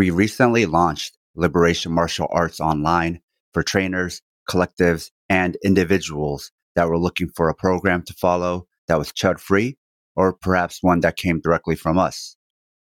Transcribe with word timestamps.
We 0.00 0.08
recently 0.08 0.64
launched 0.64 1.18
Liberation 1.34 1.92
Martial 1.92 2.26
Arts 2.30 2.58
online 2.58 3.20
for 3.52 3.62
trainers, 3.62 4.22
collectives, 4.48 5.10
and 5.28 5.58
individuals 5.62 6.52
that 6.74 6.88
were 6.88 6.96
looking 6.96 7.28
for 7.28 7.50
a 7.50 7.54
program 7.54 8.02
to 8.04 8.14
follow 8.14 8.66
that 8.88 8.96
was 8.96 9.12
chud 9.12 9.38
free 9.38 9.76
or 10.16 10.32
perhaps 10.32 10.82
one 10.82 11.00
that 11.00 11.18
came 11.18 11.38
directly 11.38 11.76
from 11.76 11.98
us. 11.98 12.34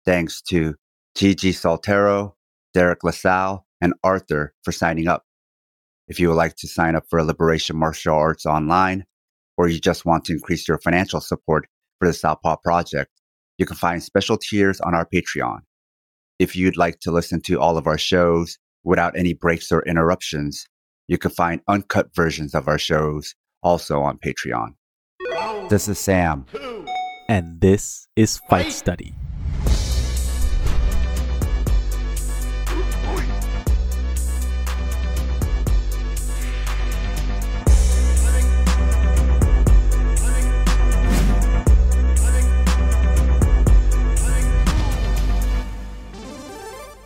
Thanks 0.04 0.42
to 0.50 0.74
Gigi 1.14 1.52
Saltero, 1.52 2.34
Derek 2.74 3.04
LaSalle, 3.04 3.68
and 3.80 3.94
Arthur 4.04 4.56
for 4.64 4.72
signing 4.72 5.08
up. 5.08 5.26
If 6.08 6.20
you 6.20 6.30
would 6.30 6.38
like 6.38 6.56
to 6.56 6.68
sign 6.68 6.96
up 6.96 7.04
for 7.08 7.24
Liberation 7.24 7.78
Martial 7.78 8.16
Arts 8.16 8.48
online, 8.48 9.06
or 9.58 9.68
you 9.68 9.80
just 9.80 10.06
want 10.06 10.26
to 10.26 10.34
increase 10.34 10.68
your 10.68 10.80
financial 10.80 11.22
support 11.22 11.68
for 12.00 12.08
the 12.08 12.16
Southpaw 12.16 12.56
Project, 12.64 13.12
you 13.60 13.68
can 13.68 13.78
find 13.78 14.02
special 14.02 14.40
tiers 14.40 14.82
on 14.82 14.96
our 14.96 15.06
Patreon. 15.06 15.60
If 16.38 16.56
you'd 16.56 16.76
like 16.76 17.00
to 17.02 17.12
listen 17.12 17.42
to 17.46 17.62
all 17.62 17.78
of 17.78 17.88
our 17.88 17.98
shows 17.98 18.58
without 18.84 19.18
any 19.18 19.34
breaks 19.34 19.72
or 19.72 19.82
interruptions, 19.84 20.66
you 21.08 21.18
can 21.18 21.32
find 21.32 21.62
uncut 21.68 22.14
versions 22.14 22.54
of 22.54 22.68
our 22.68 22.78
shows 22.78 23.36
also 23.64 24.02
on 24.02 24.18
Patreon. 24.18 24.76
This 25.70 25.88
is 25.88 25.98
Sam. 25.98 26.46
And 27.30 27.62
this 27.62 28.08
is 28.18 28.40
Fight 28.50 28.72
Study. 28.72 29.16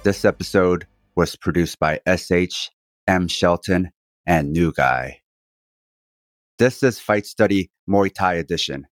This 0.10 0.26
episode 0.26 0.88
was 1.16 1.36
produced 1.36 1.78
by 1.78 2.00
SH, 2.08 2.72
M. 3.06 3.28
Shelton, 3.28 3.92
and 4.26 4.52
New 4.52 4.72
Guy. 4.72 5.20
This 6.58 6.82
is 6.82 7.00
Fight 7.00 7.28
Study 7.28 7.70
Muay 7.88 8.12
Thai 8.12 8.34
Edition. 8.34 8.88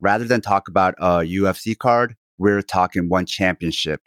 Rather 0.00 0.24
than 0.24 0.40
talk 0.40 0.68
about 0.68 0.94
a 0.96 1.26
UFC 1.26 1.76
card, 1.76 2.14
we're 2.38 2.62
talking 2.62 3.10
one 3.10 3.26
championship 3.26 4.00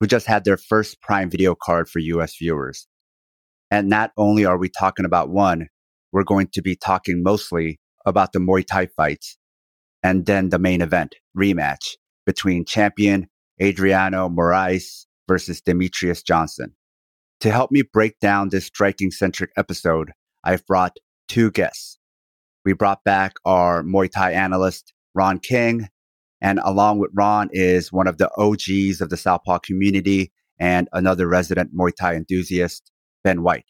who 0.00 0.06
just 0.06 0.26
had 0.26 0.44
their 0.44 0.58
first 0.58 1.00
Prime 1.00 1.30
Video 1.30 1.54
card 1.54 1.88
for 1.88 1.98
US 2.00 2.36
viewers. 2.36 2.86
And 3.70 3.88
not 3.88 4.10
only 4.18 4.44
are 4.44 4.58
we 4.58 4.68
talking 4.68 5.06
about 5.06 5.30
one, 5.30 5.68
we're 6.12 6.24
going 6.24 6.48
to 6.52 6.60
be 6.60 6.76
talking 6.76 7.22
mostly 7.22 7.80
about 8.04 8.34
the 8.34 8.38
Muay 8.38 8.66
Thai 8.66 8.88
fights 8.98 9.38
and 10.02 10.26
then 10.26 10.50
the 10.50 10.58
main 10.58 10.82
event 10.82 11.14
rematch 11.34 11.96
between 12.26 12.66
champion 12.66 13.28
Adriano 13.62 14.28
Moraes 14.28 15.06
versus 15.28 15.60
Demetrious 15.60 16.24
Johnson. 16.24 16.74
To 17.40 17.50
help 17.50 17.70
me 17.70 17.82
break 17.82 18.18
down 18.20 18.48
this 18.48 18.66
striking 18.66 19.10
centric 19.10 19.50
episode, 19.56 20.12
I've 20.44 20.64
brought 20.66 20.96
two 21.28 21.50
guests. 21.50 21.98
We 22.64 22.72
brought 22.72 23.02
back 23.04 23.34
our 23.44 23.82
Muay 23.82 24.10
Thai 24.10 24.32
analyst, 24.32 24.92
Ron 25.14 25.38
King, 25.38 25.88
and 26.40 26.60
along 26.64 26.98
with 26.98 27.10
Ron 27.14 27.48
is 27.52 27.92
one 27.92 28.06
of 28.06 28.18
the 28.18 28.30
OGs 28.36 29.00
of 29.00 29.10
the 29.10 29.16
Southpaw 29.16 29.58
community 29.58 30.32
and 30.58 30.88
another 30.92 31.26
resident 31.26 31.74
Muay 31.74 31.94
Thai 31.94 32.14
enthusiast, 32.14 32.92
Ben 33.24 33.42
White. 33.42 33.64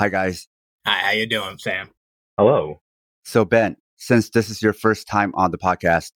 Hi, 0.00 0.08
guys. 0.08 0.48
Hi, 0.86 0.98
how 0.98 1.10
you 1.10 1.26
doing, 1.26 1.58
Sam? 1.58 1.90
Hello. 2.38 2.80
So, 3.24 3.44
Ben, 3.44 3.76
since 3.96 4.30
this 4.30 4.48
is 4.48 4.62
your 4.62 4.72
first 4.72 5.06
time 5.06 5.32
on 5.34 5.50
the 5.50 5.58
podcast, 5.58 6.12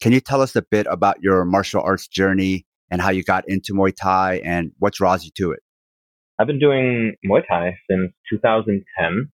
can 0.00 0.12
you 0.12 0.20
tell 0.20 0.40
us 0.42 0.54
a 0.54 0.62
bit 0.62 0.86
about 0.88 1.16
your 1.20 1.44
martial 1.44 1.82
arts 1.82 2.06
journey 2.06 2.66
and 2.90 3.00
how 3.00 3.10
you 3.10 3.22
got 3.24 3.44
into 3.48 3.72
Muay 3.72 3.92
Thai 3.94 4.40
and 4.44 4.72
what 4.78 4.94
draws 4.94 5.24
you 5.24 5.30
to 5.36 5.52
it? 5.52 5.60
I've 6.38 6.46
been 6.46 6.58
doing 6.58 7.14
Muay 7.24 7.42
Thai 7.48 7.76
since 7.90 8.12
2010. 8.30 9.30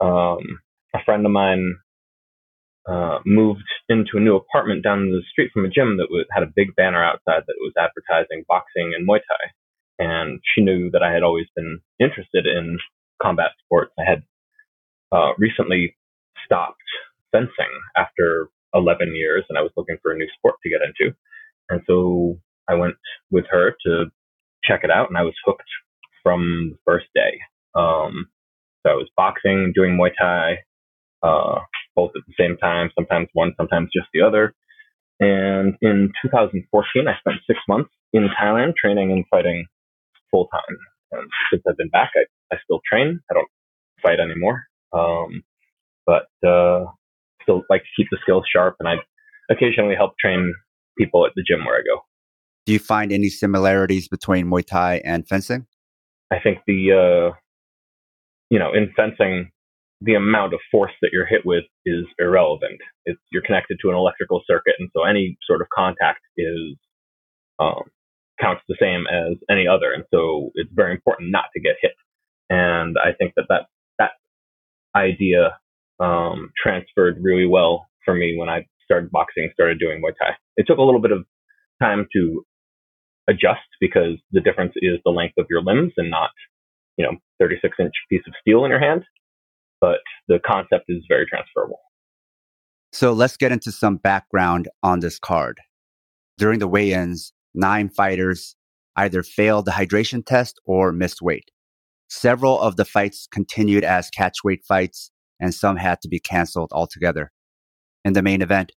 Um, 0.00 0.38
a 0.94 0.98
friend 1.04 1.26
of 1.26 1.32
mine 1.32 1.76
uh, 2.88 3.18
moved 3.26 3.68
into 3.88 4.12
a 4.16 4.20
new 4.20 4.36
apartment 4.36 4.82
down 4.82 5.10
the 5.10 5.22
street 5.30 5.50
from 5.52 5.64
a 5.64 5.68
gym 5.68 5.96
that 5.98 6.06
w- 6.06 6.24
had 6.32 6.42
a 6.42 6.52
big 6.54 6.74
banner 6.76 7.02
outside 7.02 7.42
that 7.46 7.60
was 7.60 7.72
advertising 7.78 8.44
boxing 8.48 8.92
and 8.96 9.06
Muay 9.06 9.18
Thai. 9.18 9.50
And 9.98 10.40
she 10.42 10.62
knew 10.62 10.90
that 10.92 11.02
I 11.02 11.12
had 11.12 11.22
always 11.22 11.46
been 11.54 11.80
interested 11.98 12.46
in 12.46 12.78
combat 13.22 13.50
sports. 13.64 13.92
I 13.98 14.08
had 14.08 14.22
uh, 15.12 15.32
recently 15.36 15.96
stopped 16.44 16.78
fencing 17.32 17.70
after 17.96 18.48
11 18.74 19.14
years 19.14 19.44
and 19.48 19.58
I 19.58 19.62
was 19.62 19.72
looking 19.76 19.98
for 20.02 20.12
a 20.12 20.16
new 20.16 20.28
sport 20.36 20.56
to 20.62 20.70
get 20.70 20.80
into. 20.80 21.14
And 21.68 21.82
so 21.86 22.38
I 22.70 22.74
went 22.74 22.94
with 23.30 23.44
her 23.50 23.74
to 23.86 24.06
check 24.64 24.80
it 24.84 24.90
out, 24.90 25.08
and 25.08 25.18
I 25.18 25.22
was 25.22 25.34
hooked 25.44 25.68
from 26.22 26.72
the 26.72 26.78
first 26.84 27.06
day. 27.14 27.40
Um, 27.74 28.28
so 28.84 28.92
I 28.92 28.94
was 28.94 29.08
boxing, 29.16 29.72
doing 29.74 29.96
Muay 29.98 30.10
Thai, 30.18 30.58
uh, 31.22 31.60
both 31.96 32.12
at 32.16 32.22
the 32.26 32.34
same 32.38 32.56
time, 32.56 32.90
sometimes 32.94 33.28
one, 33.32 33.52
sometimes 33.56 33.90
just 33.94 34.08
the 34.14 34.22
other. 34.22 34.54
And 35.18 35.74
in 35.82 36.12
2014, 36.22 37.08
I 37.08 37.18
spent 37.18 37.36
six 37.46 37.58
months 37.68 37.90
in 38.12 38.28
Thailand 38.40 38.74
training 38.76 39.12
and 39.12 39.24
fighting 39.30 39.66
full 40.30 40.48
time. 40.48 40.76
And 41.12 41.28
since 41.50 41.62
I've 41.68 41.76
been 41.76 41.90
back, 41.90 42.12
I, 42.16 42.54
I 42.54 42.58
still 42.64 42.80
train. 42.90 43.20
I 43.30 43.34
don't 43.34 43.48
fight 44.02 44.20
anymore. 44.20 44.64
Um, 44.92 45.42
but, 46.06 46.28
uh, 46.46 46.86
still 47.42 47.62
like 47.68 47.82
to 47.82 47.88
keep 47.96 48.08
the 48.10 48.18
skills 48.22 48.44
sharp 48.50 48.76
and 48.80 48.88
I 48.88 48.94
occasionally 49.50 49.94
help 49.94 50.12
train 50.18 50.54
people 50.96 51.26
at 51.26 51.32
the 51.34 51.42
gym 51.46 51.64
where 51.64 51.76
I 51.76 51.82
go. 51.82 52.00
Do 52.70 52.74
you 52.74 52.78
find 52.78 53.10
any 53.10 53.30
similarities 53.30 54.06
between 54.06 54.46
Muay 54.46 54.64
Thai 54.64 55.02
and 55.04 55.26
fencing? 55.26 55.66
I 56.30 56.36
think 56.38 56.58
the, 56.68 56.92
uh, 56.92 57.36
you 58.48 58.60
know, 58.60 58.72
in 58.72 58.92
fencing, 58.94 59.50
the 60.00 60.14
amount 60.14 60.54
of 60.54 60.60
force 60.70 60.92
that 61.02 61.10
you're 61.12 61.26
hit 61.26 61.44
with 61.44 61.64
is 61.84 62.04
irrelevant. 62.20 62.78
It's, 63.06 63.18
you're 63.32 63.42
connected 63.42 63.78
to 63.82 63.88
an 63.88 63.96
electrical 63.96 64.42
circuit, 64.46 64.74
and 64.78 64.88
so 64.94 65.02
any 65.02 65.36
sort 65.48 65.62
of 65.62 65.66
contact 65.74 66.20
is 66.36 66.76
um, 67.58 67.82
counts 68.40 68.62
the 68.68 68.76
same 68.80 69.04
as 69.08 69.36
any 69.50 69.66
other, 69.66 69.92
and 69.92 70.04
so 70.14 70.52
it's 70.54 70.70
very 70.72 70.92
important 70.92 71.32
not 71.32 71.46
to 71.56 71.60
get 71.60 71.74
hit. 71.82 71.94
And 72.50 72.94
I 73.04 73.14
think 73.18 73.32
that 73.34 73.46
that 73.48 73.62
that 73.98 74.12
idea 74.94 75.58
um, 75.98 76.52
transferred 76.56 77.18
really 77.20 77.48
well 77.48 77.88
for 78.04 78.14
me 78.14 78.36
when 78.38 78.48
I 78.48 78.64
started 78.84 79.10
boxing, 79.10 79.50
started 79.54 79.80
doing 79.80 80.00
Muay 80.00 80.12
Thai. 80.16 80.36
It 80.56 80.68
took 80.68 80.78
a 80.78 80.82
little 80.82 81.00
bit 81.00 81.10
of 81.10 81.24
time 81.82 82.06
to 82.12 82.44
adjust 83.28 83.60
because 83.80 84.18
the 84.32 84.40
difference 84.40 84.72
is 84.76 84.98
the 85.04 85.10
length 85.10 85.34
of 85.38 85.46
your 85.50 85.62
limbs 85.62 85.92
and 85.96 86.10
not, 86.10 86.30
you 86.96 87.04
know, 87.04 87.12
36 87.38 87.76
inch 87.78 87.92
piece 88.10 88.22
of 88.26 88.34
steel 88.40 88.64
in 88.64 88.70
your 88.70 88.80
hand. 88.80 89.04
But 89.80 89.98
the 90.28 90.38
concept 90.46 90.84
is 90.88 91.04
very 91.08 91.26
transferable. 91.26 91.80
So 92.92 93.12
let's 93.12 93.36
get 93.36 93.52
into 93.52 93.70
some 93.70 93.96
background 93.96 94.68
on 94.82 95.00
this 95.00 95.18
card. 95.18 95.58
During 96.38 96.58
the 96.58 96.68
weigh 96.68 96.92
ins, 96.92 97.32
nine 97.54 97.88
fighters 97.88 98.56
either 98.96 99.22
failed 99.22 99.64
the 99.64 99.72
hydration 99.72 100.24
test 100.24 100.60
or 100.66 100.92
missed 100.92 101.22
weight. 101.22 101.50
Several 102.08 102.60
of 102.60 102.76
the 102.76 102.84
fights 102.84 103.28
continued 103.30 103.84
as 103.84 104.10
catchweight 104.10 104.64
fights, 104.66 105.12
and 105.38 105.54
some 105.54 105.76
had 105.76 106.00
to 106.02 106.08
be 106.08 106.18
canceled 106.18 106.70
altogether. 106.72 107.30
In 108.04 108.14
the 108.14 108.22
main 108.22 108.42
event, 108.42 108.72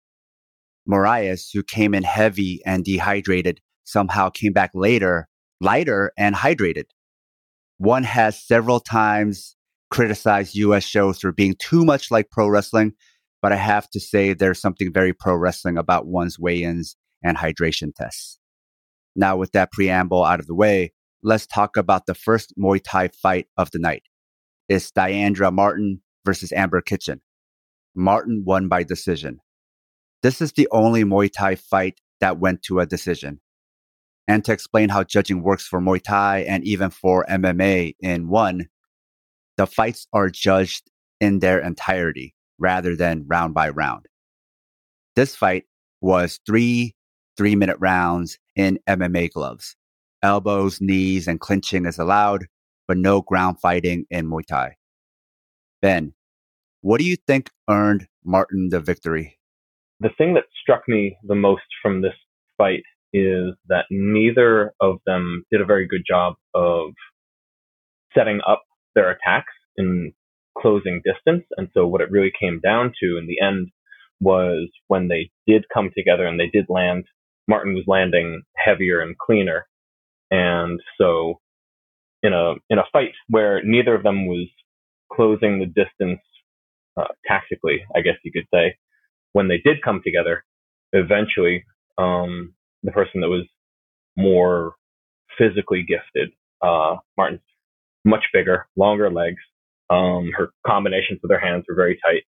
Moraes, 0.89 1.49
who 1.53 1.63
came 1.63 1.95
in 1.95 2.03
heavy 2.03 2.61
and 2.67 2.85
dehydrated, 2.85 3.61
somehow 3.85 4.31
came 4.31 4.53
back 4.53 4.71
later, 4.75 5.29
lighter 5.61 6.13
and 6.17 6.35
hydrated. 6.35 6.85
One 7.79 8.05
has 8.05 8.41
several 8.41 8.81
times 8.81 9.57
criticized 9.91 10.55
US 10.55 10.85
shows 10.85 11.21
for 11.21 11.33
being 11.33 11.55
too 11.59 11.85
much 11.85 12.11
like 12.11 12.31
pro 12.31 12.49
wrestling, 12.49 12.95
but 13.43 13.53
I 13.53 13.57
have 13.57 13.91
to 13.91 14.01
say 14.01 14.33
there's 14.33 14.61
something 14.61 14.93
very 14.93 15.13
pro 15.13 15.35
wrestling 15.35 15.77
about 15.77 16.07
one's 16.07 16.39
weigh 16.39 16.63
ins 16.63 16.97
and 17.23 17.37
hydration 17.37 17.95
tests. 17.95 18.39
Now, 19.15 19.37
with 19.37 19.53
that 19.53 19.71
preamble 19.71 20.25
out 20.25 20.41
of 20.41 20.47
the 20.47 20.55
way, 20.55 20.93
let's 21.23 21.47
talk 21.47 21.77
about 21.77 22.07
the 22.07 22.15
first 22.15 22.55
Muay 22.59 22.81
Thai 22.83 23.09
fight 23.09 23.49
of 23.59 23.71
the 23.71 23.79
night. 23.79 24.05
It's 24.69 24.91
Diandra 24.91 25.53
Martin 25.53 26.01
versus 26.25 26.53
Amber 26.53 26.81
Kitchen. 26.81 27.21
Martin 27.95 28.45
won 28.47 28.69
by 28.69 28.85
decision. 28.85 29.41
This 30.23 30.41
is 30.41 30.53
the 30.53 30.69
only 30.71 31.05
Muay 31.05 31.31
Thai 31.31 31.57
fight 31.57 32.01
that 32.21 32.39
went 32.39 32.63
to 32.63 32.81
a 32.81 32.87
decision 32.87 33.41
and 34.33 34.47
to 34.47 34.53
explain 34.53 34.89
how 34.89 35.05
judging 35.05 35.43
works 35.43 35.67
for 35.67 35.79
Muay 35.79 36.03
Thai 36.03 36.39
and 36.49 36.65
even 36.65 36.89
for 36.89 37.27
MMA 37.29 37.95
in 38.01 38.29
one, 38.29 38.67
the 39.59 39.67
fights 39.67 40.07
are 40.15 40.31
judged 40.31 40.91
in 41.21 41.41
their 41.41 41.59
entirety 41.59 42.35
rather 42.59 42.97
than 42.97 43.27
round 43.27 43.53
by 43.53 43.69
round. 43.69 44.07
This 45.17 45.37
fight 45.37 45.65
was 46.01 46.41
three 46.47 46.95
three 47.37 47.55
minute 47.55 47.77
rounds 47.79 48.39
in 48.57 48.79
MMA 48.89 49.33
gloves. 49.33 49.77
Elbows, 50.23 50.81
knees, 50.81 51.29
and 51.29 51.39
clinching 51.39 51.85
is 51.85 51.99
allowed, 51.99 52.47
but 52.89 52.97
no 52.97 53.21
ground 53.21 53.61
fighting 53.61 54.07
in 54.11 54.27
Muay 54.27 54.47
Thai. 54.47 54.77
Ben, 55.83 56.15
what 56.81 57.01
do 57.01 57.05
you 57.05 57.17
think 57.27 57.51
earned 57.69 58.07
Martin 58.25 58.71
the 58.71 58.81
victory? 58.81 59.39
The 60.01 60.09
thing 60.17 60.33
that 60.35 60.45
struck 60.63 60.89
me 60.89 61.19
the 61.23 61.35
most 61.35 61.65
from 61.83 62.01
this 62.01 62.15
fight 62.57 62.83
is 63.13 63.55
that 63.69 63.87
neither 63.91 64.73
of 64.81 64.97
them 65.07 65.45
did 65.51 65.61
a 65.61 65.67
very 65.67 65.87
good 65.87 66.03
job 66.09 66.35
of 66.55 66.91
setting 68.17 68.41
up 68.47 68.63
their 68.95 69.11
attacks 69.11 69.53
in 69.77 70.13
closing 70.59 71.03
distance. 71.05 71.45
And 71.57 71.69
so 71.75 71.87
what 71.87 72.01
it 72.01 72.11
really 72.11 72.33
came 72.39 72.61
down 72.61 72.93
to 73.03 73.19
in 73.19 73.27
the 73.27 73.41
end 73.45 73.69
was 74.21 74.69
when 74.89 75.09
they 75.09 75.31
did 75.47 75.65
come 75.73 75.91
together 75.97 76.27
and 76.27 76.39
they 76.39 76.47
did 76.47 76.67
land, 76.69 77.05
Martin 77.49 77.75
was 77.75 77.85
landing 77.87 78.43
heavier 78.57 79.01
and 79.01 79.17
cleaner. 79.19 79.67
And 80.31 80.81
so 80.99 81.41
in 82.23 82.33
a 82.33 82.55
in 82.71 82.79
a 82.79 82.85
fight 82.93 83.13
where 83.29 83.63
neither 83.65 83.95
of 83.95 84.03
them 84.03 84.27
was 84.27 84.49
closing 85.13 85.59
the 85.59 85.67
distance 85.67 86.21
uh, 86.97 87.09
tactically, 87.27 87.85
I 87.95 88.01
guess 88.01 88.17
you 88.25 88.33
could 88.33 88.47
say, 88.53 88.77
when 89.33 89.49
they 89.49 89.59
did 89.59 89.83
come 89.83 90.01
together, 90.05 90.45
eventually 90.93 91.65
um, 91.99 92.55
the 92.83 92.93
person 92.93 93.21
that 93.21 93.29
was 93.29 93.47
more 94.17 94.75
physically 95.39 95.85
gifted, 95.87 96.31
uh, 96.61 96.97
Martin's 97.17 97.41
much 98.05 98.25
bigger, 98.33 98.67
longer 98.77 99.11
legs. 99.11 99.41
Um, 99.91 100.31
her 100.37 100.51
combinations 100.67 101.21
with 101.23 101.31
her 101.31 101.39
hands 101.39 101.65
were 101.69 101.75
very 101.75 101.99
tight, 102.05 102.23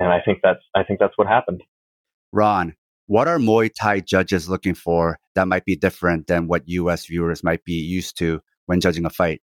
and 0.00 0.10
I 0.10 0.20
think 0.24 0.40
that's 0.42 0.62
I 0.74 0.82
think 0.82 0.98
that's 0.98 1.16
what 1.16 1.28
happened. 1.28 1.62
Ron, 2.32 2.74
what 3.06 3.28
are 3.28 3.38
Muay 3.38 3.70
Thai 3.72 4.00
judges 4.00 4.48
looking 4.48 4.74
for 4.74 5.18
that 5.34 5.46
might 5.46 5.64
be 5.64 5.76
different 5.76 6.26
than 6.26 6.48
what 6.48 6.62
U.S. 6.66 7.06
viewers 7.06 7.44
might 7.44 7.64
be 7.64 7.74
used 7.74 8.18
to 8.18 8.40
when 8.66 8.80
judging 8.80 9.04
a 9.04 9.10
fight? 9.10 9.40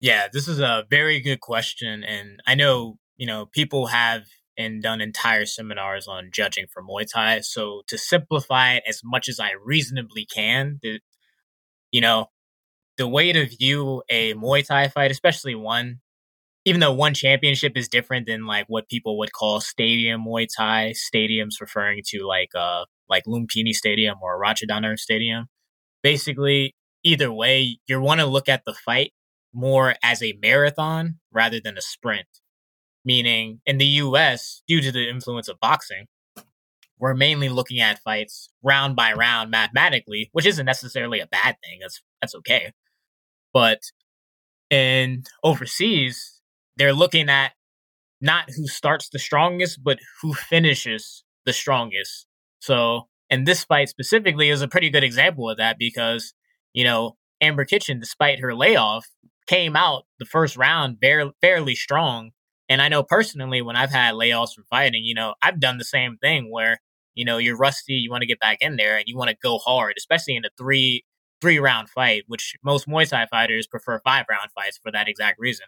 Yeah, 0.00 0.28
this 0.32 0.48
is 0.48 0.60
a 0.60 0.84
very 0.88 1.20
good 1.20 1.40
question, 1.40 2.04
and 2.04 2.40
I 2.46 2.54
know 2.54 2.96
you 3.16 3.26
know 3.26 3.46
people 3.46 3.88
have 3.88 4.22
and 4.56 4.82
done 4.82 5.00
entire 5.00 5.46
seminars 5.46 6.06
on 6.06 6.30
judging 6.32 6.66
for 6.72 6.82
Muay 6.82 7.06
Thai. 7.10 7.40
So 7.40 7.82
to 7.88 7.96
simplify 7.96 8.74
it 8.74 8.84
as 8.88 9.00
much 9.04 9.28
as 9.28 9.40
I 9.40 9.50
reasonably 9.64 10.26
can, 10.26 10.78
the, 10.82 11.00
you 11.90 12.00
know, 12.00 12.26
the 12.98 13.08
way 13.08 13.32
to 13.32 13.46
view 13.46 14.02
a 14.10 14.34
Muay 14.34 14.66
Thai 14.66 14.88
fight, 14.88 15.10
especially 15.10 15.54
one, 15.54 16.00
even 16.64 16.80
though 16.80 16.92
one 16.92 17.14
championship 17.14 17.76
is 17.76 17.88
different 17.88 18.26
than 18.26 18.46
like 18.46 18.66
what 18.68 18.88
people 18.88 19.18
would 19.18 19.32
call 19.32 19.60
stadium 19.60 20.24
Muay 20.24 20.46
Thai, 20.54 20.92
stadiums 20.92 21.60
referring 21.60 22.02
to 22.08 22.26
like 22.26 22.50
uh 22.54 22.84
like 23.08 23.24
Lumpini 23.26 23.72
Stadium 23.72 24.16
or 24.22 24.40
Rajadamnern 24.40 24.98
Stadium. 24.98 25.46
Basically, 26.02 26.74
either 27.04 27.32
way, 27.32 27.78
you 27.86 28.00
want 28.00 28.20
to 28.20 28.26
look 28.26 28.48
at 28.48 28.62
the 28.64 28.74
fight 28.74 29.12
more 29.52 29.94
as 30.02 30.22
a 30.22 30.38
marathon 30.40 31.18
rather 31.30 31.60
than 31.60 31.76
a 31.76 31.82
sprint 31.82 32.26
meaning 33.04 33.60
in 33.66 33.78
the 33.78 33.86
US, 33.86 34.62
due 34.66 34.80
to 34.80 34.92
the 34.92 35.08
influence 35.08 35.48
of 35.48 35.60
boxing, 35.60 36.06
we're 36.98 37.14
mainly 37.14 37.48
looking 37.48 37.80
at 37.80 37.98
fights 37.98 38.50
round 38.62 38.94
by 38.94 39.12
round 39.12 39.50
mathematically, 39.50 40.30
which 40.32 40.46
isn't 40.46 40.66
necessarily 40.66 41.20
a 41.20 41.26
bad 41.26 41.56
thing. 41.64 41.80
That's 41.80 42.00
that's 42.20 42.34
okay. 42.36 42.72
But 43.52 43.80
in 44.70 45.24
overseas, 45.42 46.40
they're 46.76 46.94
looking 46.94 47.28
at 47.28 47.52
not 48.20 48.50
who 48.56 48.68
starts 48.68 49.08
the 49.08 49.18
strongest, 49.18 49.82
but 49.82 49.98
who 50.20 50.32
finishes 50.32 51.24
the 51.44 51.52
strongest. 51.52 52.26
So, 52.60 53.08
and 53.28 53.46
this 53.46 53.64
fight 53.64 53.88
specifically 53.88 54.48
is 54.48 54.62
a 54.62 54.68
pretty 54.68 54.88
good 54.88 55.02
example 55.02 55.50
of 55.50 55.58
that 55.58 55.76
because, 55.78 56.32
you 56.72 56.84
know, 56.84 57.16
Amber 57.40 57.64
Kitchen, 57.64 57.98
despite 57.98 58.38
her 58.38 58.54
layoff, 58.54 59.06
came 59.48 59.74
out 59.74 60.04
the 60.20 60.24
first 60.24 60.56
round 60.56 60.98
fairly 61.40 61.74
strong 61.74 62.30
and 62.72 62.80
I 62.80 62.88
know 62.88 63.02
personally 63.02 63.60
when 63.60 63.76
I've 63.76 63.90
had 63.90 64.14
layoffs 64.14 64.54
from 64.54 64.64
fighting, 64.64 65.04
you 65.04 65.14
know, 65.14 65.34
I've 65.42 65.60
done 65.60 65.76
the 65.76 65.84
same 65.84 66.16
thing 66.16 66.50
where, 66.50 66.80
you 67.14 67.22
know, 67.22 67.36
you're 67.36 67.56
rusty, 67.56 67.92
you 67.92 68.10
want 68.10 68.22
to 68.22 68.26
get 68.26 68.40
back 68.40 68.58
in 68.62 68.76
there 68.76 68.96
and 68.96 69.04
you 69.06 69.14
want 69.14 69.28
to 69.28 69.36
go 69.42 69.58
hard, 69.58 69.94
especially 69.98 70.36
in 70.36 70.46
a 70.46 70.50
three 70.56 71.04
three 71.42 71.58
round 71.58 71.90
fight, 71.90 72.22
which 72.28 72.54
most 72.64 72.88
Muay 72.88 73.06
Thai 73.06 73.26
fighters 73.26 73.66
prefer 73.66 74.00
five 74.00 74.24
round 74.30 74.50
fights 74.54 74.78
for 74.82 74.90
that 74.90 75.06
exact 75.06 75.38
reason. 75.38 75.66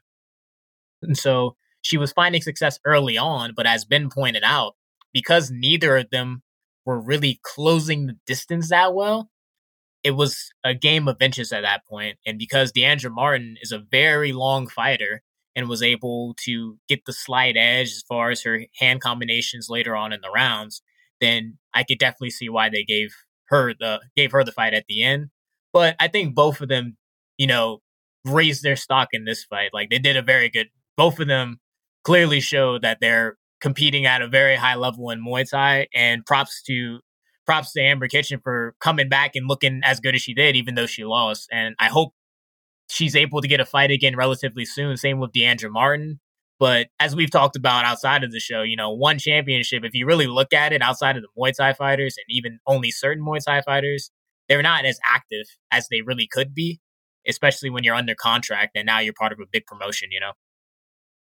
And 1.03 1.19
so 1.19 1.57
she 1.83 1.99
was 1.99 2.13
finding 2.13 2.41
success 2.41 2.81
early 2.87 3.19
on, 3.19 3.53
but 3.55 3.67
as 3.67 3.85
Ben 3.85 4.09
pointed 4.09 4.43
out, 4.43 4.75
because 5.13 5.51
neither 5.51 5.99
of 5.99 6.09
them 6.09 6.43
were 6.87 6.99
really 6.99 7.39
closing 7.43 8.07
the 8.07 8.17
distance 8.27 8.71
that 8.71 8.95
well, 8.95 9.29
it 10.03 10.13
was 10.13 10.53
a 10.65 10.75
game 10.75 11.07
of 11.07 11.21
inches 11.21 11.53
at 11.53 11.63
that 11.63 11.85
point. 11.87 12.17
And 12.25 12.39
because 12.39 12.73
Diandra 12.73 13.11
Martin 13.11 13.57
is 13.61 13.73
a 13.73 13.79
very 13.91 14.33
long 14.33 14.69
fighter, 14.69 15.23
and 15.57 15.69
was 15.69 15.83
able 15.83 16.35
to 16.45 16.79
get 16.89 17.05
the 17.07 17.13
slight 17.13 17.57
edge 17.57 17.89
as 17.89 18.03
far 18.09 18.31
as 18.31 18.43
her 18.43 18.63
hand 18.79 19.01
combinations 19.01 19.69
later 19.69 19.95
on 19.97 20.13
in 20.13 20.21
the 20.21 20.31
rounds, 20.31 20.83
then 21.21 21.59
I 21.73 21.85
could 21.85 21.99
definitely 21.99 22.31
see 22.31 22.49
why 22.49 22.69
they 22.69 22.85
gave 22.85 23.15
her 23.49 23.75
the 23.79 24.01
gave 24.17 24.33
her 24.33 24.45
the 24.45 24.53
fight 24.53 24.75
at 24.75 24.87
the 24.89 25.03
end. 25.03 25.29
But 25.73 25.97
I 25.99 26.09
think 26.09 26.35
both 26.35 26.61
of 26.61 26.69
them, 26.69 26.97
you 27.37 27.47
know, 27.47 27.81
raised 28.25 28.63
their 28.63 28.77
stock 28.77 29.09
in 29.13 29.25
this 29.25 29.45
fight. 29.45 29.71
Like 29.73 29.91
they 29.91 29.99
did 29.99 30.17
a 30.17 30.23
very 30.23 30.49
good. 30.49 30.69
Both 30.97 31.19
of 31.21 31.29
them 31.29 31.59
clearly 32.05 32.41
show 32.41 32.79
that 32.79 32.99
they're 33.01 33.37
competing 33.61 34.07
at 34.07 34.23
a 34.23 34.29
very 34.29 34.57
high 34.57 34.77
level 34.77 35.11
in 35.11 35.25
Muay 35.25 35.49
Thai. 35.49 35.89
And 35.95 36.25
props 36.25 36.63
to 36.65 37.01
props 37.47 37.73
to 37.73 37.83
Amber 37.83 38.09
Kitchen 38.09 38.41
for 38.43 38.75
coming 38.81 39.09
back 39.09 39.33
and 39.35 39.49
looking 39.49 39.81
as 39.85 40.01
good 40.01 40.15
as 40.15 40.23
she 40.23 40.35
did, 40.35 40.57
even 40.57 40.75
though 40.75 40.87
she 40.87 41.05
lost. 41.05 41.49
And 41.53 41.75
I 41.79 41.89
hope 41.89 42.13
she's 42.91 43.17
able 43.17 43.41
to 43.41 43.49
get 43.49 43.61
a 43.61 43.65
fight 43.65 43.91
again 43.91 44.17
relatively 44.17 44.65
soon. 44.65 44.97
Same 44.97 45.21
with 45.21 45.33
Diandra 45.33 45.71
Martin. 45.71 46.21
But 46.61 46.89
as 47.01 47.17
we've 47.17 47.31
talked 47.31 47.57
about 47.57 47.85
outside 47.85 48.23
of 48.23 48.31
the 48.31 48.39
show, 48.39 48.63
you 48.63 48.77
know, 48.77 48.93
one 48.93 49.19
championship, 49.19 49.85
if 49.85 49.95
you 49.95 50.07
really 50.07 50.27
look 50.27 50.53
at 50.53 50.73
it 50.73 50.83
outside 50.83 51.17
of 51.17 51.23
the 51.23 51.29
Muay 51.37 51.53
Thai 51.55 51.73
fighters 51.73 52.17
and 52.17 52.25
even 52.29 52.59
only 52.67 52.91
certain 52.91 53.25
Muay 53.25 53.41
Thai 53.45 53.61
fighters, 53.63 54.11
they're 54.49 54.63
not 54.63 54.85
as 54.85 54.99
active 55.05 55.47
as 55.71 55.89
they 55.91 56.03
really 56.03 56.29
could 56.31 56.55
be, 56.55 56.81
especially 57.27 57.71
when 57.71 57.83
you're 57.83 57.95
under 57.95 58.15
contract 58.15 58.77
and 58.77 58.87
now 58.87 59.01
you're 59.01 59.15
part 59.15 59.33
of 59.33 59.41
a 59.41 59.47
big 59.51 59.67
promotion, 59.67 60.11
you 60.13 60.21
know? 60.21 60.33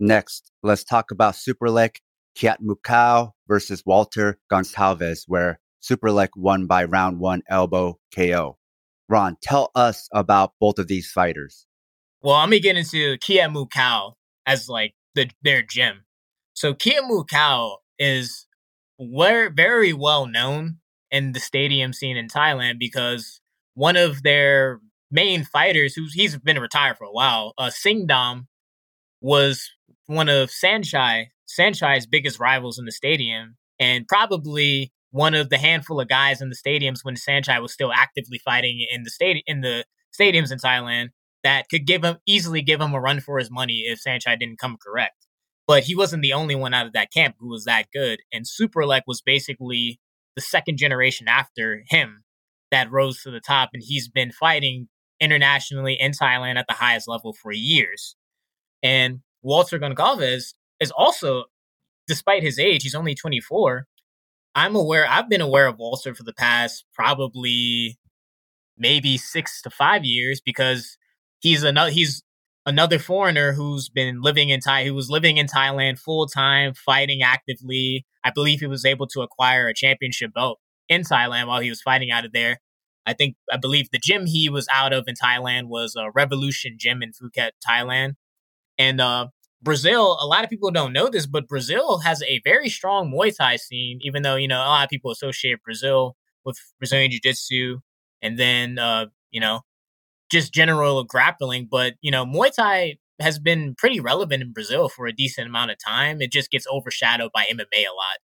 Next, 0.00 0.50
let's 0.62 0.82
talk 0.82 1.10
about 1.10 1.34
Superlek 1.34 1.96
Kiat 2.36 2.56
Mukau 2.62 3.32
versus 3.46 3.82
Walter 3.86 4.38
Gonçalves, 4.50 5.24
where 5.26 5.60
Superlek 5.82 6.30
won 6.36 6.66
by 6.66 6.84
round 6.84 7.20
one 7.20 7.42
elbow 7.48 7.98
KO. 8.14 8.56
Ron, 9.10 9.36
tell 9.42 9.70
us 9.74 10.08
about 10.12 10.52
both 10.60 10.78
of 10.78 10.88
these 10.88 11.10
fighters. 11.10 11.66
Well, 12.22 12.36
I'm 12.36 12.48
gonna 12.50 12.60
get 12.60 12.76
into 12.76 13.16
Kiat 13.18 13.52
Mukau 13.52 14.14
as 14.46 14.68
like 14.68 14.94
the 15.14 15.30
their 15.42 15.62
gym. 15.62 16.04
So 16.54 16.74
Kiat 16.74 17.10
Mukau 17.10 17.78
is 17.98 18.46
where 18.98 19.50
very 19.50 19.92
well 19.92 20.26
known 20.26 20.78
in 21.10 21.32
the 21.32 21.40
stadium 21.40 21.92
scene 21.92 22.16
in 22.16 22.28
Thailand 22.28 22.78
because 22.78 23.40
one 23.74 23.96
of 23.96 24.22
their 24.22 24.80
main 25.10 25.44
fighters, 25.44 25.94
who's 25.94 26.14
he's 26.14 26.38
been 26.38 26.58
retired 26.58 26.96
for 26.96 27.04
a 27.04 27.12
while, 27.12 27.54
uh, 27.58 27.70
Singdam, 27.70 28.46
was 29.20 29.70
one 30.06 30.28
of 30.28 30.50
Saenchai 30.50 31.26
Saenchai's 31.50 32.06
biggest 32.06 32.38
rivals 32.38 32.78
in 32.78 32.84
the 32.84 32.92
stadium, 32.92 33.56
and 33.78 34.06
probably 34.06 34.92
one 35.10 35.34
of 35.34 35.50
the 35.50 35.58
handful 35.58 36.00
of 36.00 36.08
guys 36.08 36.40
in 36.40 36.48
the 36.48 36.56
stadiums 36.56 37.00
when 37.02 37.16
Saenchai 37.16 37.60
was 37.60 37.72
still 37.72 37.92
actively 37.92 38.38
fighting 38.38 38.86
in 38.90 39.02
the 39.02 39.10
stadium 39.10 39.42
in 39.46 39.60
the 39.60 39.84
stadiums 40.18 40.52
in 40.52 40.58
Thailand 40.58 41.08
that 41.42 41.68
could 41.68 41.86
give 41.86 42.04
him 42.04 42.18
easily 42.26 42.62
give 42.62 42.80
him 42.80 42.94
a 42.94 43.00
run 43.00 43.20
for 43.20 43.38
his 43.38 43.50
money 43.50 43.84
if 43.86 44.00
Saenchai 44.02 44.38
didn't 44.38 44.58
come 44.58 44.76
correct. 44.84 45.26
But 45.66 45.84
he 45.84 45.94
wasn't 45.94 46.22
the 46.22 46.32
only 46.32 46.54
one 46.54 46.74
out 46.74 46.86
of 46.86 46.92
that 46.92 47.12
camp 47.12 47.36
who 47.38 47.48
was 47.48 47.64
that 47.64 47.86
good. 47.92 48.20
And 48.32 48.44
Superlek 48.44 49.02
was 49.06 49.22
basically 49.22 50.00
the 50.34 50.42
second 50.42 50.78
generation 50.78 51.28
after 51.28 51.84
him 51.88 52.24
that 52.70 52.90
rose 52.90 53.22
to 53.22 53.30
the 53.30 53.40
top. 53.40 53.70
And 53.72 53.82
he's 53.84 54.08
been 54.08 54.32
fighting 54.32 54.88
internationally 55.20 55.94
in 55.94 56.12
Thailand 56.12 56.56
at 56.56 56.66
the 56.68 56.74
highest 56.74 57.06
level 57.06 57.32
for 57.32 57.52
years. 57.52 58.16
And 58.82 59.20
Walter 59.42 59.78
Gonçalves 59.78 60.54
is 60.80 60.90
also, 60.90 61.44
despite 62.08 62.42
his 62.42 62.58
age, 62.58 62.82
he's 62.82 62.94
only 62.94 63.14
24, 63.14 63.86
I'm 64.54 64.74
aware. 64.74 65.06
I've 65.08 65.28
been 65.28 65.40
aware 65.40 65.66
of 65.66 65.78
Walter 65.78 66.14
for 66.14 66.22
the 66.22 66.32
past 66.32 66.84
probably 66.94 67.98
maybe 68.76 69.16
six 69.16 69.62
to 69.62 69.70
five 69.70 70.04
years 70.04 70.40
because 70.40 70.96
he's 71.40 71.62
another 71.62 71.90
he's 71.90 72.22
another 72.66 72.98
foreigner 72.98 73.52
who's 73.52 73.88
been 73.88 74.20
living 74.22 74.48
in 74.50 74.60
Thai 74.60 74.84
who 74.84 74.94
was 74.94 75.10
living 75.10 75.36
in 75.36 75.46
Thailand 75.46 75.98
full 75.98 76.26
time, 76.26 76.74
fighting 76.74 77.22
actively. 77.22 78.04
I 78.24 78.30
believe 78.30 78.60
he 78.60 78.66
was 78.66 78.84
able 78.84 79.06
to 79.08 79.22
acquire 79.22 79.68
a 79.68 79.74
championship 79.74 80.32
belt 80.34 80.58
in 80.88 81.02
Thailand 81.02 81.46
while 81.46 81.60
he 81.60 81.70
was 81.70 81.80
fighting 81.80 82.10
out 82.10 82.24
of 82.24 82.32
there. 82.32 82.58
I 83.06 83.14
think 83.14 83.36
I 83.52 83.56
believe 83.56 83.88
the 83.90 83.98
gym 84.02 84.26
he 84.26 84.48
was 84.48 84.66
out 84.72 84.92
of 84.92 85.04
in 85.06 85.14
Thailand 85.14 85.68
was 85.68 85.94
a 85.96 86.10
Revolution 86.14 86.76
Gym 86.78 87.02
in 87.02 87.12
Phuket, 87.12 87.50
Thailand. 87.66 88.14
And 88.78 89.00
uh, 89.00 89.28
Brazil, 89.62 90.16
a 90.20 90.26
lot 90.26 90.44
of 90.44 90.50
people 90.50 90.70
don't 90.70 90.92
know 90.92 91.08
this, 91.08 91.26
but 91.26 91.48
Brazil 91.48 91.98
has 91.98 92.22
a 92.22 92.40
very 92.44 92.68
strong 92.68 93.12
Muay 93.12 93.34
Thai 93.36 93.56
scene, 93.56 93.98
even 94.02 94.22
though, 94.22 94.36
you 94.36 94.48
know, 94.48 94.58
a 94.58 94.64
lot 94.64 94.84
of 94.84 94.90
people 94.90 95.10
associate 95.10 95.62
Brazil 95.62 96.16
with 96.44 96.58
Brazilian 96.78 97.10
Jiu 97.10 97.20
Jitsu 97.20 97.80
and 98.22 98.38
then, 98.38 98.78
uh, 98.78 99.06
you 99.30 99.40
know, 99.40 99.60
just 100.30 100.54
general 100.54 101.04
grappling. 101.04 101.68
But, 101.70 101.94
you 102.00 102.10
know, 102.10 102.24
Muay 102.24 102.54
Thai 102.54 102.96
has 103.20 103.38
been 103.38 103.74
pretty 103.76 104.00
relevant 104.00 104.42
in 104.42 104.52
Brazil 104.52 104.88
for 104.88 105.06
a 105.06 105.12
decent 105.12 105.46
amount 105.46 105.70
of 105.70 105.76
time. 105.84 106.22
It 106.22 106.32
just 106.32 106.50
gets 106.50 106.66
overshadowed 106.72 107.32
by 107.32 107.44
MMA 107.44 107.84
a 107.84 107.94
lot. 107.94 108.18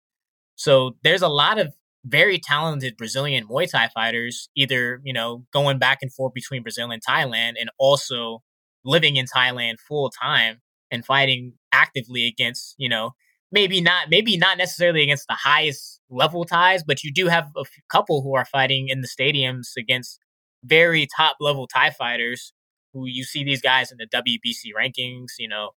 So 0.55 0.97
there's 1.03 1.23
a 1.23 1.29
lot 1.29 1.59
of 1.59 1.75
very 2.05 2.39
talented 2.39 2.97
Brazilian 2.97 3.47
Muay 3.47 3.71
Thai 3.71 3.89
fighters, 3.89 4.49
either, 4.57 5.03
you 5.05 5.13
know, 5.13 5.45
going 5.53 5.79
back 5.79 5.99
and 6.01 6.13
forth 6.13 6.33
between 6.33 6.63
Brazil 6.63 6.91
and 6.91 7.03
Thailand 7.05 7.55
and 7.61 7.69
also 7.79 8.43
living 8.85 9.17
in 9.17 9.27
Thailand 9.27 9.75
full 9.87 10.11
time 10.11 10.63
and 10.91 11.05
fighting 11.05 11.55
actively 11.73 12.27
against, 12.27 12.75
you 12.79 12.89
know, 12.89 13.13
maybe 13.53 13.81
not 13.81 14.11
maybe 14.11 14.37
not 14.37 14.59
necessarily 14.59 15.03
against 15.03 15.27
the 15.29 15.35
highest 15.35 16.01
level 16.11 16.45
Thais, 16.45 16.85
but 16.87 17.03
you 17.03 17.13
do 17.13 17.27
have 17.27 17.51
a 17.57 17.65
couple 17.91 18.23
who 18.23 18.35
are 18.35 18.45
fighting 18.45 18.89
in 18.89 19.01
the 19.01 19.09
stadiums 19.09 19.77
against 19.77 20.19
very 20.65 21.07
top 21.17 21.37
level 21.41 21.67
Thai 21.67 21.91
fighters 21.91 22.53
who 22.93 23.07
you 23.07 23.25
see 23.25 23.45
these 23.45 23.61
guys 23.61 23.93
in 23.93 23.99
the 23.99 24.07
WBC 24.07 24.73
rankings, 24.77 25.33
you 25.39 25.49
know, 25.49 25.71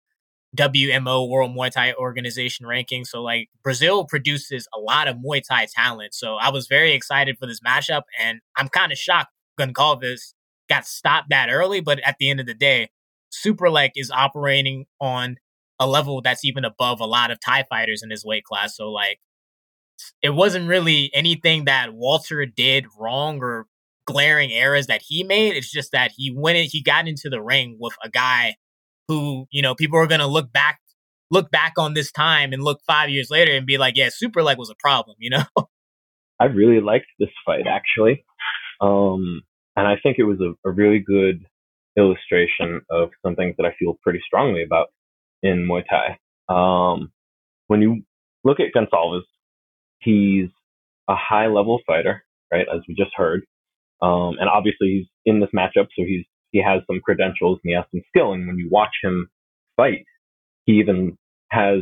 WMO 0.55 1.29
World 1.29 1.55
Muay 1.55 1.71
Thai 1.71 1.93
Organization 1.93 2.65
rankings. 2.65 3.07
So 3.07 3.21
like 3.21 3.49
Brazil 3.63 4.05
produces 4.05 4.67
a 4.75 4.79
lot 4.79 5.07
of 5.07 5.17
Muay 5.17 5.41
Thai 5.47 5.67
talent. 5.73 6.13
So 6.13 6.35
I 6.35 6.49
was 6.49 6.67
very 6.67 6.93
excited 6.93 7.37
for 7.39 7.47
this 7.47 7.59
matchup 7.59 8.03
and 8.19 8.39
I'm 8.55 8.69
kind 8.69 8.91
of 8.91 8.97
shocked 8.97 9.31
Goncalves 9.59 10.33
got 10.69 10.85
stopped 10.85 11.29
that 11.29 11.49
early, 11.49 11.81
but 11.81 11.99
at 12.01 12.15
the 12.19 12.29
end 12.29 12.39
of 12.39 12.45
the 12.45 12.53
day, 12.53 12.89
Superlek 13.45 13.91
is 13.95 14.11
operating 14.11 14.85
on 14.99 15.37
a 15.79 15.87
level 15.87 16.21
that's 16.21 16.43
even 16.43 16.65
above 16.65 16.99
a 16.99 17.05
lot 17.05 17.31
of 17.31 17.39
Thai 17.39 17.63
fighters 17.69 18.01
in 18.03 18.09
his 18.09 18.25
weight 18.25 18.43
class. 18.43 18.75
So 18.75 18.89
like 18.89 19.19
it 20.21 20.31
wasn't 20.31 20.67
really 20.67 21.11
anything 21.13 21.65
that 21.65 21.93
Walter 21.93 22.45
did 22.45 22.85
wrong 22.99 23.39
or 23.41 23.67
glaring 24.05 24.51
errors 24.51 24.87
that 24.87 25.01
he 25.05 25.23
made. 25.23 25.55
It's 25.55 25.71
just 25.71 25.91
that 25.91 26.11
he 26.15 26.33
went 26.35 26.57
in, 26.57 26.65
he 26.65 26.81
got 26.81 27.07
into 27.07 27.29
the 27.29 27.41
ring 27.41 27.77
with 27.79 27.93
a 28.03 28.09
guy 28.09 28.55
who, 29.07 29.45
you 29.51 29.61
know, 29.61 29.75
people 29.75 29.99
are 29.99 30.07
gonna 30.07 30.27
look 30.27 30.51
back 30.51 30.79
look 31.29 31.51
back 31.51 31.73
on 31.77 31.93
this 31.93 32.11
time 32.11 32.53
and 32.53 32.63
look 32.63 32.79
five 32.87 33.09
years 33.09 33.29
later 33.29 33.51
and 33.51 33.65
be 33.65 33.77
like, 33.77 33.97
yeah, 33.97 34.07
Superlek 34.07 34.57
was 34.57 34.69
a 34.69 34.75
problem, 34.79 35.17
you 35.19 35.29
know? 35.29 35.43
I 36.39 36.45
really 36.45 36.79
liked 36.81 37.07
this 37.19 37.29
fight 37.45 37.65
actually. 37.67 38.23
Um 38.81 39.41
and 39.75 39.87
I 39.87 39.95
think 40.01 40.17
it 40.17 40.23
was 40.23 40.39
a, 40.41 40.53
a 40.67 40.71
really 40.71 40.99
good 40.99 41.45
illustration 41.97 42.81
of 42.89 43.09
some 43.25 43.35
things 43.35 43.55
that 43.57 43.65
I 43.65 43.75
feel 43.79 43.97
pretty 44.03 44.19
strongly 44.25 44.63
about 44.63 44.87
in 45.41 45.67
Muay 45.67 45.83
Thai. 45.89 46.17
Um, 46.49 47.11
when 47.67 47.81
you 47.81 48.03
look 48.43 48.59
at 48.59 48.73
Goncalves, 48.75 49.23
he's 49.99 50.49
a 51.09 51.15
high 51.15 51.47
level 51.47 51.79
fighter, 51.85 52.23
right? 52.51 52.67
As 52.73 52.81
we 52.87 52.95
just 52.95 53.11
heard. 53.15 53.43
Um, 54.01 54.35
and 54.39 54.47
obviously 54.47 54.87
he's 54.89 55.07
in 55.25 55.39
this 55.39 55.49
matchup, 55.55 55.87
so 55.97 56.05
he's, 56.05 56.25
he 56.51 56.61
has 56.61 56.81
some 56.87 57.01
credentials 57.03 57.59
and 57.63 57.71
he 57.71 57.75
has 57.75 57.85
some 57.91 58.01
skill. 58.09 58.33
And 58.33 58.47
when 58.47 58.57
you 58.57 58.69
watch 58.71 58.95
him 59.03 59.29
fight, 59.75 60.05
he 60.65 60.73
even 60.73 61.17
has 61.49 61.79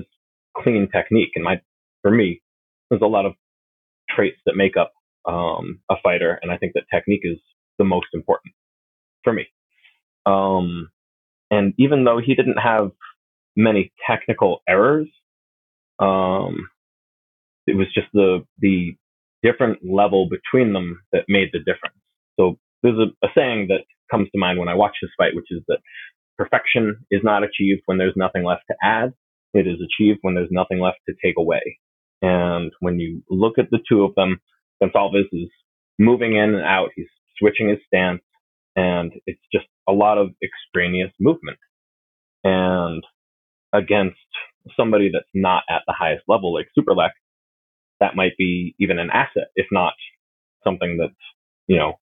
clean 0.57 0.87
technique. 0.91 1.31
And 1.35 1.43
my, 1.43 1.61
for 2.01 2.11
me, 2.11 2.41
there's 2.89 3.01
a 3.01 3.07
lot 3.07 3.25
of 3.25 3.33
traits 4.09 4.37
that 4.45 4.55
make 4.55 4.77
up, 4.77 4.93
um, 5.27 5.81
a 5.89 5.95
fighter. 6.01 6.39
And 6.41 6.51
I 6.51 6.57
think 6.57 6.73
that 6.73 6.83
technique 6.93 7.21
is 7.23 7.37
the 7.77 7.83
most 7.83 8.07
important 8.13 8.53
for 9.23 9.33
me. 9.33 9.47
Um, 10.25 10.89
and 11.51 11.73
even 11.77 12.03
though 12.03 12.19
he 12.23 12.35
didn't 12.35 12.57
have 12.57 12.91
many 13.55 13.91
technical 14.09 14.61
errors, 14.67 15.07
um, 15.99 16.69
it 17.67 17.75
was 17.75 17.87
just 17.93 18.07
the 18.13 18.45
the 18.59 18.95
different 19.43 19.79
level 19.83 20.29
between 20.29 20.73
them 20.73 21.01
that 21.11 21.25
made 21.27 21.49
the 21.53 21.59
difference. 21.59 21.97
So 22.39 22.57
there's 22.83 22.99
a, 22.99 23.25
a 23.25 23.29
saying 23.35 23.67
that 23.69 23.85
comes 24.11 24.29
to 24.31 24.39
mind 24.39 24.59
when 24.59 24.69
I 24.69 24.75
watch 24.75 24.95
this 25.01 25.11
fight, 25.17 25.35
which 25.35 25.47
is 25.51 25.63
that 25.67 25.79
perfection 26.37 26.97
is 27.11 27.21
not 27.23 27.43
achieved 27.43 27.81
when 27.85 27.97
there's 27.97 28.15
nothing 28.15 28.43
left 28.43 28.63
to 28.69 28.75
add. 28.83 29.13
It 29.53 29.67
is 29.67 29.77
achieved 29.81 30.19
when 30.21 30.35
there's 30.35 30.51
nothing 30.51 30.79
left 30.79 30.99
to 31.07 31.15
take 31.23 31.35
away. 31.37 31.79
And 32.21 32.71
when 32.79 32.99
you 32.99 33.23
look 33.29 33.57
at 33.59 33.69
the 33.71 33.79
two 33.87 34.03
of 34.03 34.15
them, 34.15 34.39
Goncalves 34.83 35.25
is 35.31 35.49
moving 35.99 36.33
in 36.35 36.55
and 36.55 36.63
out. 36.63 36.89
He's 36.95 37.07
switching 37.39 37.69
his 37.69 37.79
stance 37.87 38.21
and 38.75 39.13
it's 39.25 39.41
just 39.53 39.65
a 39.87 39.93
lot 39.93 40.17
of 40.17 40.29
extraneous 40.43 41.11
movement. 41.19 41.57
And 42.43 43.03
against 43.73 44.17
somebody 44.77 45.09
that's 45.11 45.25
not 45.33 45.63
at 45.69 45.81
the 45.87 45.93
highest 45.97 46.23
level, 46.27 46.53
like 46.53 46.67
Superlek, 46.77 47.11
that 47.99 48.15
might 48.15 48.37
be 48.37 48.75
even 48.79 48.99
an 48.99 49.09
asset, 49.11 49.49
if 49.55 49.67
not 49.71 49.93
something 50.63 50.97
that, 50.97 51.11
you 51.67 51.77
know, 51.77 51.93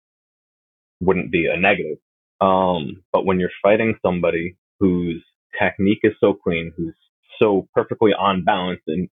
wouldn't 1.00 1.32
be 1.32 1.46
a 1.46 1.58
negative. 1.58 1.98
Um, 2.40 3.02
but 3.12 3.24
when 3.24 3.40
you're 3.40 3.50
fighting 3.62 3.94
somebody 4.04 4.56
whose 4.80 5.22
technique 5.60 6.00
is 6.02 6.12
so 6.20 6.34
clean, 6.34 6.72
who's 6.76 6.94
so 7.38 7.68
perfectly 7.74 8.12
on 8.12 8.44
balance 8.44 8.80
and 8.86 9.08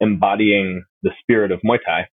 embodying 0.00 0.84
the 1.02 1.10
spirit 1.20 1.52
of 1.52 1.60
Muay 1.64 1.78
Thai, 1.84 2.08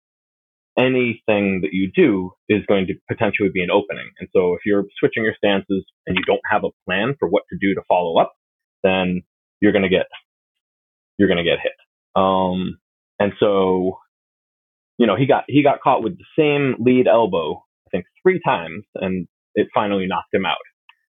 anything 0.78 1.60
that 1.62 1.72
you 1.72 1.90
do 1.94 2.30
is 2.48 2.64
going 2.66 2.86
to 2.86 2.94
potentially 3.08 3.50
be 3.52 3.62
an 3.62 3.70
opening. 3.70 4.10
And 4.18 4.28
so 4.34 4.54
if 4.54 4.60
you're 4.64 4.84
switching 4.98 5.24
your 5.24 5.34
stances 5.36 5.84
and 6.06 6.16
you 6.16 6.22
don't 6.24 6.40
have 6.50 6.64
a 6.64 6.70
plan 6.86 7.14
for 7.18 7.28
what 7.28 7.42
to 7.50 7.58
do 7.60 7.74
to 7.74 7.82
follow 7.88 8.20
up, 8.20 8.32
then 8.82 9.22
you're 9.60 9.72
going 9.72 9.82
to 9.82 9.88
get, 9.88 10.06
you're 11.18 11.28
going 11.28 11.38
to 11.38 11.44
get 11.44 11.58
hit. 11.62 11.72
Um, 12.14 12.78
and 13.18 13.32
so, 13.38 13.98
you 14.98 15.06
know, 15.06 15.16
he 15.16 15.26
got, 15.26 15.44
he 15.48 15.62
got 15.62 15.80
caught 15.80 16.02
with 16.02 16.16
the 16.18 16.24
same 16.38 16.76
lead 16.82 17.06
elbow, 17.06 17.62
I 17.86 17.90
think 17.90 18.06
three 18.22 18.40
times 18.44 18.84
and 18.94 19.26
it 19.54 19.68
finally 19.74 20.06
knocked 20.06 20.32
him 20.32 20.46
out. 20.46 20.56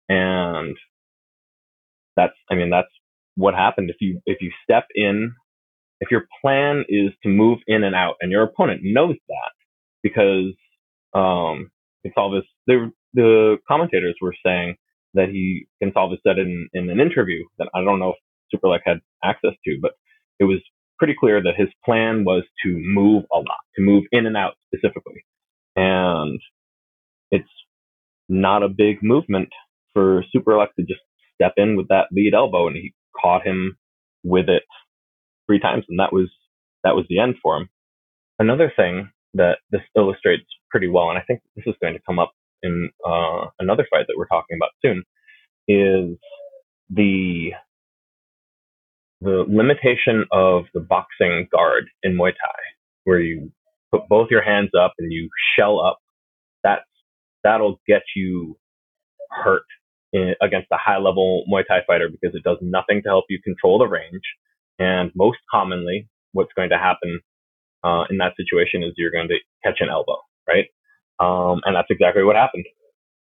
And 0.09 0.77
that's, 2.15 2.33
I 2.49 2.55
mean, 2.55 2.69
that's 2.69 2.87
what 3.35 3.53
happened. 3.53 3.89
If 3.89 3.97
you, 3.99 4.21
if 4.25 4.37
you 4.41 4.51
step 4.63 4.85
in 4.95 5.33
if 6.01 6.11
your 6.11 6.27
plan 6.41 6.85
is 6.89 7.11
to 7.23 7.29
move 7.29 7.59
in 7.67 7.83
and 7.83 7.95
out 7.95 8.15
and 8.21 8.31
your 8.31 8.43
opponent 8.43 8.81
knows 8.83 9.15
that 9.27 9.51
because 10.03 10.53
um 11.13 11.69
Goncalves 12.05 12.43
they 12.67 12.75
the 13.13 13.57
commentators 13.67 14.15
were 14.21 14.35
saying 14.45 14.75
that 15.13 15.29
he 15.29 15.67
Goncalves 15.83 16.17
said 16.25 16.37
in, 16.37 16.69
in 16.73 16.89
an 16.89 16.99
interview 16.99 17.43
that 17.57 17.69
I 17.75 17.83
don't 17.83 17.99
know 17.99 18.13
if 18.13 18.59
Superlek 18.61 18.81
had 18.85 18.99
access 19.23 19.53
to, 19.65 19.77
but 19.81 19.93
it 20.39 20.45
was 20.45 20.59
pretty 20.99 21.15
clear 21.19 21.41
that 21.41 21.55
his 21.57 21.69
plan 21.85 22.25
was 22.25 22.43
to 22.63 22.69
move 22.79 23.23
a 23.33 23.37
lot, 23.37 23.63
to 23.75 23.81
move 23.81 24.03
in 24.11 24.25
and 24.25 24.37
out 24.37 24.53
specifically. 24.73 25.25
And 25.75 26.39
it's 27.31 27.49
not 28.29 28.63
a 28.63 28.69
big 28.69 29.03
movement 29.03 29.49
for 29.93 30.23
Superlek 30.35 30.69
to 30.79 30.85
just 30.85 31.01
step 31.35 31.53
in 31.57 31.75
with 31.75 31.87
that 31.89 32.07
lead 32.11 32.33
elbow 32.33 32.67
and 32.67 32.75
he 32.75 32.93
caught 33.21 33.45
him 33.45 33.77
with 34.23 34.49
it 34.49 34.63
three 35.47 35.59
times, 35.59 35.85
and 35.89 35.99
that 35.99 36.13
was 36.13 36.29
that 36.83 36.95
was 36.95 37.05
the 37.09 37.19
end 37.19 37.35
for 37.41 37.57
him. 37.57 37.69
Another 38.39 38.71
thing 38.75 39.09
that 39.33 39.59
this 39.71 39.81
illustrates 39.95 40.45
pretty 40.69 40.87
well, 40.87 41.09
and 41.09 41.17
I 41.17 41.23
think 41.23 41.41
this 41.55 41.65
is 41.67 41.75
going 41.81 41.93
to 41.93 42.01
come 42.05 42.19
up 42.19 42.33
in 42.63 42.89
uh, 43.07 43.45
another 43.59 43.87
fight 43.89 44.05
that 44.07 44.15
we're 44.17 44.27
talking 44.27 44.57
about 44.57 44.71
soon, 44.83 45.03
is 45.67 46.17
the 46.89 47.51
the 49.21 49.45
limitation 49.49 50.25
of 50.31 50.65
the 50.73 50.79
boxing 50.79 51.47
guard 51.51 51.85
in 52.03 52.13
Muay 52.15 52.31
Thai, 52.31 52.59
where 53.05 53.19
you 53.19 53.51
put 53.91 54.07
both 54.09 54.29
your 54.29 54.43
hands 54.43 54.69
up 54.79 54.93
and 54.99 55.11
you 55.11 55.29
shell 55.57 55.79
up. 55.79 55.97
That 56.63 56.81
that'll 57.43 57.79
get 57.87 58.03
you 58.15 58.57
hurt 59.31 59.63
in, 60.13 60.35
against 60.41 60.67
a 60.71 60.77
high 60.77 60.97
level 60.97 61.45
Muay 61.51 61.63
Thai 61.67 61.79
fighter 61.87 62.09
because 62.09 62.35
it 62.35 62.43
does 62.43 62.57
nothing 62.61 63.01
to 63.03 63.09
help 63.09 63.25
you 63.29 63.39
control 63.43 63.79
the 63.79 63.87
range. 63.87 64.23
And 64.79 65.11
most 65.15 65.39
commonly, 65.49 66.07
what's 66.33 66.53
going 66.55 66.69
to 66.69 66.77
happen 66.77 67.19
uh, 67.83 68.03
in 68.09 68.17
that 68.17 68.33
situation 68.37 68.83
is 68.83 68.93
you're 68.97 69.11
going 69.11 69.27
to 69.29 69.37
catch 69.63 69.77
an 69.79 69.89
elbow, 69.89 70.17
right? 70.47 70.65
Um, 71.19 71.61
and 71.65 71.75
that's 71.75 71.87
exactly 71.89 72.23
what 72.23 72.35
happened. 72.35 72.65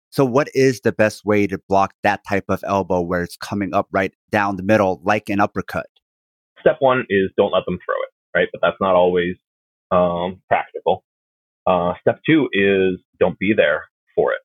So, 0.10 0.26
what 0.26 0.50
is 0.54 0.82
the 0.82 0.92
best 0.92 1.26
way 1.26 1.48
to 1.48 1.60
block 1.68 1.94
that 2.04 2.22
type 2.28 2.46
of 2.50 2.64
elbow 2.66 3.02
where 3.02 3.24
it's 3.24 3.38
coming 3.38 3.74
up 3.74 3.88
right 3.92 4.14
down 4.32 4.56
the 4.56 4.64
middle, 4.64 5.02
like 5.04 5.30
an 5.30 5.40
uppercut? 5.40 5.88
Step 6.62 6.78
one 6.80 7.06
is 7.10 7.30
don't 7.38 7.52
let 7.52 7.66
them 7.66 7.78
throw 7.86 7.96
it, 7.96 8.38
right? 8.38 8.48
But 8.52 8.62
that's 8.62 8.78
not 8.80 8.96
always 8.96 9.36
um, 9.92 10.42
practical. 10.48 11.04
Uh, 11.66 11.94
step 12.02 12.20
two 12.26 12.48
is 12.54 13.00
don't 13.20 13.38
be 13.38 13.54
there 13.56 13.84
for 14.16 14.32
it. 14.32 14.40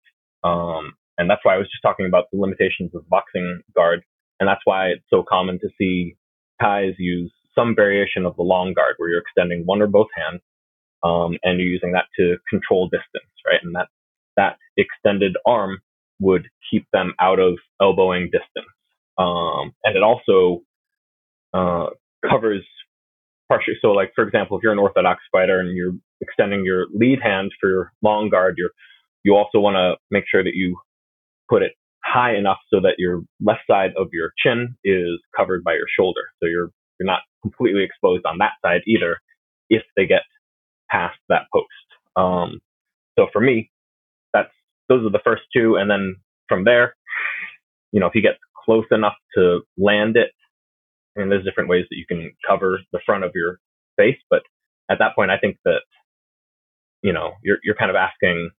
Um, 0.44 0.94
and 1.18 1.30
that's 1.30 1.40
why 1.44 1.54
I 1.54 1.58
was 1.58 1.68
just 1.68 1.82
talking 1.82 2.06
about 2.06 2.24
the 2.32 2.38
limitations 2.38 2.90
of 2.94 3.08
boxing 3.08 3.62
guard. 3.76 4.02
And 4.40 4.48
that's 4.48 4.62
why 4.64 4.88
it's 4.88 5.04
so 5.08 5.22
common 5.28 5.60
to 5.60 5.68
see 5.78 6.16
Thais 6.62 6.94
use 6.98 7.32
some 7.54 7.74
variation 7.74 8.24
of 8.26 8.36
the 8.36 8.42
long 8.42 8.72
guard 8.74 8.94
where 8.96 9.10
you're 9.10 9.20
extending 9.20 9.62
one 9.66 9.82
or 9.82 9.86
both 9.86 10.08
hands 10.16 10.40
um, 11.02 11.38
and 11.42 11.58
you're 11.58 11.68
using 11.68 11.92
that 11.92 12.06
to 12.18 12.36
control 12.48 12.88
distance, 12.88 13.32
right? 13.46 13.60
And 13.62 13.74
that 13.74 13.88
that 14.36 14.56
extended 14.76 15.36
arm 15.46 15.78
would 16.20 16.46
keep 16.70 16.86
them 16.92 17.12
out 17.20 17.38
of 17.38 17.58
elbowing 17.80 18.26
distance. 18.26 18.72
Um, 19.18 19.72
and 19.84 19.96
it 19.96 20.02
also 20.02 20.62
uh, 21.52 21.86
covers 22.28 22.64
partially. 23.48 23.74
So, 23.82 23.88
like 23.88 24.12
for 24.14 24.26
example, 24.26 24.56
if 24.56 24.62
you're 24.62 24.72
an 24.72 24.78
orthodox 24.78 25.20
fighter 25.30 25.60
and 25.60 25.76
you're 25.76 25.94
extending 26.20 26.64
your 26.64 26.86
lead 26.94 27.18
hand 27.22 27.52
for 27.60 27.68
your 27.68 27.92
long 28.02 28.30
guard, 28.30 28.54
you're 28.56 28.70
you 29.24 29.34
also 29.34 29.60
want 29.60 29.76
to 29.76 29.96
make 30.10 30.24
sure 30.30 30.42
that 30.42 30.54
you 30.54 30.78
put 31.48 31.62
it 31.62 31.72
high 32.12 32.36
enough 32.36 32.58
so 32.72 32.80
that 32.80 32.94
your 32.98 33.22
left 33.40 33.62
side 33.70 33.92
of 33.96 34.08
your 34.12 34.32
chin 34.38 34.76
is 34.84 35.20
covered 35.36 35.64
by 35.64 35.72
your 35.74 35.86
shoulder. 35.98 36.22
So 36.40 36.48
you're 36.48 36.70
you're 36.98 37.06
not 37.06 37.20
completely 37.42 37.82
exposed 37.84 38.24
on 38.26 38.38
that 38.38 38.52
side 38.64 38.82
either 38.86 39.18
if 39.70 39.82
they 39.96 40.06
get 40.06 40.22
past 40.90 41.18
that 41.28 41.46
post. 41.52 41.66
Um, 42.16 42.60
so 43.18 43.26
for 43.32 43.40
me, 43.40 43.70
that's 44.32 44.52
those 44.88 45.06
are 45.06 45.10
the 45.10 45.20
first 45.24 45.42
two, 45.54 45.76
and 45.76 45.90
then 45.90 46.16
from 46.48 46.64
there, 46.64 46.94
you 47.92 48.00
know, 48.00 48.06
if 48.06 48.12
he 48.12 48.20
gets 48.20 48.38
close 48.64 48.84
enough 48.90 49.14
to 49.36 49.60
land 49.78 50.16
it, 50.16 50.30
and 51.16 51.30
there's 51.30 51.44
different 51.44 51.70
ways 51.70 51.84
that 51.90 51.96
you 51.96 52.04
can 52.06 52.32
cover 52.48 52.80
the 52.92 53.00
front 53.04 53.24
of 53.24 53.32
your 53.34 53.58
face, 53.96 54.18
but 54.30 54.42
at 54.90 54.98
that 54.98 55.14
point, 55.14 55.30
I 55.30 55.38
think 55.38 55.58
that 55.64 55.80
you 57.02 57.12
know 57.12 57.32
you're 57.42 57.58
you're 57.64 57.76
kind 57.76 57.90
of 57.90 57.96
asking, 57.96 58.50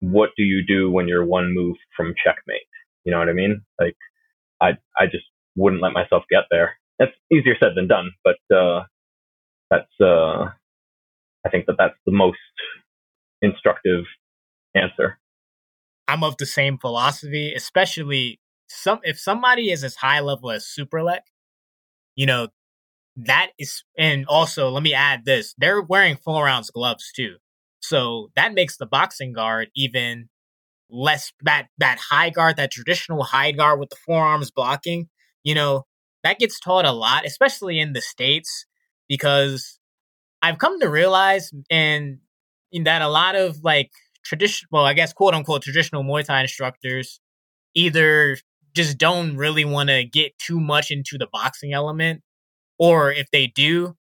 what 0.00 0.30
do 0.36 0.42
you 0.42 0.62
do 0.66 0.90
when 0.90 1.08
you're 1.08 1.24
one 1.24 1.54
move 1.54 1.76
from 1.96 2.14
checkmate? 2.22 2.62
You 3.08 3.12
know 3.12 3.20
what 3.20 3.30
I 3.30 3.32
mean? 3.32 3.62
Like, 3.80 3.96
I 4.60 4.72
I 4.98 5.06
just 5.06 5.24
wouldn't 5.56 5.80
let 5.80 5.94
myself 5.94 6.24
get 6.30 6.42
there. 6.50 6.76
That's 6.98 7.12
easier 7.32 7.54
said 7.58 7.70
than 7.74 7.88
done, 7.88 8.10
but 8.22 8.36
uh, 8.54 8.82
that's 9.70 9.90
uh, 9.98 10.50
I 11.46 11.48
think 11.50 11.64
that 11.68 11.76
that's 11.78 11.96
the 12.04 12.12
most 12.12 12.36
instructive 13.40 14.04
answer. 14.74 15.18
I'm 16.06 16.22
of 16.22 16.36
the 16.36 16.44
same 16.44 16.76
philosophy, 16.76 17.54
especially 17.54 18.40
some 18.68 19.00
if 19.04 19.18
somebody 19.18 19.70
is 19.70 19.84
as 19.84 19.96
high 19.96 20.20
level 20.20 20.50
as 20.50 20.66
Superlek, 20.66 21.20
you 22.14 22.26
know, 22.26 22.48
that 23.16 23.52
is 23.58 23.84
and 23.96 24.26
also 24.26 24.68
let 24.68 24.82
me 24.82 24.92
add 24.92 25.24
this. 25.24 25.54
They're 25.56 25.80
wearing 25.80 26.18
full 26.18 26.42
rounds 26.42 26.70
gloves 26.70 27.10
too. 27.16 27.36
So 27.80 28.32
that 28.36 28.52
makes 28.52 28.76
the 28.76 28.84
boxing 28.84 29.32
guard 29.32 29.70
even 29.74 30.28
less 30.90 31.32
that 31.42 31.66
that 31.78 31.98
high 31.98 32.30
guard, 32.30 32.56
that 32.56 32.70
traditional 32.70 33.22
high 33.22 33.52
guard 33.52 33.80
with 33.80 33.90
the 33.90 33.96
forearms 34.06 34.50
blocking, 34.50 35.08
you 35.44 35.54
know, 35.54 35.84
that 36.24 36.38
gets 36.38 36.58
taught 36.60 36.84
a 36.84 36.92
lot, 36.92 37.26
especially 37.26 37.78
in 37.78 37.92
the 37.92 38.00
States, 38.00 38.66
because 39.08 39.78
I've 40.42 40.58
come 40.58 40.80
to 40.80 40.88
realize 40.88 41.50
and 41.70 42.18
that 42.72 43.02
a 43.02 43.08
lot 43.08 43.34
of 43.34 43.58
like 43.62 43.90
traditional, 44.24 44.68
well, 44.70 44.84
I 44.84 44.94
guess 44.94 45.12
quote 45.12 45.34
unquote 45.34 45.62
traditional 45.62 46.04
Muay 46.04 46.24
Thai 46.24 46.42
instructors 46.42 47.20
either 47.74 48.36
just 48.74 48.98
don't 48.98 49.36
really 49.36 49.64
want 49.64 49.88
to 49.88 50.04
get 50.04 50.38
too 50.38 50.60
much 50.60 50.90
into 50.90 51.18
the 51.18 51.26
boxing 51.32 51.72
element, 51.72 52.22
or 52.78 53.12
if 53.12 53.30
they 53.30 53.46
do, 53.46 53.96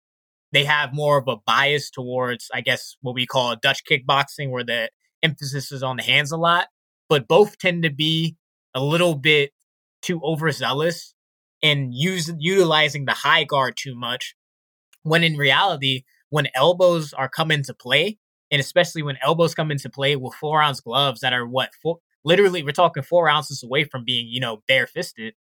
they 0.52 0.64
have 0.64 0.92
more 0.92 1.18
of 1.18 1.28
a 1.28 1.36
bias 1.46 1.90
towards, 1.90 2.48
I 2.52 2.60
guess, 2.60 2.96
what 3.00 3.14
we 3.14 3.26
call 3.26 3.56
Dutch 3.56 3.82
kickboxing, 3.90 4.50
where 4.50 4.64
the 4.64 4.90
emphasis 5.22 5.72
is 5.72 5.82
on 5.82 5.96
the 5.96 6.02
hands 6.02 6.32
a 6.32 6.36
lot. 6.36 6.68
But 7.08 7.28
both 7.28 7.58
tend 7.58 7.82
to 7.84 7.90
be 7.90 8.36
a 8.74 8.82
little 8.82 9.14
bit 9.14 9.52
too 10.02 10.20
overzealous 10.22 11.14
and 11.62 11.94
use 11.94 12.32
utilizing 12.38 13.04
the 13.04 13.12
high 13.12 13.44
guard 13.44 13.74
too 13.76 13.94
much. 13.94 14.34
When 15.02 15.22
in 15.22 15.36
reality, 15.36 16.02
when 16.30 16.48
elbows 16.54 17.12
are 17.12 17.28
come 17.28 17.50
into 17.50 17.72
play, 17.74 18.18
and 18.50 18.60
especially 18.60 19.02
when 19.02 19.18
elbows 19.22 19.54
come 19.54 19.70
into 19.70 19.90
play 19.90 20.16
with 20.16 20.34
four 20.34 20.62
ounce 20.62 20.80
gloves 20.80 21.20
that 21.20 21.32
are 21.32 21.46
what 21.46 21.70
four, 21.82 21.98
literally 22.24 22.62
we're 22.62 22.72
talking 22.72 23.02
four 23.02 23.28
ounces 23.28 23.62
away 23.62 23.84
from 23.84 24.04
being 24.04 24.26
you 24.28 24.40
know 24.40 24.62
bare 24.68 24.86
fisted 24.86 25.34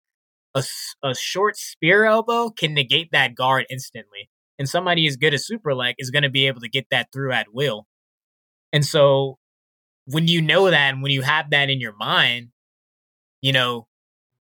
a, 0.54 0.62
a 1.02 1.14
short 1.14 1.56
spear 1.56 2.04
elbow 2.04 2.50
can 2.50 2.74
negate 2.74 3.10
that 3.12 3.34
guard 3.34 3.64
instantly 3.70 4.28
and 4.58 4.68
somebody 4.68 5.06
as 5.06 5.16
good 5.16 5.32
as 5.32 5.48
Superlek 5.48 5.94
is 5.98 6.10
going 6.10 6.24
to 6.24 6.30
be 6.30 6.46
able 6.46 6.60
to 6.60 6.68
get 6.68 6.86
that 6.90 7.08
through 7.12 7.32
at 7.32 7.54
will 7.54 7.86
and 8.72 8.84
so 8.84 9.38
when 10.06 10.28
you 10.28 10.42
know 10.42 10.70
that 10.70 10.92
and 10.92 11.02
when 11.02 11.12
you 11.12 11.22
have 11.22 11.50
that 11.50 11.70
in 11.70 11.80
your 11.80 11.94
mind 11.96 12.48
you 13.40 13.52
know 13.52 13.86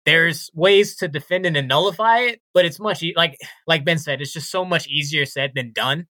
there's 0.06 0.50
ways 0.54 0.96
to 0.96 1.08
defend 1.08 1.46
it 1.46 1.56
and 1.56 1.68
nullify 1.68 2.20
it 2.20 2.42
but 2.54 2.66
it's 2.66 2.80
much 2.80 3.04
like 3.16 3.38
like 3.68 3.86
ben 3.86 3.98
said 3.98 4.22
it's 4.22 4.34
just 4.34 4.51
so 4.51 4.63
much 4.63 4.88
easier 4.88 5.25
said 5.25 5.51
than 5.56 5.72
done 5.72 6.08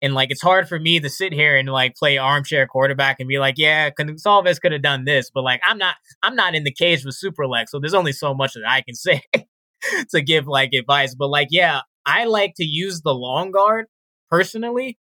and 0.00 0.14
like 0.14 0.30
it's 0.30 0.42
hard 0.42 0.68
for 0.68 0.78
me 0.78 1.00
to 1.00 1.08
sit 1.08 1.32
here 1.32 1.56
and 1.56 1.68
like 1.68 1.96
play 1.96 2.18
armchair 2.18 2.66
quarterback 2.66 3.16
and 3.18 3.28
be 3.28 3.38
like, 3.38 3.54
yeah, 3.58 3.90
Gonzalez 3.90 4.58
could 4.58 4.72
have 4.72 4.82
done 4.82 5.04
this, 5.04 5.30
but 5.32 5.42
like 5.42 5.60
I'm 5.64 5.78
not 5.78 5.96
I'm 6.22 6.36
not 6.36 6.54
in 6.54 6.64
the 6.64 6.72
cage 6.72 7.04
with 7.04 7.18
Superlek, 7.22 7.68
so 7.68 7.78
there's 7.80 7.94
only 7.94 8.12
so 8.12 8.34
much 8.34 8.54
that 8.54 8.64
I 8.66 8.82
can 8.82 8.94
say 8.94 9.22
to 10.10 10.20
give 10.20 10.46
like 10.46 10.72
advice. 10.72 11.14
But 11.14 11.28
like, 11.28 11.48
yeah, 11.50 11.80
I 12.06 12.24
like 12.24 12.54
to 12.56 12.64
use 12.64 13.00
the 13.02 13.14
long 13.14 13.50
guard 13.50 13.86
personally 14.30 14.98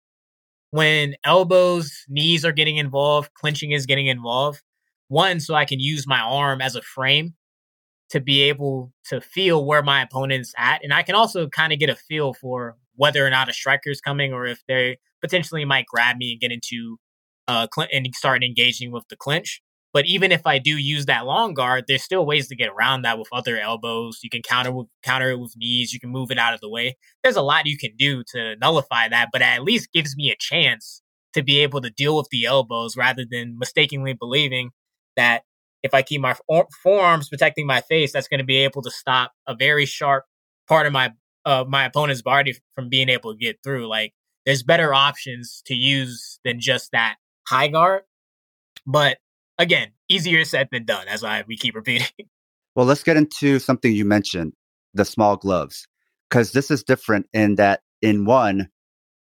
when 0.74 1.14
elbows, 1.24 1.92
knees 2.08 2.44
are 2.44 2.50
getting 2.50 2.78
involved, 2.78 3.30
clinching 3.34 3.70
is 3.70 3.86
getting 3.86 4.08
involved. 4.08 4.60
One, 5.06 5.38
so 5.38 5.54
I 5.54 5.64
can 5.64 5.78
use 5.78 6.04
my 6.04 6.18
arm 6.18 6.60
as 6.60 6.74
a 6.74 6.82
frame 6.82 7.34
to 8.10 8.20
be 8.20 8.42
able 8.42 8.92
to 9.06 9.20
feel 9.20 9.66
where 9.66 9.82
my 9.82 10.02
opponent's 10.02 10.52
at. 10.58 10.82
And 10.84 10.92
I 10.92 11.02
can 11.04 11.14
also 11.14 11.48
kind 11.48 11.72
of 11.72 11.78
get 11.78 11.90
a 11.90 11.96
feel 11.96 12.34
for 12.34 12.76
whether 12.96 13.26
or 13.26 13.30
not 13.30 13.48
a 13.48 13.52
striker 13.52 13.90
is 13.90 14.00
coming 14.00 14.32
or 14.32 14.46
if 14.46 14.62
they 14.68 14.98
potentially 15.22 15.64
might 15.64 15.86
grab 15.86 16.16
me 16.18 16.32
and 16.32 16.40
get 16.40 16.52
into 16.52 16.98
uh 17.48 17.68
cl- 17.74 17.88
and 17.92 18.14
start 18.14 18.44
engaging 18.44 18.92
with 18.92 19.04
the 19.08 19.16
clinch. 19.16 19.62
But 19.94 20.06
even 20.06 20.32
if 20.32 20.44
I 20.44 20.58
do 20.58 20.76
use 20.76 21.06
that 21.06 21.24
long 21.24 21.54
guard, 21.54 21.84
there's 21.86 22.02
still 22.02 22.26
ways 22.26 22.48
to 22.48 22.56
get 22.56 22.68
around 22.68 23.02
that 23.02 23.16
with 23.16 23.28
other 23.32 23.58
elbows. 23.58 24.18
You 24.24 24.28
can 24.28 24.42
counter 24.42 24.72
with 24.72 24.88
counter 25.04 25.30
it 25.30 25.38
with 25.38 25.54
knees. 25.56 25.92
You 25.92 26.00
can 26.00 26.10
move 26.10 26.32
it 26.32 26.38
out 26.38 26.52
of 26.52 26.60
the 26.60 26.68
way. 26.68 26.96
There's 27.22 27.36
a 27.36 27.42
lot 27.42 27.66
you 27.66 27.78
can 27.78 27.92
do 27.96 28.24
to 28.32 28.56
nullify 28.56 29.08
that, 29.08 29.28
but 29.32 29.40
at 29.40 29.62
least 29.62 29.92
gives 29.92 30.16
me 30.16 30.32
a 30.32 30.36
chance 30.36 31.00
to 31.32 31.44
be 31.44 31.60
able 31.60 31.80
to 31.80 31.90
deal 31.90 32.16
with 32.16 32.28
the 32.30 32.44
elbows 32.44 32.96
rather 32.96 33.24
than 33.28 33.56
mistakenly 33.56 34.14
believing 34.14 34.70
that 35.16 35.44
if 35.84 35.94
I 35.94 36.02
keep 36.02 36.20
my 36.20 36.34
forearms 36.82 37.28
protecting 37.28 37.66
my 37.66 37.80
face, 37.82 38.12
that's 38.12 38.28
going 38.28 38.38
to 38.38 38.44
be 38.44 38.56
able 38.58 38.82
to 38.82 38.90
stop 38.90 39.32
a 39.46 39.54
very 39.54 39.86
sharp 39.86 40.24
part 40.66 40.86
of 40.86 40.92
my 40.92 41.12
uh, 41.46 41.64
my 41.68 41.84
opponent's 41.84 42.22
body 42.22 42.54
from 42.74 42.88
being 42.88 43.08
able 43.08 43.32
to 43.32 43.38
get 43.38 43.58
through. 43.62 43.86
Like 43.86 44.12
there's 44.44 44.64
better 44.64 44.92
options 44.92 45.62
to 45.66 45.74
use 45.74 46.40
than 46.44 46.58
just 46.58 46.90
that 46.90 47.16
high 47.46 47.68
guard. 47.68 48.02
But 48.86 49.18
again, 49.58 49.88
easier 50.08 50.44
said 50.44 50.68
than 50.70 50.84
done, 50.84 51.08
as 51.08 51.24
I 51.24 51.44
we 51.46 51.56
keep 51.56 51.74
repeating. 51.74 52.08
Well, 52.76 52.86
let's 52.86 53.04
get 53.04 53.16
into 53.16 53.60
something 53.60 53.92
you 53.92 54.04
mentioned, 54.04 54.54
the 54.94 55.04
small 55.04 55.36
gloves, 55.36 55.86
because 56.28 56.50
this 56.50 56.72
is 56.72 56.82
different 56.82 57.26
in 57.32 57.54
that 57.54 57.82
in 58.02 58.24
one, 58.24 58.68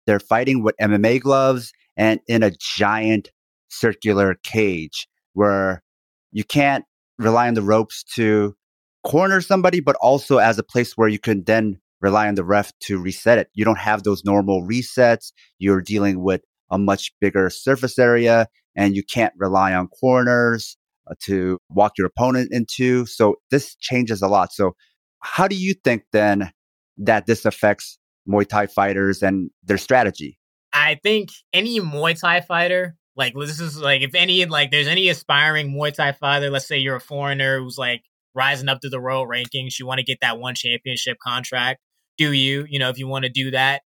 they're 0.07 0.19
fighting 0.19 0.63
with 0.63 0.75
MMA 0.81 1.21
gloves 1.21 1.71
and 1.95 2.19
in 2.27 2.43
a 2.43 2.53
giant 2.59 3.31
circular 3.69 4.37
cage 4.43 5.07
where 5.35 5.83
you 6.31 6.45
can't 6.45 6.87
rely 7.19 7.47
on 7.47 7.53
the 7.53 7.61
ropes 7.61 8.03
to 8.15 8.57
corner 9.05 9.43
somebody, 9.43 9.81
but 9.81 9.97
also 9.97 10.39
as 10.39 10.59
a 10.59 10.63
place 10.63 10.97
where 10.97 11.09
you 11.09 11.19
can 11.19 11.45
then 11.45 11.79
rely 12.01 12.29
on 12.29 12.35
the 12.35 12.45
ref 12.45 12.73
to 12.81 12.99
reset 12.99 13.39
it. 13.39 13.49
You 13.55 13.65
don't 13.65 13.79
have 13.79 14.03
those 14.03 14.25
normal 14.25 14.63
resets. 14.63 15.33
You're 15.59 15.83
dealing 15.83 16.23
with 16.23 16.43
a 16.73 16.79
much 16.79 17.13
bigger 17.21 17.49
surface 17.51 17.99
area 17.99 18.49
and 18.75 18.97
you 18.97 19.03
can't 19.05 19.33
rely 19.37 19.75
on 19.75 19.87
corners 19.89 20.77
uh, 21.09 21.15
to 21.21 21.59
walk 21.69 21.93
your 21.99 22.07
opponent 22.07 22.49
into. 22.51 23.07
So 23.07 23.37
this 23.51 23.77
changes 23.77 24.23
a 24.23 24.29
lot. 24.29 24.53
So 24.53 24.73
how 25.21 25.47
do 25.47 25.55
you 25.55 25.75
think 25.75 26.03
then 26.13 26.51
that 26.99 27.27
this 27.27 27.45
affects 27.45 27.99
Muay 28.29 28.49
Thai 28.49 28.67
fighters 28.67 29.23
and 29.23 29.51
their 29.63 29.79
strategy? 29.79 30.39
I 30.73 30.99
think 31.03 31.29
any 31.53 31.79
Muay 31.81 32.19
Thai 32.19 32.41
fighter, 32.41 32.97
like 33.15 33.35
this 33.35 33.61
is 33.61 33.79
like 33.79 34.01
if 34.01 34.15
any 34.15 34.45
like 34.47 34.71
there's 34.71 34.89
any 34.89 35.09
aspiring 35.09 35.71
Muay 35.73 35.93
Thai 35.93 36.13
fighter, 36.13 36.51
let's 36.51 36.67
say 36.67 36.79
you're 36.79 36.97
a 36.97 37.01
foreigner 37.01 37.61
who's 37.61 37.79
like 37.79 38.03
rising 38.35 38.71
up 38.71 38.81
to 38.81 38.89
the 38.89 39.01
world 39.01 39.29
rankings, 39.29 39.79
you 39.79 39.87
want 39.87 39.99
to 39.99 40.05
get 40.05 40.19
that 40.23 40.39
one 40.39 40.55
championship 40.55 41.19
contract 41.23 41.81
do 42.19 42.33
you, 42.33 42.67
you 42.69 42.79
know, 42.79 42.89
if 42.89 42.99
you 42.99 43.09
want 43.09 43.25
to 43.25 43.31
do 43.31 43.51
that. 43.53 43.83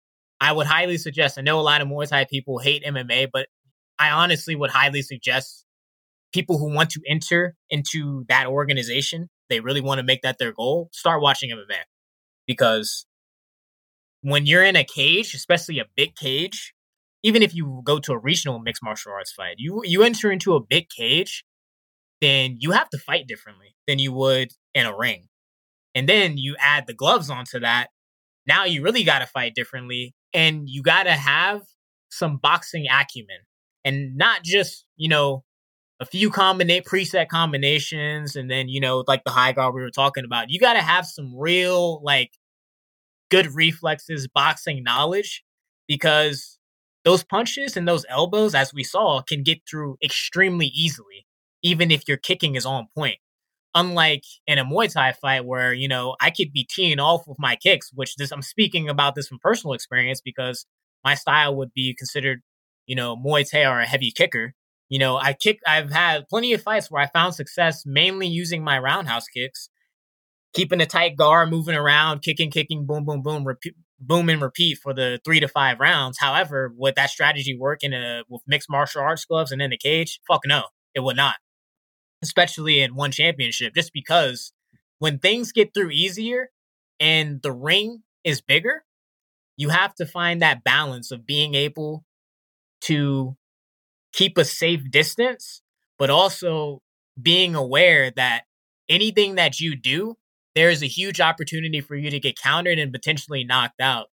I 0.40 0.52
would 0.52 0.66
highly 0.66 0.96
suggest, 0.96 1.38
I 1.38 1.42
know 1.42 1.60
a 1.60 1.62
lot 1.62 1.80
of 1.80 1.88
Muay 1.88 2.08
Thai 2.08 2.24
people 2.24 2.58
hate 2.58 2.84
MMA, 2.84 3.28
but 3.32 3.48
I 3.98 4.10
honestly 4.10 4.56
would 4.56 4.70
highly 4.70 5.02
suggest 5.02 5.66
people 6.32 6.58
who 6.58 6.72
want 6.72 6.90
to 6.90 7.00
enter 7.06 7.54
into 7.68 8.24
that 8.28 8.46
organization, 8.46 9.28
they 9.48 9.60
really 9.60 9.80
want 9.80 9.98
to 9.98 10.04
make 10.04 10.22
that 10.22 10.38
their 10.38 10.52
goal, 10.52 10.88
start 10.92 11.20
watching 11.20 11.50
MMA. 11.50 11.80
Because 12.46 13.06
when 14.22 14.46
you're 14.46 14.64
in 14.64 14.76
a 14.76 14.84
cage, 14.84 15.34
especially 15.34 15.78
a 15.78 15.86
big 15.96 16.16
cage, 16.16 16.72
even 17.22 17.42
if 17.42 17.54
you 17.54 17.82
go 17.84 17.98
to 17.98 18.12
a 18.12 18.18
regional 18.18 18.58
mixed 18.58 18.82
martial 18.82 19.12
arts 19.12 19.32
fight, 19.32 19.56
you 19.58 19.82
you 19.84 20.02
enter 20.02 20.30
into 20.30 20.54
a 20.54 20.60
big 20.60 20.88
cage, 20.88 21.44
then 22.20 22.56
you 22.60 22.70
have 22.70 22.88
to 22.90 22.98
fight 22.98 23.26
differently 23.26 23.74
than 23.86 23.98
you 23.98 24.12
would 24.12 24.52
in 24.74 24.86
a 24.86 24.96
ring. 24.96 25.28
And 25.94 26.08
then 26.08 26.38
you 26.38 26.56
add 26.58 26.86
the 26.86 26.94
gloves 26.94 27.30
onto 27.30 27.60
that, 27.60 27.88
now 28.46 28.64
you 28.64 28.82
really 28.82 29.04
got 29.04 29.20
to 29.20 29.26
fight 29.26 29.54
differently 29.54 30.14
and 30.32 30.68
you 30.68 30.82
got 30.82 31.04
to 31.04 31.12
have 31.12 31.62
some 32.10 32.36
boxing 32.36 32.86
acumen 32.90 33.38
and 33.84 34.16
not 34.16 34.42
just, 34.42 34.84
you 34.96 35.08
know, 35.08 35.44
a 36.00 36.06
few 36.06 36.30
combinate 36.30 36.84
preset 36.84 37.28
combinations 37.28 38.34
and 38.36 38.50
then, 38.50 38.68
you 38.68 38.80
know, 38.80 39.04
like 39.06 39.22
the 39.24 39.30
high 39.30 39.52
guard 39.52 39.74
we 39.74 39.82
were 39.82 39.90
talking 39.90 40.24
about. 40.24 40.50
You 40.50 40.58
got 40.58 40.72
to 40.74 40.80
have 40.80 41.06
some 41.06 41.36
real 41.36 42.02
like 42.02 42.30
good 43.30 43.54
reflexes, 43.54 44.26
boxing 44.26 44.82
knowledge 44.82 45.44
because 45.86 46.58
those 47.04 47.22
punches 47.22 47.76
and 47.76 47.86
those 47.86 48.04
elbows 48.08 48.54
as 48.54 48.72
we 48.72 48.84
saw 48.84 49.22
can 49.22 49.42
get 49.42 49.60
through 49.68 49.96
extremely 50.02 50.66
easily 50.66 51.26
even 51.62 51.90
if 51.90 52.08
your 52.08 52.16
kicking 52.16 52.54
is 52.54 52.66
on 52.66 52.86
point 52.94 53.18
unlike 53.74 54.24
in 54.46 54.58
a 54.58 54.64
Muay 54.64 54.92
Thai 54.92 55.12
fight 55.12 55.44
where, 55.44 55.72
you 55.72 55.88
know, 55.88 56.16
I 56.20 56.30
could 56.30 56.52
be 56.52 56.68
teeing 56.68 56.98
off 56.98 57.26
with 57.26 57.38
my 57.38 57.56
kicks, 57.56 57.90
which 57.94 58.16
this 58.16 58.30
I'm 58.30 58.42
speaking 58.42 58.88
about 58.88 59.14
this 59.14 59.28
from 59.28 59.38
personal 59.38 59.74
experience 59.74 60.20
because 60.20 60.66
my 61.04 61.14
style 61.14 61.54
would 61.56 61.72
be 61.72 61.94
considered, 61.96 62.40
you 62.86 62.96
know, 62.96 63.16
Muay 63.16 63.48
Thai 63.48 63.64
or 63.64 63.80
a 63.80 63.86
heavy 63.86 64.10
kicker. 64.10 64.54
You 64.88 64.98
know, 64.98 65.16
I 65.16 65.34
kick. 65.34 65.60
I've 65.66 65.92
had 65.92 66.28
plenty 66.28 66.52
of 66.52 66.62
fights 66.62 66.90
where 66.90 67.00
I 67.00 67.06
found 67.06 67.34
success 67.34 67.84
mainly 67.86 68.26
using 68.26 68.64
my 68.64 68.78
roundhouse 68.78 69.28
kicks, 69.28 69.70
keeping 70.52 70.80
a 70.80 70.86
tight 70.86 71.16
guard, 71.16 71.48
moving 71.48 71.76
around, 71.76 72.22
kicking, 72.22 72.50
kicking, 72.50 72.86
boom, 72.86 73.04
boom, 73.04 73.22
boom, 73.22 73.44
repeat, 73.44 73.76
boom 74.00 74.28
and 74.28 74.42
repeat 74.42 74.78
for 74.78 74.92
the 74.92 75.20
three 75.24 75.38
to 75.38 75.46
five 75.46 75.78
rounds. 75.78 76.18
However, 76.18 76.72
would 76.76 76.96
that 76.96 77.10
strategy 77.10 77.56
work 77.56 77.84
in 77.84 77.92
a 77.92 78.24
with 78.28 78.42
mixed 78.48 78.68
martial 78.68 79.02
arts 79.02 79.24
gloves 79.24 79.52
and 79.52 79.62
in 79.62 79.70
the 79.70 79.78
cage? 79.78 80.20
Fuck 80.26 80.42
no, 80.46 80.64
it 80.94 81.00
would 81.00 81.16
not. 81.16 81.36
Especially 82.22 82.80
in 82.80 82.94
one 82.94 83.12
championship, 83.12 83.74
just 83.74 83.92
because 83.92 84.52
when 84.98 85.18
things 85.18 85.52
get 85.52 85.72
through 85.72 85.90
easier 85.90 86.50
and 86.98 87.40
the 87.42 87.52
ring 87.52 88.02
is 88.24 88.42
bigger, 88.42 88.84
you 89.56 89.70
have 89.70 89.94
to 89.94 90.06
find 90.06 90.42
that 90.42 90.62
balance 90.64 91.10
of 91.10 91.26
being 91.26 91.54
able 91.54 92.04
to 92.82 93.36
keep 94.12 94.36
a 94.38 94.44
safe 94.44 94.82
distance, 94.90 95.62
but 95.98 96.10
also 96.10 96.80
being 97.20 97.54
aware 97.54 98.10
that 98.10 98.44
anything 98.88 99.36
that 99.36 99.60
you 99.60 99.76
do, 99.76 100.16
there 100.54 100.70
is 100.70 100.82
a 100.82 100.86
huge 100.86 101.20
opportunity 101.20 101.80
for 101.80 101.94
you 101.94 102.10
to 102.10 102.20
get 102.20 102.38
countered 102.38 102.78
and 102.78 102.92
potentially 102.92 103.44
knocked 103.44 103.80
out. 103.80 104.08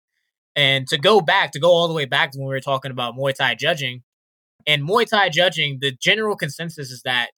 And 0.56 0.88
to 0.88 0.98
go 0.98 1.22
back, 1.22 1.52
to 1.52 1.60
go 1.60 1.70
all 1.70 1.88
the 1.88 1.94
way 1.94 2.06
back 2.06 2.32
to 2.32 2.40
when 2.40 2.48
we 2.48 2.54
were 2.54 2.60
talking 2.60 2.92
about 2.92 3.16
Muay 3.16 3.34
Thai 3.34 3.56
judging, 3.56 4.04
and 4.66 4.88
Muay 4.88 5.08
Thai 5.08 5.30
judging, 5.30 5.80
the 5.82 5.92
general 5.92 6.36
consensus 6.36 6.92
is 6.92 7.02
that 7.04 7.30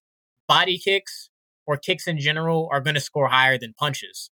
body 0.50 0.78
kicks 0.78 1.30
or 1.64 1.76
kicks 1.76 2.08
in 2.08 2.18
general 2.18 2.68
are 2.72 2.80
going 2.80 2.94
to 2.94 3.00
score 3.00 3.28
higher 3.28 3.56
than 3.56 3.72
punches. 3.78 4.32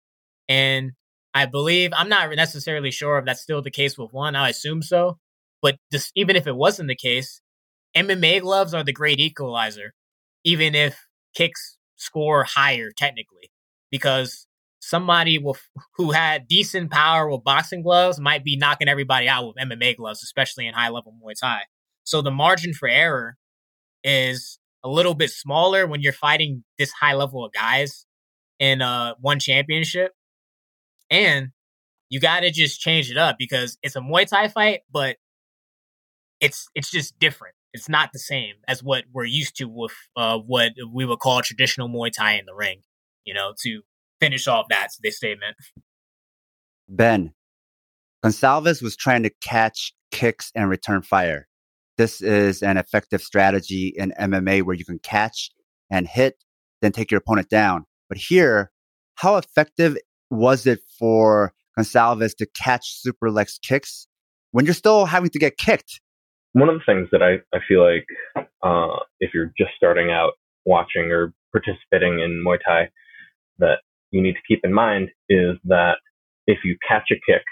And 0.48 0.92
I 1.34 1.48
believe, 1.48 1.90
I'm 1.92 2.08
not 2.08 2.30
necessarily 2.36 2.92
sure 2.92 3.18
if 3.18 3.26
that's 3.26 3.42
still 3.42 3.64
the 3.64 3.72
case 3.72 3.98
with 3.98 4.14
one. 4.14 4.36
I 4.36 4.50
assume 4.50 4.84
so. 4.84 5.18
But 5.64 5.78
even 6.16 6.36
if 6.36 6.46
it 6.46 6.56
wasn't 6.56 6.90
the 6.90 6.96
case, 6.96 7.42
MMA 7.98 8.42
gloves 8.42 8.76
are 8.76 8.84
the 8.84 8.94
great 8.94 9.20
equalizer, 9.20 9.94
even 10.44 10.76
if 10.76 11.08
kicks 11.36 11.78
score 11.96 12.44
higher 12.44 12.92
technically, 12.96 13.50
because 13.90 14.46
somebody 14.80 15.40
with, 15.40 15.68
who 15.96 16.12
had 16.12 16.48
decent 16.48 16.92
power 16.92 17.28
with 17.28 17.44
boxing 17.44 17.82
gloves 17.82 18.20
might 18.20 18.44
be 18.44 18.56
knocking 18.56 18.88
everybody 18.88 19.28
out 19.28 19.48
with 19.48 19.56
MMA 19.56 19.98
gloves, 19.98 20.22
especially 20.22 20.68
in 20.68 20.76
high 20.76 20.90
level 20.90 21.12
Muay 21.12 21.34
Thai. 21.42 21.62
So 22.04 22.22
the 22.22 22.30
margin 22.30 22.74
for 22.74 22.88
error 22.88 23.38
is 24.04 24.60
a 24.84 24.90
little 24.90 25.14
bit 25.14 25.30
smaller 25.30 25.88
when 25.88 26.02
you're 26.02 26.14
fighting 26.14 26.64
this 26.78 26.92
high 26.92 27.14
level 27.14 27.46
of 27.46 27.54
guys 27.54 28.06
in 28.60 28.82
uh, 28.82 29.14
one 29.20 29.40
championship. 29.40 30.14
And 31.10 31.50
you 32.10 32.20
got 32.20 32.42
to 32.42 32.52
just 32.52 32.80
change 32.80 33.10
it 33.10 33.18
up 33.18 33.38
because 33.38 33.78
it's 33.82 33.96
a 33.96 34.02
Muay 34.02 34.28
Thai 34.28 34.48
fight, 34.48 34.82
but 34.92 35.18
it's 36.40 36.68
it's 36.76 36.92
just 36.92 37.18
different 37.20 37.56
it's 37.74 37.90
not 37.90 38.12
the 38.14 38.20
same 38.20 38.56
as 38.68 38.84
what 38.84 39.04
we're 39.12 39.26
used 39.26 39.58
to 39.58 39.66
with 39.66 39.94
uh, 40.16 40.38
what 40.38 40.74
we 40.92 41.06
would 41.06 41.20
call 41.20 41.42
traditional 41.42 41.90
Muay 41.90 42.12
Thai 42.12 42.34
in 42.34 42.46
the 42.46 42.54
ring. 42.54 42.82
You 43.26 43.34
know, 43.34 43.54
to 43.64 43.82
finish 44.20 44.48
off 44.48 44.68
that 44.70 44.90
this 45.02 45.18
statement. 45.18 45.56
Ben, 46.88 47.34
Goncalves 48.24 48.82
was 48.82 48.96
trying 48.96 49.24
to 49.24 49.32
catch 49.42 49.94
kicks 50.12 50.52
and 50.54 50.70
return 50.70 51.02
fire. 51.02 51.48
This 51.98 52.22
is 52.22 52.64
an 52.64 52.78
effective 52.78 53.22
strategy 53.22 53.94
in 53.96 54.14
MMA 54.20 54.64
where 54.64 54.76
you 54.76 54.86
can 54.86 55.00
catch 55.00 55.52
and 55.90 56.08
hit, 56.08 56.44
then 56.82 56.92
take 56.92 57.12
your 57.12 57.20
opponent 57.20 57.50
down. 57.50 57.86
But 58.10 58.18
here, 58.18 58.72
how 59.16 59.38
effective 59.38 59.98
was 60.30 60.66
it 60.66 60.80
for 60.98 61.54
Goncalves 61.78 62.36
to 62.38 62.46
catch 62.48 63.02
Superlek's 63.06 63.60
kicks 63.60 64.08
when 64.52 64.66
you're 64.66 64.74
still 64.74 65.06
having 65.06 65.30
to 65.30 65.40
get 65.40 65.58
kicked? 65.58 66.02
one 66.54 66.70
of 66.70 66.76
the 66.76 66.86
things 66.86 67.10
that 67.12 67.22
I, 67.22 67.42
I 67.56 67.60
feel 67.68 67.84
like 67.84 68.06
uh, 68.64 69.04
if 69.20 69.32
you're 69.34 69.52
just 69.58 69.72
starting 69.76 70.12
out 70.12 70.34
watching 70.66 71.12
or 71.12 71.34
participating 71.52 72.20
in 72.20 72.44
Muay 72.46 72.58
Thai 72.66 72.90
that 73.60 73.80
you 74.12 74.22
need 74.22 74.34
to 74.34 74.42
keep 74.48 74.62
in 74.64 74.74
mind 74.74 75.10
is 75.30 75.58
that 75.66 75.96
if 76.48 76.60
you 76.64 76.78
catch 76.88 77.10
a 77.12 77.16
kick, 77.16 77.44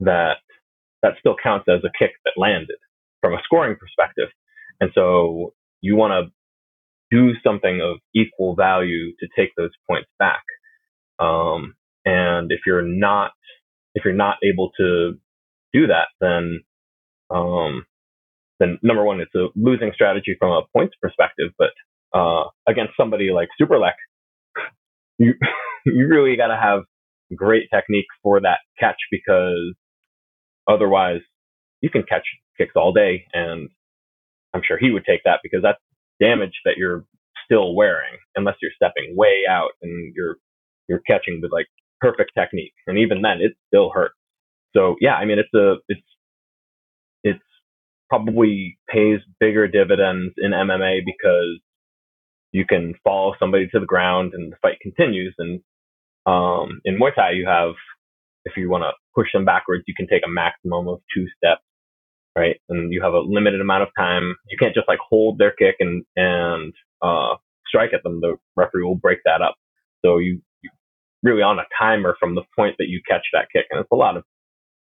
that 0.00 0.36
that 1.02 1.12
still 1.20 1.36
counts 1.40 1.66
as 1.68 1.84
a 1.84 1.92
kick 1.98 2.12
that 2.24 2.32
landed 2.36 2.76
from 3.20 3.34
a 3.34 3.42
scoring 3.44 3.76
perspective. 3.78 4.28
And 4.80 4.90
so 4.94 5.54
you 5.80 5.96
want 5.96 6.12
to 6.12 6.32
do 7.10 7.32
something 7.44 7.80
of 7.82 7.98
equal 8.14 8.54
value 8.56 9.12
to 9.20 9.28
take 9.38 9.50
those 9.56 9.70
points 9.88 10.08
back. 10.18 10.42
Um, 11.18 11.74
and 12.04 12.52
if 12.52 12.60
you're 12.66 12.82
not 12.82 13.32
if 13.94 14.04
you're 14.04 14.14
not 14.14 14.36
able 14.44 14.70
to 14.78 15.14
do 15.72 15.86
that, 15.86 16.08
then 16.20 16.60
um, 17.30 17.86
then 18.60 18.78
number 18.82 19.04
one, 19.04 19.20
it's 19.20 19.34
a 19.34 19.48
losing 19.56 19.92
strategy 19.94 20.36
from 20.38 20.50
a 20.50 20.62
points 20.74 20.94
perspective. 21.00 21.50
But 21.58 21.70
uh, 22.18 22.44
against 22.68 22.92
somebody 22.98 23.30
like 23.30 23.48
Superlek, 23.60 23.94
you 25.18 25.34
you 25.86 26.06
really 26.08 26.36
got 26.36 26.48
to 26.48 26.56
have 26.56 26.82
great 27.34 27.68
technique 27.74 28.06
for 28.22 28.40
that 28.40 28.58
catch 28.78 28.98
because 29.10 29.74
otherwise 30.68 31.20
you 31.80 31.90
can 31.90 32.02
catch 32.02 32.24
kicks 32.58 32.74
all 32.76 32.92
day, 32.92 33.26
and 33.32 33.68
I'm 34.54 34.62
sure 34.66 34.78
he 34.78 34.90
would 34.90 35.04
take 35.04 35.22
that 35.24 35.40
because 35.42 35.60
that's 35.62 35.78
damage 36.20 36.60
that 36.64 36.76
you're 36.76 37.04
still 37.44 37.74
wearing 37.74 38.16
unless 38.34 38.56
you're 38.62 38.72
stepping 38.74 39.14
way 39.16 39.42
out 39.48 39.70
and 39.82 40.12
you're 40.14 40.36
you're 40.88 41.02
catching 41.06 41.40
with 41.42 41.52
like 41.52 41.66
perfect 42.00 42.32
technique, 42.38 42.74
and 42.86 42.98
even 42.98 43.22
then 43.22 43.38
it 43.40 43.52
still 43.68 43.90
hurts. 43.92 44.14
So 44.74 44.96
yeah, 45.00 45.14
I 45.14 45.24
mean 45.24 45.38
it's 45.38 45.54
a 45.54 45.76
it's 45.88 46.00
probably 48.08 48.78
pays 48.88 49.20
bigger 49.40 49.68
dividends 49.68 50.34
in 50.38 50.52
MMA 50.52 51.00
because 51.04 51.60
you 52.52 52.64
can 52.64 52.94
follow 53.04 53.34
somebody 53.38 53.68
to 53.68 53.80
the 53.80 53.86
ground 53.86 54.32
and 54.34 54.52
the 54.52 54.56
fight 54.62 54.78
continues. 54.80 55.34
And 55.38 55.60
um, 56.24 56.80
in 56.84 56.98
Muay 56.98 57.14
Thai, 57.14 57.32
you 57.32 57.46
have, 57.46 57.74
if 58.44 58.56
you 58.56 58.70
want 58.70 58.82
to 58.82 58.92
push 59.14 59.28
them 59.32 59.44
backwards, 59.44 59.84
you 59.86 59.94
can 59.96 60.06
take 60.06 60.22
a 60.24 60.30
maximum 60.30 60.88
of 60.88 61.00
two 61.14 61.26
steps, 61.36 61.62
right? 62.36 62.56
And 62.68 62.92
you 62.92 63.02
have 63.02 63.14
a 63.14 63.20
limited 63.20 63.60
amount 63.60 63.82
of 63.82 63.88
time. 63.98 64.34
You 64.48 64.58
can't 64.58 64.74
just 64.74 64.88
like 64.88 64.98
hold 65.08 65.38
their 65.38 65.52
kick 65.52 65.76
and 65.80 66.04
and 66.14 66.72
uh, 67.02 67.36
strike 67.66 67.92
at 67.94 68.02
them. 68.02 68.20
The 68.20 68.36
referee 68.54 68.84
will 68.84 68.96
break 68.96 69.18
that 69.24 69.42
up. 69.42 69.56
So 70.04 70.18
you, 70.18 70.40
you 70.62 70.70
really 71.22 71.42
on 71.42 71.58
a 71.58 71.64
timer 71.78 72.16
from 72.20 72.34
the 72.34 72.42
point 72.54 72.76
that 72.78 72.88
you 72.88 73.00
catch 73.08 73.26
that 73.32 73.48
kick, 73.52 73.66
and 73.70 73.80
it's 73.80 73.90
a 73.90 73.96
lot 73.96 74.16
of 74.16 74.24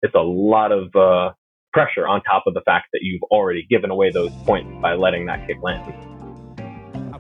it's 0.03 0.15
a 0.15 0.21
lot 0.21 0.73
of 0.73 0.95
uh, 0.97 1.33
pressure 1.73 2.09
on 2.09 2.23
top 2.23 2.45
of 2.47 2.55
the 2.55 2.63
fact 2.63 2.89
that 2.93 3.01
you've 3.03 3.23
already 3.25 3.67
given 3.71 3.91
away 3.91 4.11
those 4.11 4.33
points 4.45 4.71
by 4.81 4.95
letting 4.95 5.27
that 5.27 5.47
kick 5.47 5.59
land. 5.63 5.93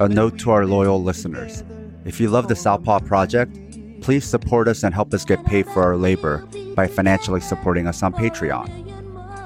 A 0.01 0.09
note 0.09 0.39
to 0.41 0.51
our 0.51 0.67
loyal 0.67 1.03
listeners 1.03 1.63
if 2.05 2.21
you 2.21 2.29
love 2.29 2.49
the 2.49 2.57
Southpaw 2.57 3.01
Project, 3.01 3.57
please 4.01 4.25
support 4.25 4.67
us 4.67 4.83
and 4.83 4.93
help 4.93 5.15
us 5.15 5.25
get 5.25 5.45
paid 5.45 5.67
for 5.67 5.85
our 5.85 5.97
labor 5.97 6.39
by 6.75 6.89
financially 6.89 7.41
supporting 7.41 7.87
us 7.87 8.03
on 8.03 8.13
Patreon. 8.13 8.92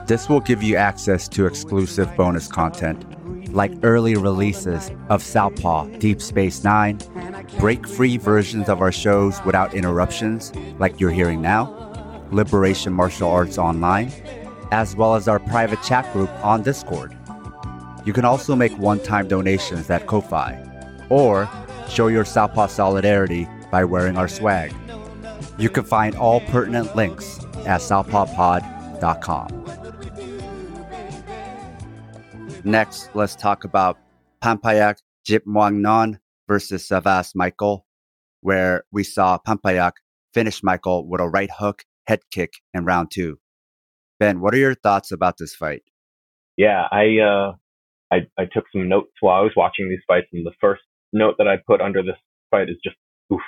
This 0.07 0.29
will 0.29 0.41
give 0.41 0.63
you 0.63 0.77
access 0.77 1.27
to 1.29 1.47
exclusive 1.47 2.15
bonus 2.17 2.47
content 2.47 3.05
like 3.53 3.73
early 3.83 4.15
releases 4.15 4.93
of 5.09 5.23
Southpaw 5.23 5.87
Deep 5.99 6.21
Space 6.21 6.63
Nine, 6.63 6.99
break 7.59 7.89
free 7.89 8.19
versions 8.19 8.69
of 8.69 8.83
our 8.83 8.93
shows 8.93 9.43
without 9.45 9.75
interruptions, 9.75 10.53
like 10.79 11.01
you're 11.01 11.11
hearing 11.11 11.41
now, 11.41 11.73
Liberation 12.31 12.93
Martial 12.93 13.31
Arts 13.31 13.57
Online, 13.57 14.13
as 14.73 14.95
well 14.95 15.15
as 15.15 15.27
our 15.27 15.39
private 15.39 15.83
chat 15.83 16.13
group 16.13 16.31
on 16.45 16.63
Discord. 16.63 17.17
You 18.05 18.13
can 18.13 18.25
also 18.25 18.55
make 18.55 18.77
one 18.79 19.01
time 19.01 19.27
donations 19.27 19.89
at 19.91 20.07
Ko-Fi, 20.07 20.63
or 21.09 21.49
show 21.89 22.09
your 22.09 22.25
Southpaw 22.25 22.67
solidarity 22.67 23.49
by 23.71 23.85
wearing 23.85 24.17
our 24.17 24.29
swag. 24.29 24.75
You 25.59 25.71
can 25.71 25.85
find 25.85 26.15
all 26.15 26.41
pertinent 26.43 26.95
links 26.95 27.41
at 27.65 27.81
southpawpod.com. 27.81 29.66
Next, 32.67 33.15
let's 33.15 33.37
talk 33.37 33.63
about 33.63 33.97
Panpayak 34.43 34.97
Jitmuangnon 35.25 36.19
versus 36.49 36.89
Savas 36.89 37.31
Michael, 37.33 37.87
where 38.41 38.83
we 38.91 39.05
saw 39.05 39.39
Panpayak 39.39 39.93
finish 40.35 40.65
Michael 40.65 41.07
with 41.07 41.21
a 41.21 41.29
right 41.29 41.49
hook 41.57 41.85
head 42.09 42.23
kick 42.33 42.55
in 42.75 42.85
round 42.85 43.13
two. 43.13 43.39
Ben, 44.19 44.41
what 44.41 44.53
are 44.53 44.57
your 44.59 44.75
thoughts 44.75 45.13
about 45.13 45.37
this 45.39 45.55
fight? 45.55 45.85
Yeah, 46.57 46.89
I 46.91 47.19
uh, 47.21 47.53
I, 48.13 48.27
I 48.37 48.47
took 48.53 48.65
some 48.73 48.89
notes 48.89 49.13
while 49.21 49.39
I 49.39 49.43
was 49.43 49.53
watching 49.57 49.89
these 49.89 50.03
fights, 50.09 50.27
and 50.33 50.45
the 50.45 50.51
first 50.61 50.83
note 51.13 51.37
that 51.39 51.47
I 51.47 51.59
put 51.69 51.81
under 51.81 52.03
this 52.03 52.19
fight 52.51 52.69
is 52.69 52.79
just 52.83 52.97
oof. 53.33 53.43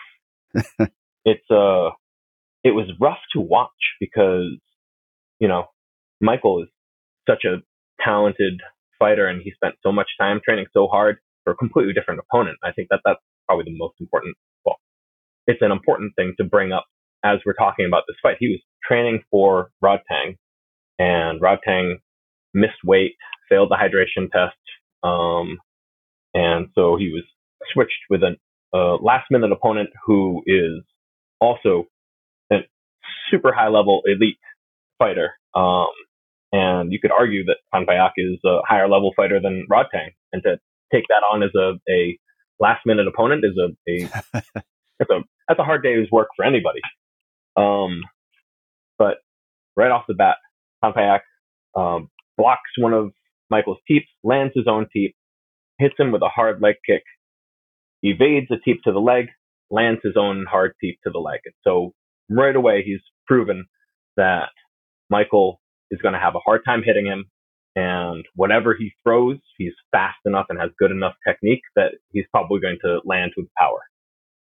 it's 1.24 1.50
uh, 1.50 1.90
it 2.62 2.70
was 2.70 2.88
rough 3.00 3.18
to 3.32 3.40
watch 3.40 3.68
because 3.98 4.60
you 5.40 5.48
know 5.48 5.64
Michael 6.20 6.62
is 6.62 6.68
such 7.28 7.42
a 7.44 7.56
talented 8.00 8.60
fighter, 8.98 9.26
and 9.26 9.42
he 9.42 9.52
spent 9.52 9.74
so 9.82 9.92
much 9.92 10.08
time 10.20 10.40
training 10.44 10.66
so 10.72 10.86
hard 10.88 11.18
for 11.44 11.52
a 11.52 11.56
completely 11.56 11.92
different 11.92 12.20
opponent. 12.20 12.58
I 12.64 12.72
think 12.72 12.88
that 12.90 13.00
that's 13.04 13.20
probably 13.46 13.64
the 13.64 13.76
most 13.76 13.94
important. 14.00 14.36
Well, 14.64 14.76
it's 15.46 15.62
an 15.62 15.72
important 15.72 16.14
thing 16.16 16.34
to 16.38 16.44
bring 16.44 16.72
up 16.72 16.84
as 17.24 17.38
we're 17.44 17.54
talking 17.54 17.86
about 17.86 18.04
this 18.06 18.16
fight. 18.22 18.36
He 18.38 18.48
was 18.48 18.60
training 18.86 19.22
for 19.30 19.70
Rodtang 19.82 20.36
and 20.98 21.40
Rodtang 21.40 21.96
missed 22.54 22.84
weight, 22.84 23.16
failed 23.48 23.70
the 23.70 23.76
hydration 23.76 24.30
test, 24.30 24.56
um, 25.02 25.58
and 26.34 26.68
so 26.74 26.96
he 26.96 27.10
was 27.12 27.24
switched 27.72 28.04
with 28.10 28.22
a, 28.22 28.36
a 28.76 28.96
last 29.02 29.26
minute 29.30 29.52
opponent 29.52 29.90
who 30.06 30.42
is 30.46 30.82
also 31.40 31.86
a 32.52 32.58
super 33.30 33.52
high 33.52 33.68
level 33.68 34.02
elite 34.06 34.38
fighter. 34.98 35.32
Um, 35.54 35.88
and 36.52 36.92
you 36.92 36.98
could 37.00 37.12
argue 37.12 37.44
that 37.44 37.58
Panpayak 37.74 38.12
is 38.16 38.38
a 38.44 38.58
higher 38.66 38.88
level 38.88 39.12
fighter 39.16 39.40
than 39.40 39.66
Rodtang, 39.70 40.14
and 40.32 40.42
to 40.42 40.58
take 40.92 41.04
that 41.08 41.22
on 41.32 41.42
as 41.42 41.50
a, 41.56 41.78
a 41.90 42.18
last 42.60 42.80
minute 42.86 43.06
opponent 43.06 43.44
is 43.44 43.56
a, 43.58 43.90
a 43.90 44.08
that's 44.98 45.10
a 45.10 45.20
that's 45.48 45.60
a 45.60 45.64
hard 45.64 45.82
day's 45.82 46.10
work 46.10 46.28
for 46.36 46.44
anybody. 46.44 46.80
Um, 47.56 48.02
but 48.98 49.18
right 49.76 49.90
off 49.90 50.04
the 50.08 50.14
bat, 50.14 50.36
Panpayak 50.82 51.20
um, 51.76 52.08
blocks 52.36 52.70
one 52.78 52.92
of 52.92 53.12
Michael's 53.50 53.78
teeps, 53.86 54.06
lands 54.24 54.52
his 54.54 54.66
own 54.68 54.86
teep, 54.92 55.14
hits 55.78 55.94
him 55.98 56.12
with 56.12 56.22
a 56.22 56.28
hard 56.28 56.60
leg 56.60 56.76
kick, 56.86 57.02
evades 58.02 58.48
a 58.50 58.56
teep 58.58 58.82
to 58.84 58.92
the 58.92 59.00
leg, 59.00 59.26
lands 59.70 60.00
his 60.02 60.14
own 60.16 60.46
hard 60.48 60.72
teep 60.80 60.98
to 61.04 61.10
the 61.10 61.18
leg. 61.18 61.40
And 61.44 61.54
so 61.64 61.94
right 62.28 62.54
away, 62.54 62.82
he's 62.84 63.00
proven 63.26 63.66
that 64.16 64.50
Michael 65.10 65.60
is 65.90 66.00
going 66.00 66.14
to 66.14 66.20
have 66.20 66.34
a 66.34 66.40
hard 66.44 66.62
time 66.64 66.82
hitting 66.84 67.06
him. 67.06 67.26
And 67.76 68.24
whatever 68.34 68.74
he 68.76 68.92
throws, 69.02 69.38
he's 69.56 69.74
fast 69.92 70.18
enough 70.24 70.46
and 70.48 70.58
has 70.58 70.70
good 70.78 70.90
enough 70.90 71.14
technique 71.26 71.62
that 71.76 71.92
he's 72.10 72.24
probably 72.32 72.60
going 72.60 72.78
to 72.84 73.00
land 73.04 73.32
with 73.36 73.46
power. 73.58 73.80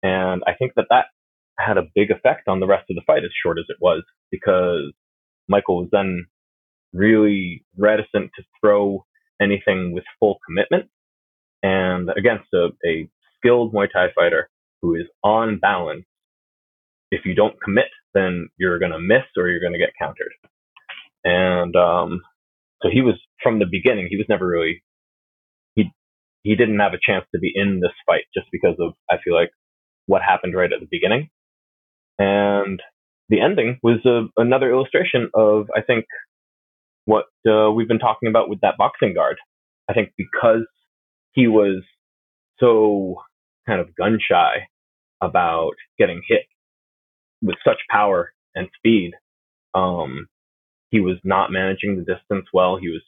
And 0.02 0.42
I 0.46 0.54
think 0.54 0.72
that 0.76 0.86
that 0.90 1.06
had 1.58 1.78
a 1.78 1.88
big 1.94 2.10
effect 2.10 2.48
on 2.48 2.60
the 2.60 2.66
rest 2.66 2.84
of 2.90 2.96
the 2.96 3.02
fight, 3.06 3.24
as 3.24 3.30
short 3.42 3.58
as 3.58 3.64
it 3.68 3.78
was, 3.80 4.04
because 4.30 4.92
Michael 5.48 5.78
was 5.78 5.88
then 5.90 6.26
really 6.92 7.64
reticent 7.76 8.30
to 8.36 8.44
throw 8.60 9.04
anything 9.40 9.92
with 9.92 10.04
full 10.20 10.38
commitment. 10.46 10.88
And 11.62 12.10
against 12.16 12.46
a, 12.54 12.68
a 12.86 13.08
skilled 13.36 13.72
Muay 13.72 13.88
Thai 13.92 14.08
fighter 14.14 14.48
who 14.82 14.94
is 14.94 15.06
on 15.24 15.58
balance, 15.58 16.04
if 17.10 17.24
you 17.24 17.34
don't 17.34 17.60
commit, 17.60 17.86
then 18.14 18.48
you're 18.56 18.78
going 18.78 18.92
to 18.92 19.00
miss 19.00 19.24
or 19.36 19.48
you're 19.48 19.60
going 19.60 19.72
to 19.72 19.78
get 19.78 19.90
countered. 19.98 20.32
And 21.26 21.74
um, 21.74 22.20
so 22.82 22.88
he 22.92 23.02
was 23.02 23.16
from 23.42 23.58
the 23.58 23.66
beginning. 23.68 24.06
He 24.08 24.16
was 24.16 24.26
never 24.28 24.46
really 24.46 24.82
he 25.74 25.90
he 26.44 26.54
didn't 26.54 26.78
have 26.78 26.94
a 26.94 27.02
chance 27.04 27.24
to 27.34 27.40
be 27.40 27.52
in 27.52 27.80
this 27.80 27.90
fight 28.06 28.24
just 28.32 28.46
because 28.52 28.76
of 28.78 28.92
I 29.10 29.16
feel 29.24 29.34
like 29.34 29.50
what 30.06 30.22
happened 30.22 30.54
right 30.54 30.72
at 30.72 30.78
the 30.78 30.86
beginning. 30.88 31.28
And 32.18 32.80
the 33.28 33.40
ending 33.40 33.78
was 33.82 33.98
a, 34.06 34.28
another 34.40 34.70
illustration 34.70 35.30
of 35.34 35.66
I 35.76 35.82
think 35.82 36.04
what 37.06 37.24
uh, 37.48 37.72
we've 37.72 37.88
been 37.88 37.98
talking 37.98 38.28
about 38.28 38.48
with 38.48 38.60
that 38.60 38.78
boxing 38.78 39.12
guard. 39.12 39.36
I 39.90 39.94
think 39.94 40.10
because 40.16 40.66
he 41.32 41.48
was 41.48 41.82
so 42.60 43.16
kind 43.66 43.80
of 43.80 43.96
gun 43.96 44.18
shy 44.20 44.68
about 45.20 45.72
getting 45.98 46.22
hit 46.28 46.42
with 47.42 47.56
such 47.64 47.78
power 47.90 48.32
and 48.54 48.68
speed, 48.78 49.12
um, 49.74 50.28
he 50.90 51.00
was 51.00 51.16
not 51.24 51.50
managing 51.50 51.96
the 51.96 52.14
distance 52.14 52.46
well. 52.52 52.78
He 52.80 52.88
was 52.88 53.02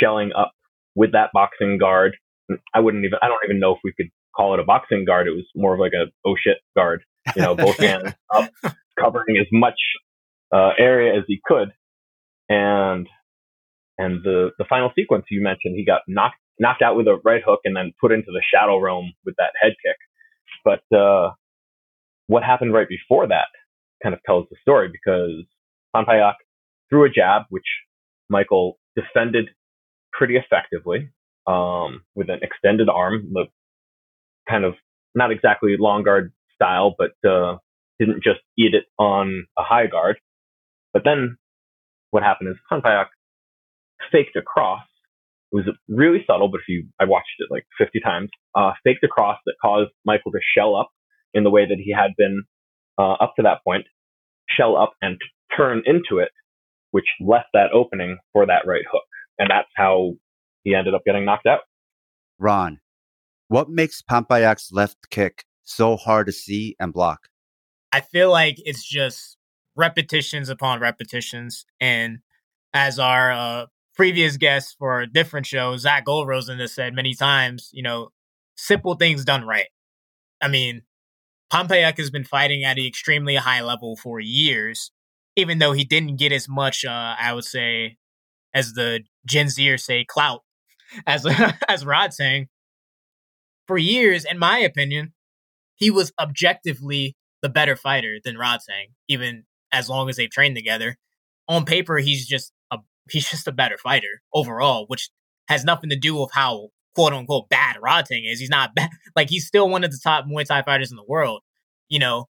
shelling 0.00 0.32
up 0.36 0.52
with 0.94 1.12
that 1.12 1.30
boxing 1.32 1.78
guard. 1.78 2.16
I 2.74 2.80
wouldn't 2.80 3.04
even, 3.04 3.18
I 3.22 3.28
don't 3.28 3.44
even 3.44 3.60
know 3.60 3.72
if 3.72 3.78
we 3.84 3.92
could 3.92 4.10
call 4.36 4.54
it 4.54 4.60
a 4.60 4.64
boxing 4.64 5.04
guard. 5.04 5.26
It 5.26 5.30
was 5.30 5.46
more 5.54 5.74
of 5.74 5.80
like 5.80 5.92
a 5.92 6.10
oh 6.26 6.34
shit 6.42 6.58
guard, 6.76 7.02
you 7.36 7.42
know, 7.42 7.54
both 7.54 7.76
hands 7.78 8.14
up, 8.34 8.50
covering 8.98 9.36
as 9.38 9.46
much 9.52 9.78
uh, 10.52 10.70
area 10.78 11.16
as 11.16 11.24
he 11.26 11.40
could. 11.44 11.72
And, 12.48 13.08
and 13.98 14.22
the, 14.22 14.50
the 14.58 14.64
final 14.68 14.90
sequence 14.94 15.26
you 15.30 15.42
mentioned, 15.42 15.76
he 15.76 15.84
got 15.84 16.02
knocked, 16.08 16.36
knocked 16.58 16.82
out 16.82 16.96
with 16.96 17.06
a 17.06 17.18
right 17.24 17.42
hook 17.44 17.60
and 17.64 17.76
then 17.76 17.92
put 18.00 18.12
into 18.12 18.26
the 18.26 18.42
shadow 18.52 18.78
realm 18.78 19.12
with 19.24 19.36
that 19.38 19.52
head 19.60 19.72
kick. 19.84 19.96
But, 20.64 20.96
uh, 20.96 21.30
what 22.26 22.42
happened 22.42 22.72
right 22.72 22.88
before 22.88 23.26
that 23.28 23.48
kind 24.02 24.14
of 24.14 24.20
tells 24.24 24.46
the 24.50 24.56
story 24.62 24.88
because 24.90 25.44
Panpayak 25.94 26.34
threw 26.92 27.06
a 27.06 27.08
jab, 27.08 27.42
which 27.48 27.64
Michael 28.28 28.78
defended 28.94 29.48
pretty 30.12 30.36
effectively 30.36 31.10
um, 31.46 32.02
with 32.14 32.28
an 32.28 32.40
extended 32.42 32.88
arm, 32.88 33.30
the 33.32 33.46
kind 34.48 34.64
of 34.64 34.74
not 35.14 35.30
exactly 35.30 35.74
long 35.78 36.02
guard 36.02 36.32
style, 36.54 36.94
but 36.98 37.12
uh, 37.28 37.56
didn't 37.98 38.22
just 38.22 38.40
eat 38.58 38.74
it 38.74 38.84
on 38.98 39.46
a 39.58 39.62
high 39.62 39.86
guard. 39.86 40.16
But 40.92 41.02
then 41.04 41.38
what 42.10 42.22
happened 42.22 42.50
is 42.50 42.56
Panpayak 42.70 43.06
faked 44.10 44.36
a 44.36 44.42
cross. 44.42 44.82
It 45.52 45.56
was 45.56 45.64
really 45.88 46.24
subtle, 46.26 46.48
but 46.48 46.60
if 46.60 46.68
you, 46.68 46.86
I 47.00 47.04
watched 47.04 47.28
it 47.38 47.48
like 47.50 47.66
50 47.78 48.00
times, 48.00 48.30
uh, 48.54 48.72
faked 48.84 49.04
a 49.04 49.08
cross 49.08 49.38
that 49.46 49.54
caused 49.62 49.90
Michael 50.04 50.32
to 50.32 50.38
shell 50.56 50.76
up 50.76 50.90
in 51.34 51.44
the 51.44 51.50
way 51.50 51.66
that 51.66 51.78
he 51.78 51.92
had 51.92 52.12
been 52.16 52.42
uh, 52.98 53.12
up 53.12 53.34
to 53.36 53.42
that 53.42 53.64
point, 53.64 53.86
shell 54.48 54.76
up 54.76 54.92
and 55.00 55.18
turn 55.56 55.82
into 55.86 56.18
it 56.18 56.30
which 56.92 57.06
left 57.20 57.48
that 57.52 57.72
opening 57.72 58.18
for 58.32 58.46
that 58.46 58.62
right 58.66 58.84
hook. 58.90 59.02
And 59.38 59.50
that's 59.50 59.68
how 59.76 60.12
he 60.62 60.74
ended 60.74 60.94
up 60.94 61.02
getting 61.04 61.24
knocked 61.24 61.46
out. 61.46 61.60
Ron, 62.38 62.80
what 63.48 63.68
makes 63.68 64.02
Panpayak's 64.02 64.70
left 64.72 65.10
kick 65.10 65.44
so 65.64 65.96
hard 65.96 66.26
to 66.26 66.32
see 66.32 66.76
and 66.78 66.92
block? 66.92 67.28
I 67.90 68.00
feel 68.00 68.30
like 68.30 68.56
it's 68.58 68.84
just 68.84 69.36
repetitions 69.76 70.48
upon 70.48 70.80
repetitions. 70.80 71.66
And 71.80 72.18
as 72.72 72.98
our 72.98 73.32
uh, 73.32 73.66
previous 73.94 74.36
guest 74.36 74.76
for 74.78 75.00
a 75.00 75.06
different 75.06 75.46
show, 75.46 75.76
Zach 75.76 76.06
Goldrosen 76.06 76.60
has 76.60 76.72
said 76.72 76.94
many 76.94 77.14
times, 77.14 77.70
you 77.72 77.82
know, 77.82 78.10
simple 78.56 78.94
things 78.94 79.24
done 79.24 79.46
right. 79.46 79.68
I 80.40 80.48
mean, 80.48 80.82
Panpayak 81.52 81.98
has 81.98 82.10
been 82.10 82.24
fighting 82.24 82.64
at 82.64 82.78
an 82.78 82.86
extremely 82.86 83.36
high 83.36 83.60
level 83.60 83.96
for 83.96 84.20
years 84.20 84.90
even 85.36 85.58
though 85.58 85.72
he 85.72 85.84
didn't 85.84 86.16
get 86.16 86.32
as 86.32 86.48
much, 86.48 86.84
uh, 86.84 87.14
I 87.18 87.32
would 87.32 87.44
say, 87.44 87.96
as 88.54 88.72
the 88.72 89.00
Gen 89.26 89.48
Zer 89.48 89.78
say, 89.78 90.04
clout, 90.04 90.42
as 91.06 91.26
as 91.68 91.84
Rodtang, 91.84 92.48
for 93.66 93.78
years, 93.78 94.24
in 94.24 94.38
my 94.38 94.58
opinion, 94.58 95.12
he 95.74 95.90
was 95.90 96.12
objectively 96.20 97.16
the 97.40 97.48
better 97.48 97.76
fighter 97.76 98.18
than 98.22 98.36
Rodtang, 98.36 98.92
even 99.08 99.44
as 99.72 99.88
long 99.88 100.08
as 100.08 100.16
they've 100.16 100.30
trained 100.30 100.56
together. 100.56 100.96
On 101.48 101.64
paper, 101.64 101.98
he's 101.98 102.26
just 102.26 102.52
a 102.70 102.78
he's 103.10 103.28
just 103.28 103.48
a 103.48 103.52
better 103.52 103.78
fighter 103.78 104.22
overall, 104.32 104.84
which 104.88 105.10
has 105.48 105.64
nothing 105.64 105.90
to 105.90 105.96
do 105.96 106.14
with 106.14 106.30
how 106.32 106.68
quote 106.94 107.12
unquote 107.12 107.48
bad 107.48 107.76
Rodtang 107.76 108.30
is. 108.30 108.38
He's 108.38 108.50
not 108.50 108.74
bad. 108.74 108.90
Like 109.16 109.28
he's 109.28 109.46
still 109.46 109.68
one 109.68 109.84
of 109.84 109.90
the 109.90 110.00
top 110.02 110.24
Muay 110.24 110.46
Thai 110.46 110.62
fighters 110.62 110.90
in 110.90 110.96
the 110.96 111.04
world, 111.06 111.42
you 111.88 111.98
know. 111.98 112.28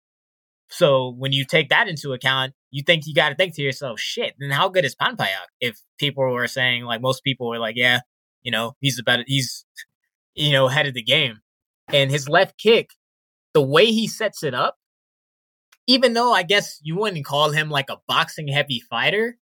So 0.69 1.13
when 1.17 1.31
you 1.33 1.45
take 1.45 1.69
that 1.69 1.87
into 1.87 2.13
account, 2.13 2.53
you 2.71 2.83
think 2.83 3.05
you 3.05 3.13
got 3.13 3.29
to 3.29 3.35
think 3.35 3.55
to 3.55 3.61
yourself, 3.61 3.99
shit, 3.99 4.35
then 4.39 4.49
how 4.49 4.69
good 4.69 4.85
is 4.85 4.95
Panpayak? 4.95 5.47
If 5.59 5.79
people 5.99 6.23
were 6.23 6.47
saying, 6.47 6.83
like, 6.83 7.01
most 7.01 7.23
people 7.23 7.49
were 7.49 7.59
like, 7.59 7.75
yeah, 7.75 7.99
you 8.41 8.51
know, 8.51 8.75
he's 8.79 9.01
better, 9.01 9.23
he's, 9.27 9.65
you 10.33 10.51
know, 10.51 10.67
head 10.69 10.87
of 10.87 10.93
the 10.93 11.03
game. 11.03 11.39
And 11.89 12.09
his 12.09 12.29
left 12.29 12.57
kick, 12.57 12.91
the 13.53 13.61
way 13.61 13.87
he 13.87 14.07
sets 14.07 14.43
it 14.43 14.53
up, 14.53 14.77
even 15.85 16.13
though 16.13 16.33
I 16.33 16.43
guess 16.43 16.79
you 16.81 16.95
wouldn't 16.95 17.25
call 17.25 17.51
him 17.51 17.69
like 17.69 17.89
a 17.89 17.97
boxing 18.07 18.47
heavy 18.47 18.79
fighter, 18.79 19.37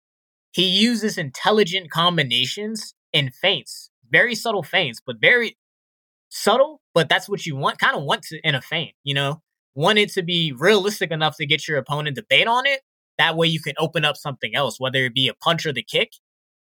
he 0.52 0.64
uses 0.64 1.18
intelligent 1.18 1.92
combinations 1.92 2.96
and 3.14 3.36
feints, 3.36 3.90
very 4.10 4.36
subtle 4.36 4.64
feints, 4.64 5.02
but 5.06 5.18
very 5.20 5.58
subtle, 6.30 6.82
but 6.94 7.10
that's 7.10 7.28
what 7.28 7.46
you 7.46 7.56
want, 7.56 7.80
kind 7.80 7.96
of 7.96 8.04
want 8.04 8.24
to, 8.24 8.40
in 8.44 8.56
a 8.56 8.62
feint, 8.62 8.94
you 9.04 9.14
know? 9.14 9.42
Want 9.76 10.00
it 10.00 10.10
to 10.14 10.24
be 10.24 10.54
realistic 10.58 11.12
enough 11.12 11.38
to 11.38 11.46
get 11.46 11.68
your 11.68 11.78
opponent 11.78 12.16
to 12.16 12.26
bait 12.28 12.48
on 12.48 12.66
it, 12.66 12.82
that 13.18 13.36
way 13.36 13.48
you 13.48 13.60
can 13.60 13.76
open 13.80 14.06
up 14.06 14.18
something 14.18 14.56
else, 14.56 14.80
whether 14.80 15.06
it 15.06 15.14
be 15.14 15.28
a 15.28 15.34
punch 15.34 15.66
or 15.66 15.74
the 15.74 15.84
kick. 15.84 16.12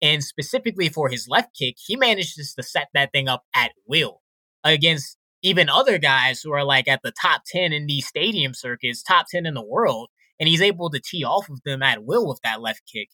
And 0.01 0.23
specifically 0.23 0.89
for 0.89 1.09
his 1.09 1.27
left 1.27 1.55
kick, 1.57 1.75
he 1.85 1.95
manages 1.95 2.53
to 2.55 2.63
set 2.63 2.87
that 2.93 3.11
thing 3.11 3.27
up 3.27 3.43
at 3.55 3.71
will 3.87 4.21
against 4.63 5.17
even 5.41 5.69
other 5.69 5.97
guys 5.97 6.41
who 6.41 6.51
are 6.51 6.63
like 6.63 6.87
at 6.87 7.01
the 7.03 7.13
top 7.21 7.43
10 7.47 7.73
in 7.73 7.87
these 7.87 8.07
stadium 8.07 8.53
circuits, 8.53 9.03
top 9.03 9.27
10 9.29 9.45
in 9.45 9.53
the 9.53 9.65
world. 9.65 10.09
And 10.39 10.47
he's 10.47 10.61
able 10.61 10.89
to 10.89 11.01
tee 11.01 11.23
off 11.23 11.49
of 11.49 11.61
them 11.65 11.83
at 11.83 12.05
will 12.05 12.27
with 12.27 12.39
that 12.43 12.61
left 12.61 12.81
kick. 12.91 13.09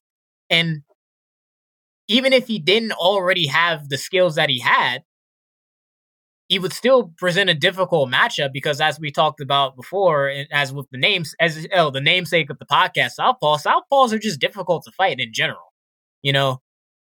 And 0.50 0.84
even 2.08 2.34
if 2.34 2.48
he 2.48 2.60
didn't 2.60 2.92
already 2.92 3.48
have 3.48 3.90
the 3.90 3.98
skills 3.98 4.36
that 4.36 4.50
he 4.50 4.60
had, 4.60 5.04
he 6.48 6.60
would 6.60 6.74
still 6.74 7.12
present 7.18 7.50
a 7.50 7.56
difficult 7.56 8.12
matchup 8.12 8.52
because, 8.54 8.80
as 8.80 9.00
we 9.00 9.12
talked 9.12 9.42
about 9.42 9.76
before, 9.76 10.28
and 10.28 10.48
as 10.52 10.72
with 10.72 10.88
the 10.92 10.98
names, 10.98 11.34
as 11.40 11.68
oh, 11.74 11.90
the 11.90 12.02
namesake 12.02 12.50
of 12.50 12.60
the 12.60 12.66
podcast, 12.66 13.12
Southpaw, 13.12 13.58
Southpaws 13.58 14.14
are 14.14 14.20
just 14.20 14.40
difficult 14.40 14.84
to 14.86 14.92
fight 14.92 15.20
in 15.20 15.34
general. 15.34 15.74
You 16.22 16.34
know, 16.34 16.62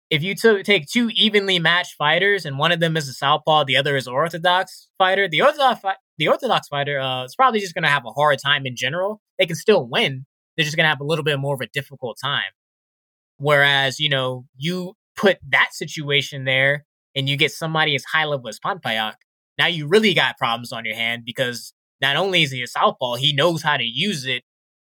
if 0.09 0.23
you 0.23 0.33
t- 0.35 0.63
take 0.63 0.87
two 0.87 1.09
evenly 1.13 1.59
matched 1.59 1.95
fighters 1.97 2.45
and 2.45 2.57
one 2.57 2.71
of 2.71 2.79
them 2.79 2.97
is 2.97 3.07
a 3.07 3.13
Southpaw, 3.13 3.65
the 3.65 3.77
other 3.77 3.95
is 3.95 4.07
Orthodox 4.07 4.89
fighter, 4.97 5.27
the 5.27 5.41
Orthodox 5.41 5.81
fi- 5.81 5.95
the 6.17 6.27
Orthodox 6.29 6.67
fighter 6.67 6.99
uh, 6.99 7.25
is 7.25 7.35
probably 7.35 7.59
just 7.59 7.75
going 7.75 7.83
to 7.83 7.89
have 7.89 8.05
a 8.05 8.11
hard 8.11 8.39
time 8.43 8.65
in 8.65 8.75
general. 8.75 9.21
They 9.37 9.45
can 9.45 9.55
still 9.55 9.87
win; 9.87 10.25
they're 10.55 10.65
just 10.65 10.75
going 10.75 10.85
to 10.85 10.89
have 10.89 11.01
a 11.01 11.05
little 11.05 11.23
bit 11.23 11.39
more 11.39 11.53
of 11.53 11.61
a 11.61 11.67
difficult 11.67 12.17
time. 12.23 12.51
Whereas, 13.37 13.99
you 13.99 14.09
know, 14.09 14.45
you 14.55 14.93
put 15.15 15.37
that 15.49 15.73
situation 15.73 16.45
there 16.45 16.85
and 17.15 17.29
you 17.29 17.37
get 17.37 17.51
somebody 17.51 17.95
as 17.95 18.03
high 18.03 18.25
level 18.25 18.47
as 18.47 18.59
Panpayak, 18.59 19.13
now 19.57 19.67
you 19.67 19.87
really 19.87 20.13
got 20.13 20.37
problems 20.37 20.71
on 20.71 20.85
your 20.85 20.95
hand 20.95 21.23
because 21.25 21.73
not 22.01 22.15
only 22.15 22.43
is 22.43 22.51
he 22.51 22.61
a 22.61 22.67
southpaw, 22.67 23.15
he 23.15 23.33
knows 23.33 23.63
how 23.63 23.77
to 23.77 23.83
use 23.83 24.25
it 24.25 24.43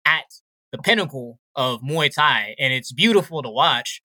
at 0.06 0.26
the 0.72 0.78
pinnacle 0.80 1.40
of 1.56 1.82
Muay 1.82 2.14
Thai, 2.14 2.56
and 2.60 2.74
it's 2.74 2.92
beautiful 2.92 3.44
to 3.44 3.50
watch. 3.50 4.02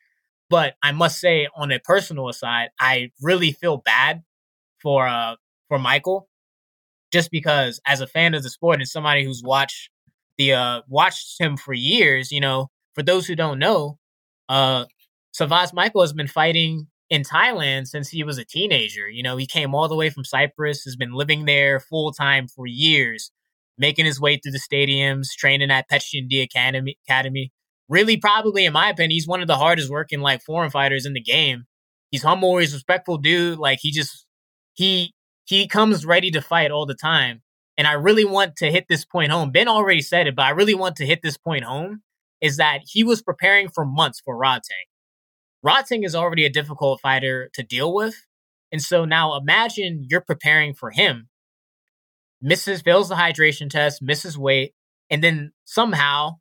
But 0.51 0.75
I 0.83 0.92
must 0.92 1.20
say, 1.20 1.49
on 1.57 1.70
a 1.73 1.79
personal 1.81 2.29
aside, 2.29 2.70
I 2.81 3.11
really 3.23 3.53
feel 3.53 3.79
bad 3.79 4.23
for 4.83 5.07
uh 5.09 5.37
for 5.68 5.79
Michael, 5.79 6.29
just 7.12 7.31
because 7.31 7.81
as 7.87 8.01
a 8.01 8.07
fan 8.07 8.35
of 8.35 8.42
the 8.42 8.51
sport 8.51 8.81
and 8.81 8.88
somebody 8.88 9.25
who's 9.25 9.42
watched 9.44 9.90
the 10.38 10.55
uh 10.55 10.83
watched 10.88 11.40
him 11.40 11.57
for 11.57 11.75
years, 11.75 12.33
you 12.33 12.40
know, 12.40 12.68
for 12.94 13.03
those 13.03 13.27
who 13.27 13.37
don't 13.37 13.59
know, 13.59 13.99
uh 14.49 14.87
Savas 15.38 15.73
Michael 15.73 16.03
has 16.03 16.12
been 16.12 16.29
fighting 16.29 16.88
in 17.11 17.23
Thailand 17.23 17.88
since 17.88 18.09
he 18.09 18.23
was 18.23 18.38
a 18.38 18.44
teenager. 18.44 19.09
You 19.09 19.23
know, 19.23 19.37
he 19.37 19.46
came 19.46 19.75
all 19.75 19.88
the 19.88 19.96
way 19.96 20.11
from 20.11 20.25
Cyprus, 20.25 20.85
has 20.85 20.96
been 20.96 21.12
living 21.12 21.44
there 21.44 21.81
full 21.81 22.12
time 22.12 22.46
for 22.49 22.66
years, 22.66 23.33
making 23.77 24.07
his 24.07 24.20
way 24.20 24.38
through 24.38 24.53
the 24.53 24.61
stadiums, 24.61 25.27
training 25.37 25.70
at 25.70 25.90
Petchyindee 25.90 26.42
Academy. 26.42 26.96
Academy. 27.07 27.53
Really, 27.88 28.16
probably, 28.16 28.64
in 28.64 28.73
my 28.73 28.88
opinion, 28.90 29.11
he's 29.11 29.27
one 29.27 29.40
of 29.40 29.49
the 29.49 29.57
hardest 29.57 29.90
working 29.90 30.20
like 30.20 30.42
foreign 30.42 30.70
fighters 30.70 31.05
in 31.05 31.12
the 31.12 31.20
game. 31.20 31.64
He's 32.12 32.23
humble, 32.23 32.57
he's 32.59 32.73
respectful 32.73 33.18
dude. 33.18 33.59
Like 33.59 33.81
he 33.83 33.90
just 33.90 34.27
he 34.75 35.12
he 35.44 35.66
comes 35.66 36.07
ready 36.07 36.31
to 36.31 36.40
fight 36.40 36.70
all 36.70 36.87
the 36.87 36.94
time. 36.94 37.42
And 37.77 37.88
I 37.88 37.92
really 37.94 38.25
want 38.25 38.57
to 38.57 38.70
hit 38.70 38.87
this 38.88 39.05
point 39.05 39.33
home. 39.33 39.51
Ben 39.51 39.66
already 39.66 40.03
said 40.03 40.27
it, 40.27 40.37
but 40.37 40.44
I 40.44 40.51
really 40.51 40.75
want 40.75 40.96
to 40.96 41.07
hit 41.07 41.20
this 41.23 41.37
point 41.37 41.64
home 41.64 42.03
is 42.40 42.59
that 42.59 42.81
he 42.87 43.03
was 43.03 43.23
preparing 43.23 43.68
for 43.68 43.85
months 43.85 44.20
for 44.25 44.38
Rodtang. 44.38 44.89
Rodtang 45.64 46.05
is 46.05 46.14
already 46.14 46.44
a 46.44 46.51
difficult 46.51 47.01
fighter 47.01 47.51
to 47.55 47.62
deal 47.62 47.92
with. 47.94 48.14
And 48.73 48.81
so 48.81 49.05
now 49.05 49.37
imagine 49.37 50.07
you're 50.09 50.20
preparing 50.20 50.75
for 50.75 50.90
him, 50.90 51.29
misses, 52.40 52.83
fails 52.83 53.09
the 53.09 53.16
hydration 53.16 53.68
test, 53.68 54.01
misses 54.01 54.38
weight, 54.38 54.75
and 55.11 55.25
then 55.25 55.53
somehow, 55.64 56.37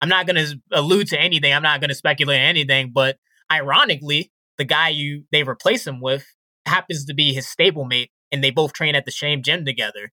I'm 0.00 0.08
not 0.08 0.26
going 0.26 0.44
to 0.44 0.58
allude 0.72 1.08
to 1.08 1.20
anything, 1.20 1.52
I'm 1.52 1.62
not 1.62 1.80
going 1.80 1.90
to 1.90 1.94
speculate 1.94 2.40
anything, 2.40 2.90
but 2.92 3.18
ironically, 3.52 4.32
the 4.56 4.64
guy 4.64 4.88
you 4.88 5.24
they 5.30 5.42
replace 5.42 5.86
him 5.86 6.00
with 6.00 6.24
happens 6.66 7.04
to 7.04 7.14
be 7.14 7.34
his 7.34 7.46
stablemate, 7.46 8.08
and 8.32 8.42
they 8.42 8.50
both 8.50 8.72
train 8.72 8.94
at 8.94 9.04
the 9.04 9.12
same 9.12 9.42
gym 9.42 9.64
together. 9.64 10.10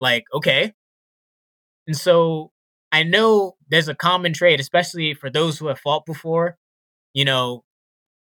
Like, 0.00 0.24
okay. 0.32 0.72
And 1.86 1.96
so 1.96 2.52
I 2.92 3.02
know 3.02 3.56
there's 3.68 3.88
a 3.88 3.94
common 3.94 4.32
trait, 4.32 4.60
especially 4.60 5.14
for 5.14 5.28
those 5.28 5.58
who 5.58 5.66
have 5.66 5.80
fought 5.80 6.06
before. 6.06 6.56
You 7.14 7.24
know, 7.24 7.64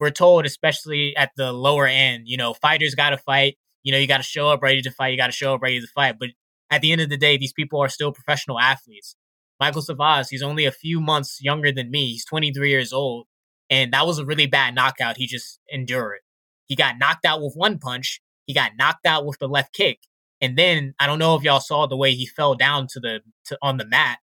we're 0.00 0.10
told, 0.10 0.46
especially 0.46 1.16
at 1.16 1.30
the 1.36 1.52
lower 1.52 1.86
end, 1.86 2.24
you 2.26 2.36
know, 2.36 2.54
fighters 2.54 2.94
got 2.94 3.10
to 3.10 3.18
fight. 3.18 3.56
You 3.82 3.92
know, 3.92 3.98
you 3.98 4.06
got 4.06 4.18
to 4.18 4.22
show 4.22 4.48
up 4.48 4.62
ready 4.62 4.82
to 4.82 4.90
fight. 4.90 5.08
You 5.08 5.16
got 5.16 5.26
to 5.26 5.32
show 5.32 5.54
up 5.54 5.62
ready 5.62 5.80
to 5.80 5.86
fight. 5.86 6.16
But 6.18 6.30
at 6.70 6.80
the 6.80 6.92
end 6.92 7.00
of 7.00 7.10
the 7.10 7.16
day, 7.16 7.36
these 7.36 7.52
people 7.52 7.80
are 7.80 7.88
still 7.88 8.12
professional 8.12 8.58
athletes. 8.58 9.16
Michael 9.60 9.82
Savvas, 9.82 10.28
he's 10.30 10.42
only 10.42 10.64
a 10.64 10.72
few 10.72 11.00
months 11.00 11.38
younger 11.40 11.70
than 11.70 11.90
me. 11.90 12.12
He's 12.12 12.24
23 12.24 12.70
years 12.70 12.92
old. 12.92 13.26
And 13.70 13.92
that 13.92 14.06
was 14.06 14.18
a 14.18 14.26
really 14.26 14.46
bad 14.46 14.74
knockout. 14.74 15.16
He 15.16 15.26
just 15.26 15.60
endured. 15.68 16.20
He 16.66 16.76
got 16.76 16.98
knocked 16.98 17.24
out 17.24 17.42
with 17.42 17.54
one 17.54 17.78
punch. 17.78 18.20
He 18.46 18.54
got 18.54 18.72
knocked 18.76 19.06
out 19.06 19.26
with 19.26 19.38
the 19.38 19.48
left 19.48 19.74
kick. 19.74 20.00
And 20.40 20.58
then 20.58 20.94
I 20.98 21.06
don't 21.06 21.18
know 21.18 21.36
if 21.36 21.42
y'all 21.42 21.60
saw 21.60 21.86
the 21.86 21.96
way 21.96 22.12
he 22.12 22.26
fell 22.26 22.54
down 22.54 22.86
to 22.90 23.00
the 23.00 23.20
to, 23.46 23.58
on 23.62 23.76
the 23.76 23.86
mat. 23.86 24.18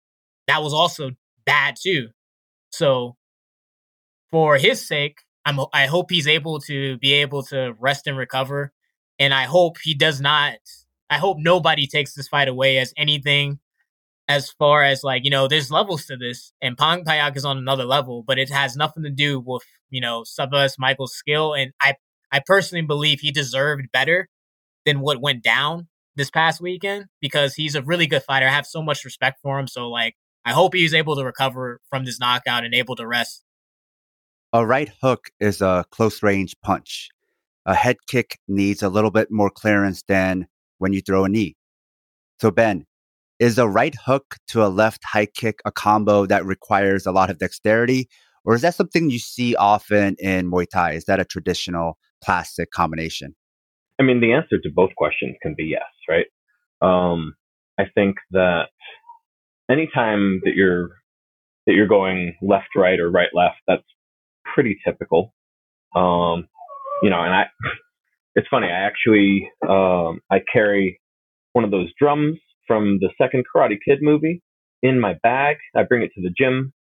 That 0.47 0.61
was 0.61 0.73
also 0.73 1.11
bad 1.45 1.75
too. 1.81 2.09
So 2.71 3.15
for 4.31 4.57
his 4.57 4.85
sake, 4.85 5.19
I'm 5.45 5.59
I 5.73 5.87
hope 5.87 6.11
he's 6.11 6.27
able 6.27 6.59
to 6.61 6.97
be 6.97 7.13
able 7.13 7.43
to 7.43 7.73
rest 7.79 8.07
and 8.07 8.17
recover, 8.17 8.73
and 9.17 9.33
I 9.33 9.43
hope 9.43 9.77
he 9.83 9.93
does 9.93 10.21
not. 10.21 10.57
I 11.09 11.17
hope 11.17 11.37
nobody 11.39 11.87
takes 11.87 12.13
this 12.13 12.27
fight 12.27 12.47
away 12.47 12.77
as 12.77 12.93
anything 12.97 13.59
as 14.29 14.51
far 14.51 14.83
as 14.83 15.03
like 15.03 15.25
you 15.25 15.31
know 15.31 15.47
there's 15.47 15.71
levels 15.71 16.05
to 16.05 16.15
this 16.15 16.53
and 16.61 16.77
Panpayak 16.77 17.35
is 17.35 17.43
on 17.43 17.57
another 17.57 17.83
level 17.83 18.23
but 18.25 18.37
it 18.37 18.49
has 18.49 18.75
nothing 18.75 19.03
to 19.03 19.09
do 19.09 19.39
with 19.39 19.63
you 19.89 19.99
know 19.99 20.21
Savvas 20.21 20.75
Michael's 20.77 21.13
skill 21.13 21.53
and 21.53 21.73
I 21.81 21.95
I 22.31 22.39
personally 22.45 22.85
believe 22.85 23.19
he 23.19 23.31
deserved 23.31 23.91
better 23.91 24.29
than 24.85 25.01
what 25.01 25.19
went 25.19 25.43
down 25.43 25.87
this 26.15 26.29
past 26.29 26.61
weekend 26.61 27.05
because 27.19 27.55
he's 27.55 27.75
a 27.75 27.81
really 27.81 28.05
good 28.05 28.23
fighter 28.23 28.45
I 28.47 28.51
have 28.51 28.67
so 28.67 28.83
much 28.83 29.03
respect 29.03 29.39
for 29.41 29.59
him 29.59 29.67
so 29.67 29.89
like 29.89 30.15
I 30.45 30.53
hope 30.53 30.75
he's 30.75 30.93
able 30.93 31.15
to 31.15 31.25
recover 31.25 31.81
from 31.89 32.05
this 32.05 32.19
knockout 32.19 32.63
and 32.63 32.73
able 32.75 32.95
to 32.97 33.07
rest 33.07 33.43
a 34.53 34.65
right 34.65 34.89
hook 35.01 35.29
is 35.39 35.61
a 35.61 35.85
close 35.91 36.23
range 36.23 36.55
punch. 36.63 37.09
A 37.65 37.75
head 37.75 37.97
kick 38.07 38.39
needs 38.47 38.81
a 38.81 38.89
little 38.89 39.11
bit 39.11 39.29
more 39.29 39.49
clearance 39.49 40.03
than 40.07 40.47
when 40.79 40.93
you 40.93 41.01
throw 41.01 41.23
a 41.23 41.29
knee. 41.29 41.55
So, 42.39 42.49
Ben, 42.49 42.85
is 43.39 43.57
a 43.57 43.67
right 43.67 43.95
hook 44.05 44.37
to 44.47 44.63
a 44.63 44.67
left 44.67 45.03
high 45.03 45.27
kick 45.27 45.59
a 45.65 45.71
combo 45.71 46.25
that 46.25 46.45
requires 46.45 47.05
a 47.05 47.11
lot 47.11 47.29
of 47.29 47.37
dexterity? 47.37 48.09
Or 48.43 48.55
is 48.55 48.61
that 48.61 48.75
something 48.75 49.09
you 49.09 49.19
see 49.19 49.55
often 49.55 50.15
in 50.19 50.49
Muay 50.49 50.67
Thai? 50.67 50.93
Is 50.93 51.05
that 51.05 51.19
a 51.19 51.25
traditional 51.25 51.97
classic 52.23 52.71
combination? 52.71 53.35
I 53.99 54.03
mean, 54.03 54.21
the 54.21 54.31
answer 54.31 54.57
to 54.57 54.69
both 54.73 54.95
questions 54.95 55.35
can 55.41 55.53
be 55.55 55.65
yes, 55.65 55.83
right? 56.07 56.25
Um, 56.81 57.35
I 57.77 57.83
think 57.93 58.15
that 58.31 58.69
anytime 59.69 60.41
that 60.45 60.55
you're 60.55 60.89
that 61.67 61.73
you're 61.73 61.87
going 61.87 62.35
left 62.41 62.69
right 62.75 62.99
or 62.99 63.11
right 63.11 63.29
left, 63.33 63.57
that's 63.67 63.83
pretty 64.53 64.77
typical. 64.85 65.33
Um, 65.95 66.47
you 67.01 67.09
know, 67.09 67.21
and 67.21 67.33
I, 67.33 67.43
it's 68.35 68.47
funny. 68.49 68.67
I 68.67 68.85
actually, 68.85 69.49
um, 69.67 70.19
I 70.31 70.39
carry 70.51 70.99
one 71.53 71.63
of 71.65 71.71
those 71.71 71.89
drums 71.99 72.37
from 72.67 72.99
the 72.99 73.09
second 73.21 73.45
Karate 73.53 73.77
Kid 73.83 73.99
movie 74.01 74.41
in 74.81 74.99
my 74.99 75.15
bag. 75.23 75.57
I 75.75 75.83
bring 75.83 76.03
it 76.03 76.11
to 76.15 76.21
the 76.21 76.33
gym 76.37 76.73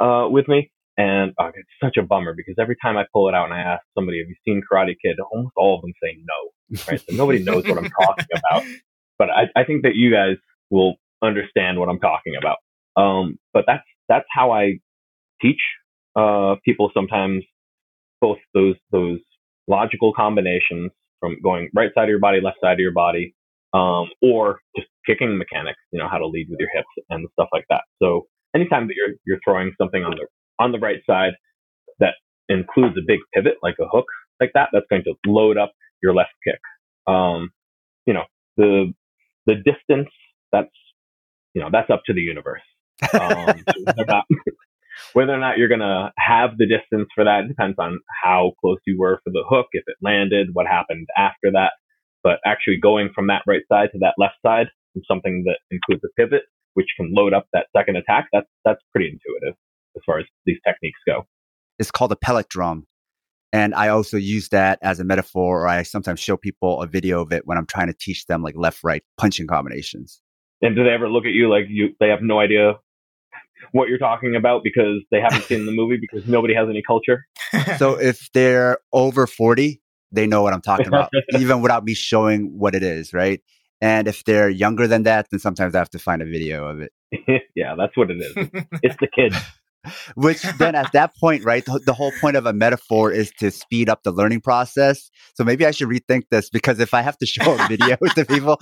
uh, 0.00 0.26
with 0.30 0.48
me, 0.48 0.70
and 0.96 1.32
uh, 1.38 1.50
it's 1.54 1.68
such 1.82 1.96
a 1.96 2.06
bummer 2.06 2.34
because 2.34 2.54
every 2.58 2.76
time 2.82 2.96
I 2.96 3.04
pull 3.12 3.28
it 3.28 3.34
out 3.34 3.44
and 3.44 3.54
I 3.54 3.60
ask 3.60 3.82
somebody, 3.94 4.18
"Have 4.18 4.28
you 4.28 4.36
seen 4.44 4.62
Karate 4.70 4.94
Kid?" 5.02 5.16
almost 5.32 5.52
all 5.56 5.76
of 5.76 5.82
them 5.82 5.92
say 6.02 6.18
no. 6.24 6.80
Right? 6.88 7.00
So 7.00 7.14
nobody 7.14 7.44
knows 7.44 7.64
what 7.68 7.78
I'm 7.78 7.90
talking 8.00 8.26
about. 8.50 8.64
But 9.18 9.30
I, 9.30 9.44
I 9.58 9.64
think 9.64 9.84
that 9.84 9.94
you 9.94 10.12
guys 10.12 10.36
will 10.68 10.96
understand 11.22 11.80
what 11.80 11.88
I'm 11.88 11.98
talking 11.98 12.34
about. 12.38 12.58
Um, 12.96 13.38
but 13.54 13.64
that's 13.66 13.84
that's 14.10 14.26
how 14.30 14.52
I 14.52 14.78
teach 15.40 15.60
uh, 16.16 16.56
people 16.64 16.90
sometimes 16.94 17.44
both 18.20 18.38
those 18.54 18.76
those 18.92 19.20
logical 19.68 20.12
combinations 20.14 20.90
from 21.20 21.36
going 21.42 21.68
right 21.74 21.90
side 21.94 22.04
of 22.04 22.08
your 22.10 22.18
body, 22.18 22.40
left 22.42 22.58
side 22.62 22.74
of 22.74 22.78
your 22.78 22.92
body, 22.92 23.34
um, 23.74 24.08
or 24.22 24.60
just 24.76 24.88
kicking 25.06 25.36
mechanics. 25.38 25.78
You 25.92 25.98
know 25.98 26.08
how 26.08 26.18
to 26.18 26.26
lead 26.26 26.48
with 26.50 26.58
your 26.60 26.70
hips 26.74 26.88
and 27.10 27.26
stuff 27.34 27.48
like 27.52 27.64
that. 27.70 27.82
So 28.02 28.26
anytime 28.54 28.88
that 28.88 28.94
you're 28.96 29.16
you're 29.26 29.40
throwing 29.44 29.72
something 29.80 30.02
on 30.02 30.12
the 30.12 30.26
on 30.58 30.72
the 30.72 30.78
right 30.78 31.00
side 31.08 31.32
that 32.00 32.14
includes 32.48 32.96
a 32.96 33.02
big 33.06 33.20
pivot 33.34 33.54
like 33.62 33.76
a 33.80 33.86
hook 33.88 34.06
like 34.40 34.50
that, 34.54 34.68
that's 34.72 34.86
going 34.90 35.04
to 35.04 35.14
load 35.26 35.56
up 35.56 35.72
your 36.02 36.14
left 36.14 36.32
kick. 36.44 36.60
Um, 37.06 37.50
you 38.06 38.14
know 38.14 38.24
the 38.56 38.92
the 39.46 39.54
distance 39.56 40.08
that's 40.52 40.68
you 41.54 41.60
know 41.62 41.68
that's 41.70 41.90
up 41.90 42.02
to 42.06 42.12
the 42.14 42.20
universe. 42.20 42.62
Um, 43.12 43.64
whether 45.12 45.32
or 45.32 45.38
not 45.38 45.58
you're 45.58 45.68
going 45.68 45.80
to 45.80 46.12
have 46.18 46.56
the 46.58 46.66
distance 46.66 47.08
for 47.14 47.24
that 47.24 47.48
depends 47.48 47.76
on 47.78 48.00
how 48.22 48.52
close 48.60 48.78
you 48.86 48.98
were 48.98 49.20
for 49.24 49.30
the 49.30 49.44
hook, 49.48 49.66
if 49.72 49.84
it 49.86 49.96
landed, 50.02 50.48
what 50.52 50.66
happened 50.66 51.06
after 51.16 51.50
that. 51.52 51.72
But 52.22 52.40
actually 52.44 52.78
going 52.82 53.10
from 53.14 53.28
that 53.28 53.42
right 53.46 53.62
side 53.70 53.90
to 53.92 53.98
that 54.00 54.14
left 54.18 54.36
side 54.44 54.66
is 54.94 55.04
something 55.06 55.44
that 55.46 55.58
includes 55.70 56.02
a 56.04 56.08
pivot, 56.20 56.42
which 56.74 56.88
can 56.96 57.12
load 57.14 57.32
up 57.32 57.46
that 57.52 57.66
second 57.76 57.96
attack. 57.96 58.26
That's 58.32 58.48
that's 58.64 58.80
pretty 58.92 59.08
intuitive 59.08 59.56
as 59.96 60.02
far 60.04 60.18
as 60.18 60.26
these 60.44 60.58
techniques 60.66 60.98
go. 61.06 61.26
It's 61.78 61.90
called 61.90 62.12
a 62.12 62.16
pellet 62.16 62.48
drum. 62.48 62.86
And 63.52 63.74
I 63.74 63.88
also 63.88 64.16
use 64.16 64.48
that 64.48 64.78
as 64.82 64.98
a 64.98 65.04
metaphor, 65.04 65.62
or 65.62 65.68
I 65.68 65.82
sometimes 65.82 66.20
show 66.20 66.36
people 66.36 66.82
a 66.82 66.86
video 66.86 67.22
of 67.22 67.32
it 67.32 67.46
when 67.46 67.56
I'm 67.56 67.66
trying 67.66 67.86
to 67.86 67.94
teach 67.98 68.26
them 68.26 68.42
like 68.42 68.56
left 68.56 68.82
right 68.82 69.02
punching 69.18 69.46
combinations. 69.46 70.20
And 70.62 70.74
do 70.74 70.82
they 70.84 70.90
ever 70.90 71.08
look 71.08 71.26
at 71.26 71.32
you 71.32 71.48
like 71.48 71.64
you 71.68 71.90
they 72.00 72.08
have 72.08 72.22
no 72.22 72.40
idea 72.40 72.74
what 73.72 73.88
you're 73.88 73.98
talking 73.98 74.36
about 74.36 74.62
because 74.62 75.02
they 75.10 75.20
haven't 75.20 75.42
seen 75.42 75.66
the 75.66 75.72
movie 75.72 75.98
because 76.00 76.28
nobody 76.28 76.54
has 76.54 76.68
any 76.68 76.82
culture. 76.86 77.26
so 77.78 77.98
if 77.98 78.30
they're 78.32 78.78
over 78.92 79.26
40, 79.26 79.80
they 80.12 80.26
know 80.26 80.42
what 80.42 80.52
I'm 80.52 80.62
talking 80.62 80.88
about, 80.88 81.10
even 81.38 81.62
without 81.62 81.84
me 81.84 81.94
showing 81.94 82.58
what 82.58 82.74
it 82.74 82.82
is, 82.82 83.12
right? 83.12 83.40
And 83.80 84.08
if 84.08 84.24
they're 84.24 84.48
younger 84.48 84.86
than 84.86 85.02
that, 85.02 85.28
then 85.30 85.40
sometimes 85.40 85.74
I 85.74 85.78
have 85.78 85.90
to 85.90 85.98
find 85.98 86.22
a 86.22 86.24
video 86.24 86.66
of 86.66 86.80
it. 86.80 86.92
yeah, 87.54 87.74
that's 87.76 87.96
what 87.96 88.10
it 88.10 88.20
is. 88.20 88.48
It's 88.82 88.96
the 88.98 89.08
kids. 89.14 89.36
Which 90.14 90.42
then 90.58 90.74
at 90.74 90.92
that 90.92 91.14
point, 91.16 91.44
right, 91.44 91.64
the, 91.64 91.80
the, 91.84 91.92
whole 91.92 92.12
point 92.20 92.36
of 92.36 92.46
a 92.46 92.52
metaphor 92.52 93.12
is 93.12 93.30
to 93.38 93.50
speed 93.50 93.88
up 93.88 94.02
the 94.02 94.10
learning 94.10 94.40
process. 94.40 95.10
So 95.34 95.44
maybe 95.44 95.64
I 95.64 95.70
should 95.70 95.88
rethink 95.88 96.24
this 96.30 96.50
because 96.50 96.80
if 96.80 96.94
I 96.94 97.02
have 97.02 97.16
to 97.18 97.26
show 97.26 97.54
a 97.54 97.68
video 97.68 97.96
to 97.96 98.24
people, 98.24 98.58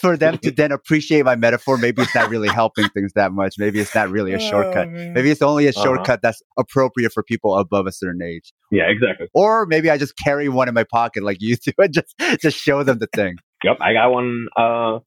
for 0.00 0.16
them 0.16 0.38
to 0.38 0.50
then 0.56 0.72
appreciate 0.72 1.24
my 1.24 1.36
metaphor, 1.36 1.78
maybe 1.78 2.02
it's 2.02 2.14
not 2.14 2.28
really 2.28 2.48
helping 2.48 2.88
things 2.90 3.12
that 3.14 3.32
much. 3.32 3.54
Maybe 3.58 3.80
it's 3.80 3.94
not 3.94 4.10
really 4.10 4.32
a 4.34 4.38
shortcut. 4.38 4.88
Oh, 4.88 5.10
Maybe 5.14 5.30
it's 5.30 5.42
only 5.42 5.66
a 5.66 5.70
Uh-huh. 5.70 5.82
shortcut 5.82 6.20
that's 6.22 6.42
appropriate 6.58 7.12
for 7.12 7.22
people 7.22 7.56
above 7.56 7.86
a 7.86 7.92
certain 7.92 8.22
age. 8.22 8.52
Yeah, 8.70 8.84
exactly. 8.84 9.28
Or 9.34 9.66
maybe 9.66 9.90
I 9.90 9.98
just 9.98 10.14
carry 10.22 10.48
one 10.48 10.68
in 10.68 10.74
my 10.74 10.84
pocket 10.84 11.22
like 11.22 11.38
you 11.40 11.56
do 11.56 11.72
and 11.78 11.92
just 11.92 12.14
just 12.40 12.56
show 12.58 12.82
them 12.82 12.98
the 12.98 13.08
thing. 13.14 13.36
Yep, 13.64 13.78
I 13.80 13.94
got 13.94 14.10
one. 14.10 14.46
Uh, 14.56 14.98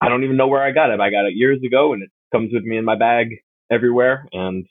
I 0.00 0.08
don't 0.08 0.24
even 0.24 0.36
know 0.38 0.48
where 0.48 0.62
I 0.62 0.72
got 0.72 0.90
it. 0.90 0.98
I 0.98 1.10
got 1.10 1.26
it 1.26 1.34
years 1.34 1.60
ago, 1.64 1.92
and 1.92 2.02
it 2.02 2.08
comes 2.32 2.50
with 2.52 2.64
me 2.64 2.78
in 2.78 2.84
my 2.86 2.96
bag 2.96 3.28
everywhere. 3.70 4.26
And 4.32 4.64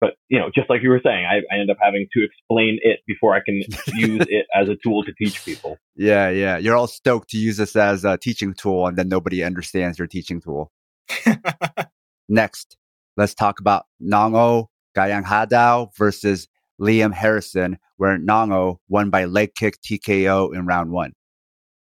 but 0.00 0.14
you 0.28 0.38
know, 0.38 0.50
just 0.54 0.70
like 0.70 0.82
you 0.82 0.88
were 0.88 1.00
saying, 1.04 1.26
I, 1.26 1.38
I 1.54 1.58
end 1.58 1.70
up 1.70 1.76
having 1.80 2.06
to 2.12 2.24
explain 2.24 2.78
it 2.82 3.00
before 3.06 3.34
I 3.34 3.40
can 3.44 3.56
use 3.94 4.26
it 4.28 4.46
as 4.54 4.68
a 4.68 4.76
tool 4.82 5.04
to 5.04 5.12
teach 5.12 5.44
people. 5.44 5.76
Yeah, 5.94 6.30
yeah. 6.30 6.56
You're 6.56 6.76
all 6.76 6.86
stoked 6.86 7.30
to 7.30 7.38
use 7.38 7.58
this 7.58 7.76
as 7.76 8.04
a 8.04 8.16
teaching 8.16 8.54
tool, 8.54 8.86
and 8.86 8.96
then 8.96 9.08
nobody 9.08 9.44
understands 9.44 9.98
your 9.98 10.08
teaching 10.08 10.40
tool. 10.40 10.72
Next, 12.28 12.76
let's 13.16 13.34
talk 13.34 13.60
about 13.60 13.84
Nongo 14.02 14.66
Gaiyanghadao 14.96 15.90
versus 15.96 16.48
Liam 16.80 17.12
Harrison, 17.12 17.78
where 17.96 18.18
Nongo 18.18 18.76
won 18.88 19.10
by 19.10 19.26
leg 19.26 19.54
kick 19.54 19.78
TKO 19.82 20.54
in 20.54 20.66
round 20.66 20.92
one. 20.92 21.12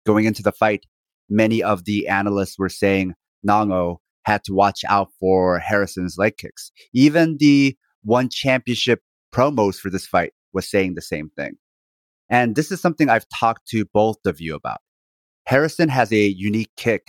Going 0.04 0.26
into 0.26 0.42
the 0.42 0.52
fight, 0.52 0.84
many 1.30 1.62
of 1.62 1.84
the 1.86 2.08
analysts 2.08 2.58
were 2.58 2.68
saying 2.68 3.14
Nongo 3.46 3.96
had 4.24 4.44
to 4.44 4.52
watch 4.52 4.80
out 4.88 5.08
for 5.18 5.58
Harrison's 5.58 6.16
leg 6.18 6.36
kicks. 6.36 6.70
Even 6.92 7.36
the 7.38 7.76
one 8.04 8.28
championship 8.28 9.00
promos 9.34 9.76
for 9.76 9.90
this 9.90 10.06
fight 10.06 10.32
was 10.52 10.68
saying 10.68 10.94
the 10.94 11.02
same 11.02 11.30
thing. 11.36 11.54
And 12.30 12.56
this 12.56 12.70
is 12.70 12.80
something 12.80 13.08
I've 13.08 13.28
talked 13.28 13.68
to 13.68 13.84
both 13.92 14.24
of 14.26 14.40
you 14.40 14.54
about. 14.54 14.78
Harrison 15.46 15.88
has 15.88 16.12
a 16.12 16.26
unique 16.26 16.70
kick 16.76 17.08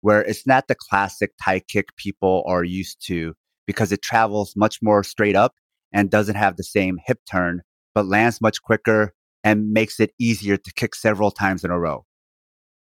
where 0.00 0.22
it's 0.22 0.46
not 0.46 0.68
the 0.68 0.76
classic 0.76 1.32
Thai 1.42 1.60
kick 1.60 1.96
people 1.96 2.44
are 2.46 2.62
used 2.62 3.04
to 3.06 3.34
because 3.66 3.90
it 3.90 4.02
travels 4.02 4.52
much 4.54 4.78
more 4.82 5.02
straight 5.02 5.34
up 5.34 5.54
and 5.92 6.10
doesn't 6.10 6.36
have 6.36 6.56
the 6.56 6.62
same 6.62 6.98
hip 7.06 7.18
turn, 7.30 7.62
but 7.94 8.06
lands 8.06 8.40
much 8.40 8.62
quicker 8.62 9.14
and 9.42 9.72
makes 9.72 9.98
it 9.98 10.10
easier 10.20 10.56
to 10.56 10.72
kick 10.74 10.94
several 10.94 11.30
times 11.30 11.64
in 11.64 11.70
a 11.70 11.78
row. 11.78 12.04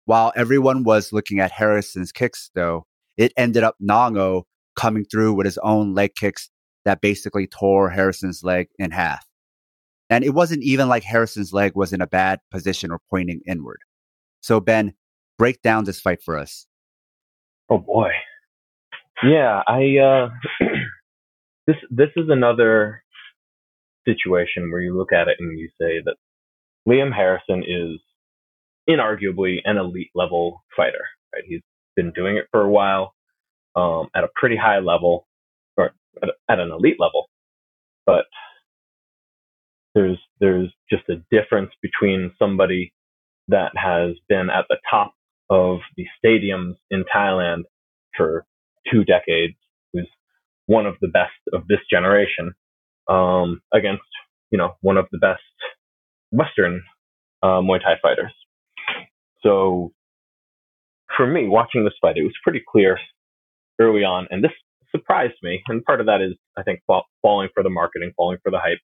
While 0.06 0.32
everyone 0.36 0.84
was 0.84 1.14
looking 1.14 1.40
at 1.40 1.52
Harrison's 1.52 2.12
kicks, 2.12 2.50
though, 2.56 2.86
it 3.18 3.34
ended 3.38 3.64
up 3.64 3.76
Nongo 3.82 4.44
coming 4.76 5.06
through 5.06 5.34
with 5.34 5.46
his 5.46 5.60
own 5.60 5.94
leg 5.94 6.16
kicks 6.16 6.50
that 6.86 7.02
basically 7.02 7.48
tore 7.48 7.90
Harrison's 7.90 8.44
leg 8.44 8.68
in 8.80 8.92
half. 8.92 9.26
And 10.10 10.24
it 10.24 10.34
wasn't 10.34 10.64
even 10.64 10.90
like 10.90 11.04
Harrison's 11.04 11.54
leg 11.54 11.74
was 11.76 11.94
in 11.94 12.02
a 12.02 12.08
bad 12.08 12.40
position 12.52 12.92
or 12.92 13.00
pointing 13.10 13.42
inward. 13.48 13.80
So, 14.42 14.60
Ben, 14.60 14.94
break 15.38 15.62
down 15.62 15.86
this 15.86 16.02
fight 16.02 16.22
for 16.22 16.38
us. 16.38 16.66
Oh 17.70 17.78
boy. 17.78 18.10
Yeah, 19.24 19.62
I 19.68 19.98
uh 19.98 20.30
this 21.68 21.78
this 21.90 22.10
is 22.18 22.26
another 22.30 23.04
situation 24.06 24.72
where 24.72 24.82
you 24.82 24.98
look 24.98 25.14
at 25.14 25.28
it 25.28 25.38
and 25.40 25.58
you 25.58 25.70
say 25.80 26.02
that 26.04 26.16
Liam 26.88 27.14
Harrison 27.14 27.64
is 27.66 28.00
inarguably 28.90 29.60
an 29.64 29.78
elite 29.78 30.10
level 30.16 30.64
fighter, 30.76 31.06
right? 31.34 31.44
He's 31.46 31.62
been 31.96 32.12
doing 32.12 32.38
it 32.38 32.48
for 32.52 32.62
a 32.62 32.70
while, 32.70 33.14
um, 33.76 34.08
at 34.16 34.24
a 34.24 34.30
pretty 34.36 34.58
high 34.58 34.80
level, 34.80 35.28
at, 36.22 36.30
at 36.50 36.60
an 36.60 36.72
elite 36.72 36.98
level, 37.00 37.30
but 38.06 38.26
there's 39.96 40.20
there's 40.40 40.72
just 40.90 41.04
a 41.10 41.18
difference 41.32 41.72
between 41.82 42.32
somebody 42.40 42.94
that 43.50 43.72
has 43.76 44.16
been 44.30 44.50
at 44.50 44.66
the 44.70 44.78
top 44.90 45.14
of 45.50 45.80
the 45.98 46.06
stadiums 46.24 46.76
in 46.90 47.04
Thailand 47.14 47.64
for 48.16 48.46
two 48.92 49.04
decades, 49.04 49.56
who's 49.94 50.10
one 50.68 50.86
of 50.86 50.96
the 51.02 51.10
best 51.10 51.32
of 51.54 51.68
this 51.68 51.80
generation, 51.92 52.54
um, 53.10 53.62
against 53.74 54.04
you 54.52 54.58
know 54.58 54.76
one 54.82 54.98
of 54.98 55.08
the 55.12 55.18
best 55.18 55.42
Western 56.32 56.82
uh, 57.44 57.62
Muay 57.62 57.82
Thai 57.82 57.96
fighters. 58.02 58.34
So 59.44 59.92
for 61.18 61.28
me, 61.28 61.48
watching 61.48 61.84
this 61.84 61.94
fight, 62.02 62.18
it 62.18 62.24
was 62.24 62.34
pretty 62.44 62.62
clear 62.68 62.98
early 63.80 64.04
on, 64.04 64.28
and 64.32 64.44
this 64.44 64.52
surprised 64.92 65.36
me. 65.44 65.62
And 65.68 65.84
part 65.84 66.00
of 66.02 66.08
that 66.08 66.22
is, 66.22 66.34
I 66.58 66.64
think, 66.64 66.82
fall, 66.88 67.04
falling 67.22 67.50
for 67.54 67.64
the 67.64 67.70
marketing, 67.70 68.12
falling 68.16 68.40
for 68.44 68.52
the 68.52 68.60
hype. 68.60 68.80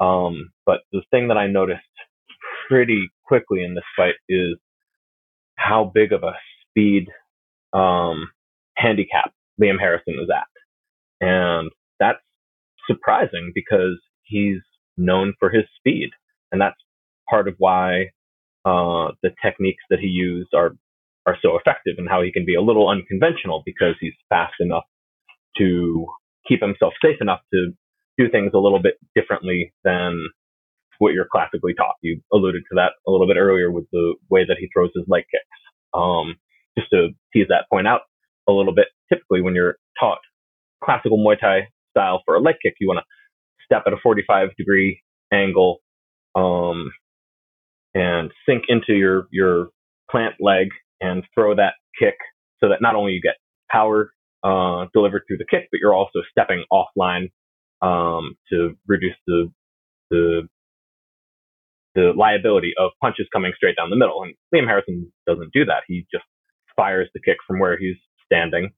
Um, 0.00 0.50
but 0.66 0.80
the 0.92 1.02
thing 1.10 1.28
that 1.28 1.36
I 1.36 1.46
noticed 1.46 1.82
pretty 2.68 3.08
quickly 3.26 3.62
in 3.64 3.74
this 3.74 3.84
fight 3.96 4.14
is 4.28 4.56
how 5.56 5.90
big 5.94 6.12
of 6.12 6.22
a 6.22 6.32
speed 6.68 7.08
um, 7.72 8.30
handicap 8.76 9.32
Liam 9.60 9.78
Harrison 9.78 10.14
is 10.20 10.28
at. 10.34 10.46
And 11.26 11.70
that's 11.98 12.18
surprising 12.86 13.52
because 13.54 14.00
he's 14.22 14.60
known 14.96 15.34
for 15.38 15.50
his 15.50 15.64
speed. 15.78 16.10
And 16.52 16.60
that's 16.60 16.78
part 17.28 17.48
of 17.48 17.54
why 17.58 18.10
uh, 18.64 19.12
the 19.22 19.30
techniques 19.42 19.84
that 19.90 20.00
he 20.00 20.08
used 20.08 20.54
are, 20.54 20.76
are 21.26 21.36
so 21.42 21.56
effective 21.56 21.96
and 21.98 22.08
how 22.08 22.22
he 22.22 22.32
can 22.32 22.44
be 22.44 22.54
a 22.54 22.62
little 22.62 22.88
unconventional 22.88 23.62
because 23.66 23.94
he's 24.00 24.14
fast 24.28 24.54
enough 24.60 24.84
to 25.58 26.06
keep 26.46 26.60
himself 26.60 26.92
safe 27.02 27.16
enough 27.20 27.40
to 27.52 27.72
do 28.18 28.28
things 28.30 28.52
a 28.54 28.58
little 28.58 28.80
bit 28.80 28.94
differently 29.14 29.72
than 29.84 30.28
what 30.98 31.14
you're 31.14 31.28
classically 31.30 31.74
taught. 31.74 31.94
You 32.02 32.20
alluded 32.32 32.62
to 32.70 32.74
that 32.76 32.92
a 33.06 33.10
little 33.10 33.26
bit 33.26 33.36
earlier 33.36 33.70
with 33.70 33.84
the 33.92 34.14
way 34.28 34.44
that 34.46 34.56
he 34.58 34.68
throws 34.72 34.90
his 34.94 35.04
leg 35.08 35.24
kicks. 35.30 35.44
Um, 35.94 36.36
just 36.78 36.90
to 36.90 37.08
tease 37.32 37.48
that 37.48 37.64
point 37.72 37.88
out 37.88 38.02
a 38.48 38.52
little 38.52 38.74
bit, 38.74 38.88
typically 39.12 39.40
when 39.40 39.54
you're 39.54 39.76
taught 39.98 40.18
classical 40.84 41.18
Muay 41.18 41.40
Thai 41.40 41.68
style 41.90 42.22
for 42.24 42.34
a 42.34 42.40
leg 42.40 42.56
kick, 42.62 42.74
you 42.80 42.86
want 42.86 42.98
to 42.98 43.64
step 43.64 43.84
at 43.86 43.92
a 43.92 43.96
45 44.02 44.50
degree 44.56 45.00
angle, 45.32 45.78
um, 46.34 46.90
and 47.94 48.30
sink 48.46 48.64
into 48.68 48.92
your, 48.94 49.26
your 49.32 49.68
plant 50.10 50.34
leg 50.40 50.68
and 51.00 51.24
throw 51.34 51.54
that 51.54 51.74
kick 51.98 52.14
so 52.60 52.68
that 52.68 52.80
not 52.80 52.94
only 52.94 53.12
you 53.12 53.20
get 53.20 53.34
power, 53.70 54.12
uh, 54.42 54.86
delivered 54.92 55.22
through 55.26 55.38
the 55.38 55.46
kick, 55.50 55.68
but 55.70 55.80
you're 55.80 55.94
also 55.94 56.20
stepping 56.30 56.64
offline, 56.72 57.30
um, 57.82 58.36
to 58.50 58.76
reduce 58.86 59.16
the, 59.26 59.50
the 60.10 60.48
the 61.94 62.12
liability 62.16 62.72
of 62.78 62.92
punches 63.00 63.26
coming 63.32 63.52
straight 63.56 63.76
down 63.76 63.90
the 63.90 63.96
middle. 63.96 64.22
And 64.22 64.34
Liam 64.54 64.66
Harrison 64.66 65.12
doesn't 65.26 65.52
do 65.52 65.64
that. 65.64 65.82
He 65.88 66.06
just 66.12 66.24
fires 66.76 67.08
the 67.14 67.20
kick 67.20 67.38
from 67.46 67.58
where 67.58 67.76
he's 67.78 67.96
standing. 68.24 68.70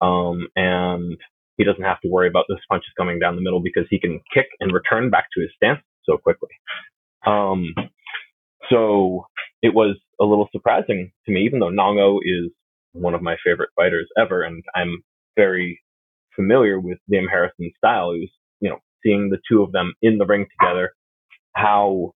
Um, 0.00 0.48
and 0.56 1.16
he 1.56 1.64
doesn't 1.64 1.84
have 1.84 2.00
to 2.00 2.08
worry 2.08 2.28
about 2.28 2.46
those 2.48 2.58
punches 2.68 2.90
coming 2.96 3.18
down 3.18 3.36
the 3.36 3.42
middle 3.42 3.60
because 3.60 3.84
he 3.90 4.00
can 4.00 4.20
kick 4.32 4.46
and 4.60 4.72
return 4.72 5.10
back 5.10 5.26
to 5.34 5.40
his 5.40 5.50
stance 5.56 5.80
so 6.04 6.16
quickly. 6.16 6.48
Um, 7.26 7.74
so 8.70 9.26
it 9.62 9.74
was 9.74 9.96
a 10.20 10.24
little 10.24 10.48
surprising 10.52 11.12
to 11.26 11.32
me, 11.32 11.44
even 11.44 11.60
though 11.60 11.70
Nongo 11.70 12.18
is 12.22 12.50
one 12.94 13.14
of 13.14 13.22
my 13.22 13.36
favorite 13.44 13.70
fighters 13.76 14.08
ever, 14.18 14.42
and 14.42 14.62
I'm 14.74 15.02
very 15.36 15.80
familiar 16.34 16.80
with 16.80 16.98
Liam 17.12 17.28
Harrison's 17.30 17.72
style. 17.76 18.12
It 18.12 18.20
was, 18.20 18.30
you 18.60 18.70
know, 18.70 18.78
seeing 19.04 19.30
the 19.30 19.38
two 19.48 19.62
of 19.62 19.72
them 19.72 19.94
in 20.02 20.18
the 20.18 20.26
ring 20.26 20.46
together, 20.58 20.92
how 21.54 22.12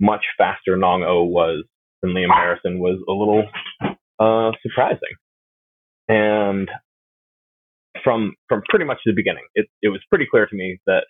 much 0.00 0.24
faster 0.36 0.76
Nong 0.76 1.04
O 1.04 1.24
was 1.24 1.64
than 2.02 2.12
Liam 2.12 2.34
Harrison 2.34 2.78
was 2.78 2.98
a 3.08 3.12
little 3.12 3.44
uh, 4.18 4.52
surprising. 4.62 5.16
And 6.08 6.70
from 8.02 8.34
from 8.48 8.62
pretty 8.68 8.84
much 8.84 8.98
the 9.04 9.12
beginning, 9.12 9.44
it 9.54 9.66
it 9.82 9.88
was 9.88 10.00
pretty 10.08 10.26
clear 10.30 10.46
to 10.46 10.56
me 10.56 10.80
that 10.86 11.04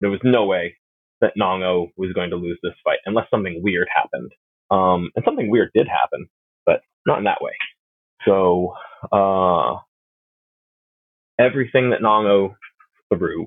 there 0.00 0.10
was 0.10 0.20
no 0.24 0.46
way 0.46 0.76
that 1.20 1.32
Nong 1.36 1.62
O 1.62 1.88
was 1.96 2.12
going 2.12 2.30
to 2.30 2.36
lose 2.36 2.58
this 2.62 2.74
fight 2.84 2.98
unless 3.06 3.26
something 3.30 3.60
weird 3.62 3.88
happened. 3.94 4.32
Um, 4.70 5.10
and 5.14 5.24
something 5.24 5.50
weird 5.50 5.70
did 5.74 5.86
happen, 5.86 6.28
but 6.64 6.80
not 7.06 7.18
in 7.18 7.24
that 7.24 7.42
way. 7.42 7.52
So 8.24 8.74
uh, 9.10 9.78
everything 11.38 11.90
that 11.90 12.02
Nong 12.02 12.26
O 12.26 12.54
threw, 13.14 13.46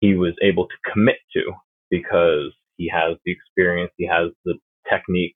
he 0.00 0.14
was 0.14 0.34
able 0.42 0.66
to 0.66 0.92
commit 0.92 1.16
to 1.34 1.52
because 1.90 2.52
he 2.76 2.90
has 2.92 3.16
the 3.24 3.32
experience, 3.32 3.92
he 3.96 4.06
has 4.06 4.30
the 4.44 4.54
technique 4.90 5.34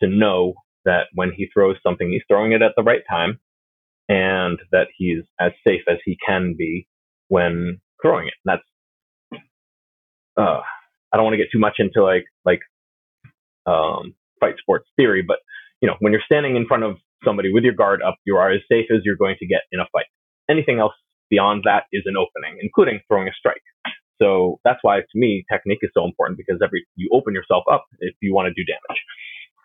to 0.00 0.08
know 0.08 0.54
that 0.84 1.06
when 1.14 1.32
he 1.32 1.48
throws 1.52 1.76
something, 1.82 2.10
he's 2.10 2.22
throwing 2.28 2.52
it 2.52 2.62
at 2.62 2.72
the 2.76 2.82
right 2.82 3.02
time 3.08 3.38
and 4.08 4.58
that 4.72 4.88
he's 4.96 5.22
as 5.40 5.52
safe 5.66 5.82
as 5.88 5.98
he 6.04 6.16
can 6.26 6.54
be 6.56 6.86
when 7.28 7.80
throwing 8.00 8.28
it. 8.28 8.34
That's, 8.44 8.62
uh, 10.36 10.60
I 11.12 11.16
don't 11.16 11.24
want 11.24 11.34
to 11.34 11.38
get 11.38 11.50
too 11.52 11.58
much 11.58 11.76
into 11.78 12.02
like, 12.02 12.24
like, 12.44 12.60
um, 13.66 14.14
fight 14.40 14.54
sports 14.58 14.88
theory, 14.96 15.22
but 15.26 15.38
you 15.80 15.88
know, 15.88 15.96
when 16.00 16.12
you're 16.12 16.22
standing 16.24 16.56
in 16.56 16.66
front 16.66 16.84
of 16.84 16.96
somebody 17.24 17.52
with 17.52 17.64
your 17.64 17.74
guard 17.74 18.02
up, 18.02 18.16
you 18.24 18.36
are 18.36 18.50
as 18.50 18.60
safe 18.70 18.86
as 18.90 19.00
you're 19.04 19.16
going 19.16 19.36
to 19.38 19.46
get 19.46 19.62
in 19.72 19.80
a 19.80 19.86
fight. 19.92 20.06
Anything 20.50 20.78
else 20.78 20.94
beyond 21.30 21.64
that 21.64 21.84
is 21.92 22.02
an 22.06 22.16
opening, 22.16 22.58
including 22.62 23.00
throwing 23.08 23.28
a 23.28 23.32
strike. 23.32 23.62
So 24.20 24.58
that's 24.64 24.78
why, 24.82 25.00
to 25.00 25.06
me, 25.14 25.44
technique 25.50 25.78
is 25.82 25.90
so 25.94 26.04
important 26.04 26.38
because 26.38 26.60
every 26.62 26.86
you 26.96 27.08
open 27.12 27.34
yourself 27.34 27.64
up 27.70 27.84
if 28.00 28.14
you 28.20 28.34
want 28.34 28.46
to 28.48 28.54
do 28.54 28.66
damage. 28.66 29.00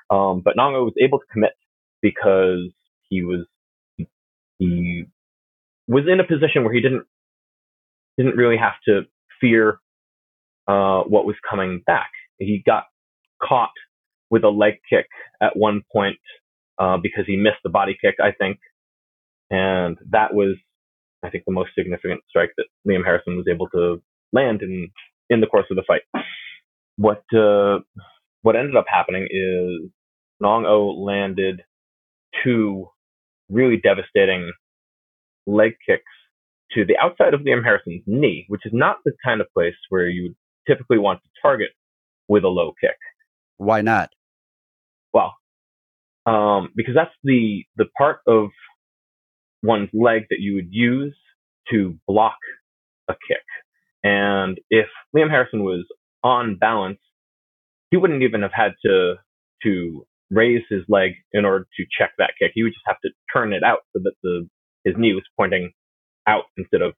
Um, 0.10 0.42
but 0.44 0.56
Nongo 0.56 0.84
was 0.84 0.94
able 1.02 1.20
to 1.20 1.26
commit 1.32 1.54
because 2.02 2.72
he 3.10 3.24
was 3.24 3.48
he 4.60 5.06
was 5.88 6.04
in 6.08 6.20
a 6.20 6.24
position 6.24 6.64
where 6.64 6.74
he 6.74 6.82
didn't 6.82 7.06
didn't 8.18 8.36
really 8.36 8.58
have 8.58 8.74
to 8.88 9.02
fear 9.42 9.80
uh, 10.68 11.02
what 11.02 11.26
was 11.26 11.36
coming 11.50 11.82
back. 11.86 12.12
He 12.38 12.62
got 12.66 12.84
caught 13.42 13.72
with 14.30 14.44
a 14.44 14.50
leg 14.50 14.76
kick 14.90 15.08
at 15.42 15.56
one 15.56 15.82
point 15.92 16.18
uh, 16.80 16.98
because 17.02 17.26
he 17.28 17.36
missed 17.36 17.62
the 17.64 17.70
body 17.70 17.98
kick, 18.00 18.16
I 18.22 18.32
think, 18.32 18.60
and 19.50 19.98
that 20.12 20.34
was, 20.34 20.56
I 21.24 21.30
think, 21.30 21.46
the 21.46 21.54
most 21.54 21.72
significant 21.78 22.22
strike 22.30 22.52
that 22.58 22.66
Liam 22.88 23.06
Harrison 23.06 23.38
was 23.38 23.48
able 23.50 23.68
to 23.70 24.02
land 24.32 24.62
in 24.62 24.90
in 25.30 25.42
the 25.42 25.48
course 25.48 25.66
of 25.70 25.78
the 25.78 25.84
fight. 25.88 26.02
What 26.98 27.24
uh, 27.36 27.80
what 28.42 28.56
ended 28.56 28.76
up 28.76 28.86
happening 28.88 29.28
is 29.30 29.90
Nong 30.40 30.66
O 30.66 30.90
landed 30.90 31.62
two 32.44 32.88
really 33.50 33.78
devastating 33.78 34.52
leg 35.46 35.74
kicks 35.88 36.04
to 36.74 36.86
the 36.86 36.98
outside 36.98 37.34
of 37.34 37.42
Liam 37.42 37.64
Harrison's 37.64 38.04
knee, 38.08 38.46
which 38.48 38.66
is 38.66 38.72
not 38.74 38.98
the 39.06 39.14
kind 39.24 39.42
of 39.42 39.48
place 39.54 39.76
where 39.90 40.08
you 40.08 40.24
would 40.24 40.36
typically 40.68 40.98
want 40.98 41.22
to 41.24 41.30
target 41.42 41.70
with 42.28 42.44
a 42.44 42.48
low 42.48 42.74
kick. 42.82 42.98
Why 43.58 43.82
not? 43.82 44.10
Well, 45.14 45.36
um, 46.26 46.70
because 46.76 46.96
that's 46.96 47.14
the 47.24 47.64
the 47.78 47.86
part 47.98 48.20
of 48.28 48.50
one's 49.62 49.90
leg 49.94 50.24
that 50.30 50.40
you 50.40 50.56
would 50.56 50.70
use 50.72 51.16
to 51.72 51.98
block 52.08 52.38
a 53.10 53.14
kick. 53.28 53.44
And 54.04 54.60
if 54.70 54.88
Liam 55.16 55.30
Harrison 55.30 55.64
was 55.64 55.86
on 56.24 56.58
balance, 56.60 57.00
he 57.92 57.98
wouldn't 57.98 58.24
even 58.24 58.42
have 58.42 58.52
had 58.54 58.74
to 58.86 59.16
to 59.64 60.06
raise 60.30 60.64
his 60.70 60.82
leg 60.90 61.12
in 61.32 61.46
order 61.46 61.66
to 61.78 61.86
check 61.98 62.12
that 62.18 62.32
kick. 62.40 62.52
He 62.54 62.64
would 62.64 62.74
just 62.74 62.86
have 62.88 63.00
to 63.04 63.12
turn 63.34 63.54
it 63.54 63.64
out 63.64 63.80
so 63.94 64.02
that 64.04 64.14
the 64.24 64.48
his 64.84 64.96
knee 64.98 65.14
was 65.14 65.24
pointing 65.38 65.72
out 66.28 66.46
instead 66.58 66.82
of 66.82 66.94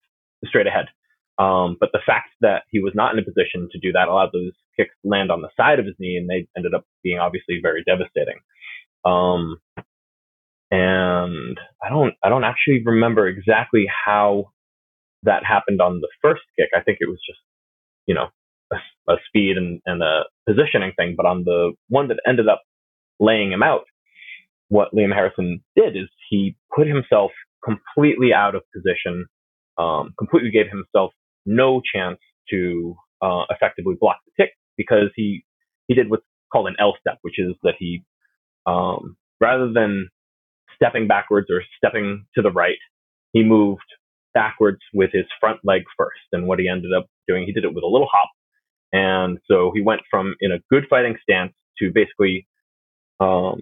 straight 0.46 0.68
ahead. 0.68 0.86
Um, 1.38 1.76
but 1.80 1.90
the 1.92 2.00
fact 2.06 2.30
that 2.42 2.64
he 2.72 2.80
was 2.80 2.94
not 2.96 3.14
in 3.14 3.20
a 3.20 3.24
position 3.26 3.68
to 3.72 3.80
do 3.80 3.92
that 3.92 4.08
allowed 4.08 4.32
those 4.32 4.54
kicks 4.78 4.96
to 5.04 5.10
land 5.10 5.32
on 5.32 5.42
the 5.42 5.50
side 5.58 5.80
of 5.80 5.86
his 5.86 5.96
knee, 6.00 6.16
and 6.18 6.30
they 6.30 6.48
ended 6.56 6.74
up 6.74 6.86
being 7.04 7.20
obviously 7.20 7.60
very 7.62 7.84
devastating. 7.84 8.40
Um, 9.06 9.58
and 10.72 11.60
I 11.84 11.90
don't, 11.90 12.16
I 12.24 12.30
don't 12.30 12.44
actually 12.44 12.82
remember 12.84 13.28
exactly 13.28 13.86
how 14.06 14.52
that 15.24 15.46
happened 15.46 15.82
on 15.82 16.02
the 16.02 16.10
first 16.22 16.42
kick. 16.58 16.70
I 16.76 16.82
think 16.82 16.98
it 17.02 17.10
was 17.10 17.20
just, 17.26 17.40
you 18.08 18.16
know, 18.16 18.28
a, 18.72 18.78
a 19.12 19.16
speed 19.28 19.58
and, 19.58 19.82
and 19.86 20.02
a 20.02 20.24
positioning 20.48 20.94
thing. 20.98 21.16
But 21.18 21.26
on 21.26 21.44
the 21.44 21.74
one 21.90 22.08
that 22.10 22.20
ended 22.28 22.48
up 22.48 22.62
laying 23.20 23.52
him 23.52 23.64
out, 23.64 23.86
what 24.70 24.94
Liam 24.94 25.14
Harrison 25.14 25.64
did 25.76 25.96
is 25.96 26.10
he 26.30 26.56
put 26.76 26.88
himself 26.88 27.32
completely 27.64 28.34
out 28.34 28.56
of 28.56 28.64
position, 28.74 29.28
um, 29.78 30.14
completely 30.18 30.52
gave 30.52 30.68
himself 30.70 31.12
no 31.46 31.82
chance 31.94 32.20
to 32.50 32.96
uh, 33.22 33.44
effectively 33.50 33.96
block 34.00 34.18
the 34.26 34.44
kick 34.44 34.54
because 34.78 35.10
he 35.16 35.44
he 35.88 35.94
did 35.94 36.10
what's 36.10 36.24
called 36.52 36.68
an 36.68 36.76
L 36.80 36.96
step, 37.00 37.20
which 37.22 37.38
is 37.38 37.54
that 37.64 37.76
he 37.78 38.04
um, 38.66 39.18
rather 39.40 39.72
than 39.72 40.10
stepping 40.76 41.08
backwards 41.08 41.48
or 41.50 41.62
stepping 41.78 42.26
to 42.36 42.42
the 42.42 42.52
right, 42.52 42.78
he 43.34 43.44
moved 43.44 43.82
backwards 44.34 44.80
with 44.94 45.12
his 45.14 45.26
front 45.40 45.60
leg 45.64 45.84
first. 45.98 46.20
And 46.32 46.48
what 46.48 46.60
he 46.60 46.70
ended 46.70 46.92
up 46.98 47.08
doing, 47.28 47.46
he 47.46 47.54
did 47.54 47.64
it 47.64 47.74
with 47.74 47.84
a 47.84 47.88
little 47.88 48.10
hop. 48.12 48.30
And 48.92 49.40
so 49.50 49.72
he 49.74 49.82
went 49.82 50.02
from 50.10 50.36
in 50.42 50.52
a 50.52 50.60
good 50.70 50.86
fighting 50.90 51.18
stance 51.22 51.54
to 51.80 51.92
basically 51.94 52.48
um, 53.20 53.62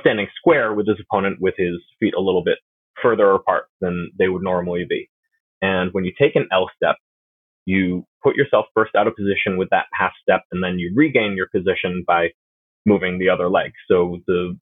standing 0.00 0.26
square 0.36 0.74
with 0.74 0.88
his 0.88 0.98
opponent 1.00 1.38
with 1.40 1.54
his 1.56 1.76
feet 2.00 2.14
a 2.14 2.20
little 2.20 2.42
bit 2.42 2.58
further 3.02 3.32
apart 3.32 3.66
than 3.80 4.10
they 4.18 4.28
would 4.28 4.42
normally 4.42 4.84
be. 4.88 5.08
And 5.62 5.92
when 5.92 6.04
you 6.04 6.12
take 6.18 6.36
an 6.36 6.48
L 6.52 6.70
step, 6.76 6.96
you 7.66 8.04
put 8.22 8.36
yourself 8.36 8.66
first 8.74 8.94
out 8.94 9.06
of 9.06 9.16
position 9.16 9.56
with 9.56 9.70
that 9.70 9.86
half 9.92 10.12
step, 10.20 10.42
and 10.52 10.62
then 10.62 10.78
you 10.78 10.92
regain 10.94 11.34
your 11.36 11.48
position 11.48 12.04
by 12.06 12.28
moving 12.86 13.18
the 13.18 13.28
other 13.28 13.48
leg. 13.48 13.72
So 13.88 14.18
the 14.26 14.58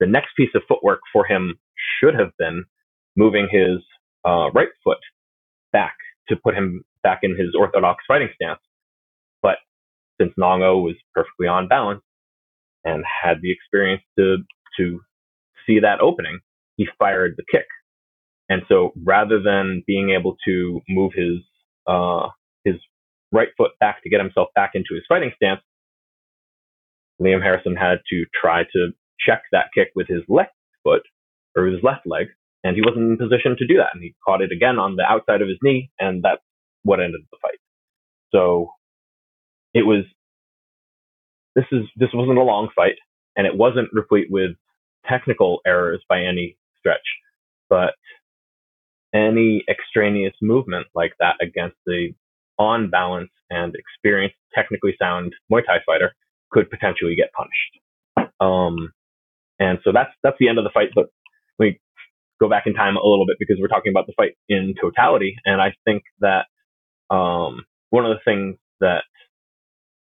the 0.00 0.06
next 0.06 0.30
piece 0.36 0.50
of 0.54 0.62
footwork 0.66 1.00
for 1.12 1.26
him 1.26 1.58
should 2.00 2.14
have 2.14 2.30
been 2.38 2.64
moving 3.16 3.48
his 3.50 3.78
uh, 4.26 4.50
right 4.52 4.68
foot 4.82 4.98
back 5.72 5.94
to 6.28 6.36
put 6.36 6.54
him 6.54 6.82
back 7.02 7.20
in 7.22 7.32
his 7.32 7.54
orthodox 7.58 8.04
fighting 8.08 8.28
stance. 8.34 8.60
But 9.42 9.56
since 10.20 10.32
Nongo 10.40 10.82
was 10.82 10.96
perfectly 11.14 11.46
on 11.46 11.68
balance 11.68 12.02
and 12.84 13.04
had 13.22 13.38
the 13.42 13.52
experience 13.52 14.02
to 14.18 14.38
to 14.78 15.00
see 15.66 15.80
that 15.80 16.00
opening, 16.00 16.40
he 16.76 16.86
fired 16.98 17.34
the 17.36 17.44
kick. 17.50 17.66
And 18.48 18.62
so 18.68 18.92
rather 19.04 19.40
than 19.42 19.82
being 19.86 20.10
able 20.10 20.36
to 20.46 20.80
move 20.88 21.12
his 21.14 21.38
uh, 21.86 22.28
his 22.64 22.76
right 23.32 23.48
foot 23.56 23.72
back 23.80 24.02
to 24.02 24.10
get 24.10 24.20
himself 24.20 24.48
back 24.54 24.72
into 24.74 24.94
his 24.94 25.04
fighting 25.08 25.32
stance, 25.36 25.60
Liam 27.20 27.42
Harrison 27.42 27.76
had 27.76 27.98
to 28.10 28.24
try 28.40 28.62
to 28.64 28.90
check 29.18 29.42
that 29.52 29.66
kick 29.74 29.88
with 29.94 30.08
his 30.08 30.22
left 30.28 30.52
foot 30.82 31.02
or 31.56 31.66
his 31.66 31.82
left 31.82 32.06
leg, 32.06 32.28
and 32.64 32.76
he 32.76 32.82
wasn't 32.82 33.10
in 33.10 33.16
position 33.18 33.56
to 33.58 33.66
do 33.66 33.76
that. 33.76 33.90
And 33.92 34.02
he 34.02 34.14
caught 34.24 34.42
it 34.42 34.52
again 34.52 34.78
on 34.78 34.96
the 34.96 35.04
outside 35.04 35.42
of 35.42 35.48
his 35.48 35.58
knee, 35.62 35.90
and 35.98 36.22
that's 36.22 36.42
what 36.82 37.00
ended 37.00 37.20
the 37.30 37.38
fight. 37.42 37.58
So 38.32 38.70
it 39.74 39.82
was 39.86 40.04
this 41.54 41.66
is 41.72 41.82
this 41.96 42.10
wasn't 42.14 42.38
a 42.38 42.42
long 42.42 42.68
fight, 42.74 42.96
and 43.36 43.46
it 43.46 43.56
wasn't 43.56 43.88
replete 43.92 44.28
with 44.30 44.52
technical 45.08 45.60
errors 45.66 46.02
by 46.08 46.22
any 46.22 46.56
stretch, 46.78 47.00
but 47.68 47.94
any 49.14 49.64
extraneous 49.68 50.34
movement 50.40 50.86
like 50.94 51.12
that 51.18 51.34
against 51.42 51.76
the 51.86 52.14
on 52.58 52.90
balance 52.90 53.30
and 53.48 53.74
experienced, 53.74 54.36
technically 54.54 54.94
sound 55.00 55.34
Muay 55.50 55.64
Thai 55.66 55.78
fighter 55.84 56.14
could 56.50 56.70
potentially 56.70 57.16
get 57.16 57.30
punished. 57.32 58.32
Um, 58.40 58.92
and 59.58 59.78
so 59.84 59.92
that's 59.92 60.10
that's 60.22 60.36
the 60.40 60.48
end 60.48 60.58
of 60.58 60.64
the 60.64 60.70
fight. 60.72 60.88
But 60.94 61.06
we 61.58 61.80
go 62.40 62.48
back 62.48 62.66
in 62.66 62.74
time 62.74 62.96
a 62.96 63.06
little 63.06 63.26
bit 63.26 63.36
because 63.38 63.58
we're 63.60 63.68
talking 63.68 63.92
about 63.92 64.06
the 64.06 64.14
fight 64.16 64.32
in 64.48 64.74
totality, 64.80 65.36
and 65.44 65.60
I 65.60 65.74
think 65.84 66.02
that 66.20 66.46
um, 67.14 67.64
one 67.90 68.06
of 68.06 68.16
the 68.16 68.22
things 68.24 68.56
that 68.80 69.02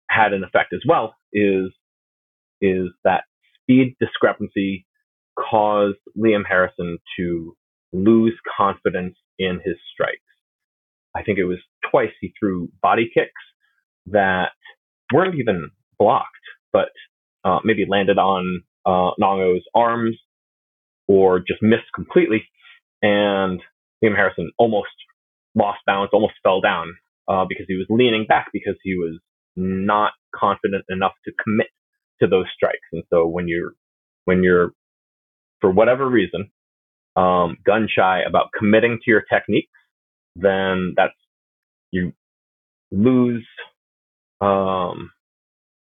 had 0.09 0.33
an 0.33 0.43
effect 0.43 0.73
as 0.73 0.81
well 0.87 1.15
is 1.31 1.71
is 2.61 2.89
that 3.03 3.23
speed 3.61 3.95
discrepancy 3.99 4.85
caused 5.37 5.97
Liam 6.17 6.43
Harrison 6.47 6.97
to 7.17 7.55
lose 7.91 8.37
confidence 8.57 9.15
in 9.37 9.59
his 9.63 9.75
strikes. 9.93 10.19
I 11.15 11.23
think 11.23 11.37
it 11.37 11.45
was 11.45 11.59
twice 11.89 12.11
he 12.21 12.33
threw 12.39 12.69
body 12.81 13.09
kicks 13.13 13.31
that 14.07 14.49
weren't 15.13 15.35
even 15.35 15.69
blocked, 16.03 16.45
but 16.73 16.89
uh, 17.45 17.59
maybe 17.63 17.85
landed 17.87 18.17
on 18.17 18.63
uh, 18.85 19.11
Nongo's 19.17 19.63
arms 19.73 20.17
or 21.07 21.39
just 21.39 21.61
missed 21.61 21.91
completely. 21.95 22.43
And 23.01 23.59
Liam 24.03 24.15
Harrison 24.15 24.51
almost 24.57 24.95
lost 25.55 25.79
balance, 25.85 26.11
almost 26.13 26.33
fell 26.43 26.61
down 26.61 26.95
uh, 27.27 27.45
because 27.47 27.65
he 27.67 27.75
was 27.75 27.87
leaning 27.89 28.25
back 28.27 28.47
because 28.51 28.75
he 28.83 28.95
was 28.95 29.19
not 29.55 30.11
confident 30.35 30.83
enough 30.89 31.13
to 31.25 31.31
commit 31.43 31.67
to 32.21 32.27
those 32.27 32.45
strikes. 32.55 32.87
And 32.91 33.03
so 33.09 33.27
when 33.27 33.47
you're 33.47 33.73
when 34.25 34.43
you're 34.43 34.71
for 35.61 35.71
whatever 35.71 36.09
reason 36.09 36.49
um, 37.15 37.57
gun 37.65 37.87
shy 37.93 38.21
about 38.27 38.47
committing 38.57 38.99
to 39.03 39.11
your 39.11 39.23
techniques, 39.31 39.71
then 40.35 40.93
that's 40.95 41.13
you 41.91 42.13
lose 42.91 43.45
um, 44.41 45.11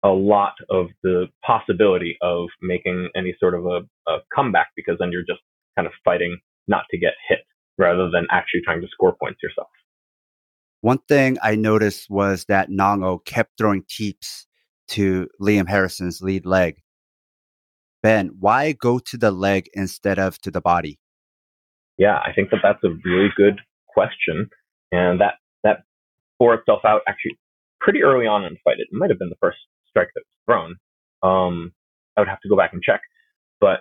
a 0.04 0.08
lot 0.08 0.54
of 0.70 0.86
the 1.02 1.26
possibility 1.44 2.16
of 2.22 2.48
making 2.62 3.08
any 3.16 3.34
sort 3.40 3.54
of 3.54 3.66
a, 3.66 3.80
a 4.10 4.18
comeback 4.34 4.68
because 4.76 4.96
then 4.98 5.10
you're 5.10 5.22
just 5.22 5.40
kind 5.76 5.86
of 5.86 5.92
fighting 6.04 6.38
not 6.68 6.84
to 6.90 6.98
get 6.98 7.14
hit 7.28 7.40
rather 7.78 8.10
than 8.10 8.26
actually 8.30 8.60
trying 8.64 8.80
to 8.80 8.88
score 8.88 9.16
points 9.20 9.40
yourself. 9.42 9.68
One 10.80 10.98
thing 11.08 11.38
I 11.42 11.56
noticed 11.56 12.08
was 12.08 12.44
that 12.48 12.70
Nongo 12.70 13.24
kept 13.24 13.52
throwing 13.58 13.84
teeps 13.88 14.46
to 14.88 15.28
Liam 15.40 15.68
Harrison's 15.68 16.20
lead 16.20 16.46
leg. 16.46 16.76
Ben, 18.02 18.30
why 18.38 18.72
go 18.72 19.00
to 19.00 19.16
the 19.16 19.32
leg 19.32 19.68
instead 19.74 20.18
of 20.18 20.40
to 20.42 20.50
the 20.52 20.60
body? 20.60 21.00
Yeah, 21.96 22.18
I 22.18 22.32
think 22.32 22.50
that 22.50 22.60
that's 22.62 22.82
a 22.84 22.94
really 23.04 23.30
good 23.36 23.60
question, 23.88 24.48
and 24.92 25.20
that 25.20 25.34
that 25.64 25.78
bore 26.38 26.54
itself 26.54 26.84
out 26.84 27.02
actually 27.08 27.36
pretty 27.80 28.04
early 28.04 28.26
on 28.26 28.44
in 28.44 28.52
the 28.52 28.58
fight. 28.64 28.76
It 28.78 28.86
might 28.92 29.10
have 29.10 29.18
been 29.18 29.30
the 29.30 29.36
first 29.40 29.58
strike 29.98 30.10
that 30.14 30.22
was 30.22 30.44
thrown. 30.46 30.76
Um, 31.22 31.72
I 32.16 32.20
would 32.20 32.28
have 32.28 32.40
to 32.40 32.48
go 32.48 32.56
back 32.56 32.72
and 32.72 32.82
check, 32.82 33.00
but 33.60 33.80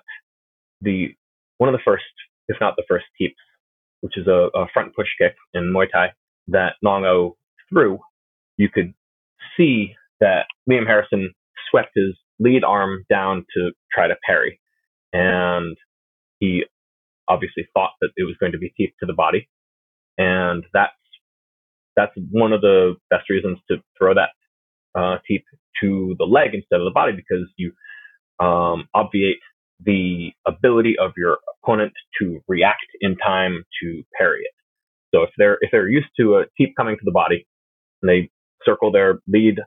the 0.82 1.10
one 1.58 1.70
of 1.70 1.74
the 1.74 1.84
first, 1.84 2.04
if 2.48 2.58
not 2.62 2.76
the 2.76 2.84
first, 2.88 3.06
teeps, 3.18 3.36
which 4.02 4.18
is 4.18 4.28
a, 4.28 4.50
a 4.56 4.68
front 4.74 4.96
push 4.96 5.08
kick 5.20 5.36
in 5.54 5.74
Muay 5.74 5.88
Thai 5.92 6.10
that 6.48 6.74
Nongo 6.86 7.34
threw, 7.70 8.00
you 8.58 8.70
could 8.70 8.94
see 9.56 9.94
that 10.20 10.46
Liam 10.70 10.86
Harrison 10.86 11.34
swept 11.70 11.90
his 11.96 12.16
lead 12.40 12.64
arm 12.64 13.04
down 13.10 13.46
to 13.56 13.72
try 13.92 14.08
to 14.08 14.16
parry, 14.26 14.60
and 15.14 15.76
he 16.40 16.64
obviously 17.28 17.68
thought 17.74 17.92
that 18.02 18.12
it 18.16 18.24
was 18.24 18.36
going 18.40 18.52
to 18.52 18.58
be 18.58 18.74
teep 18.78 18.94
to 19.00 19.06
the 19.06 19.14
body, 19.14 19.50
and 20.18 20.64
that's 20.74 20.94
that's 21.96 22.14
one 22.32 22.54
of 22.54 22.62
the 22.62 22.96
best 23.10 23.28
reasons 23.30 23.58
to 23.70 23.78
throw 23.98 24.14
that 24.14 24.30
uh, 24.98 25.18
teep 25.28 25.46
to 25.82 26.16
the 26.20 26.26
leg 26.26 26.52
instead 26.56 26.82
of 26.82 26.86
the 26.86 26.92
body 26.94 27.14
because 27.16 27.48
you 27.58 27.74
um, 28.40 28.88
obviate 28.96 29.40
the 29.86 30.32
ability 30.48 30.96
of 31.00 31.12
your 31.18 31.40
opponent 31.64 31.94
to 32.20 32.40
react 32.48 32.86
in 33.02 33.18
time 33.18 33.64
to 33.82 34.04
parry 34.18 34.42
it. 34.42 34.54
So 35.16 35.24
if 35.24 35.32
they're 35.38 35.58
if 35.62 35.72
they're 35.72 35.90
used 35.90 36.10
to 36.20 36.38
a 36.38 36.46
teep 36.58 36.76
coming 36.78 36.96
to 36.98 37.06
the 37.06 37.12
body, 37.12 37.48
and 38.04 38.10
they 38.10 38.30
circle 38.66 38.92
their 38.92 39.20
lead 39.28 39.58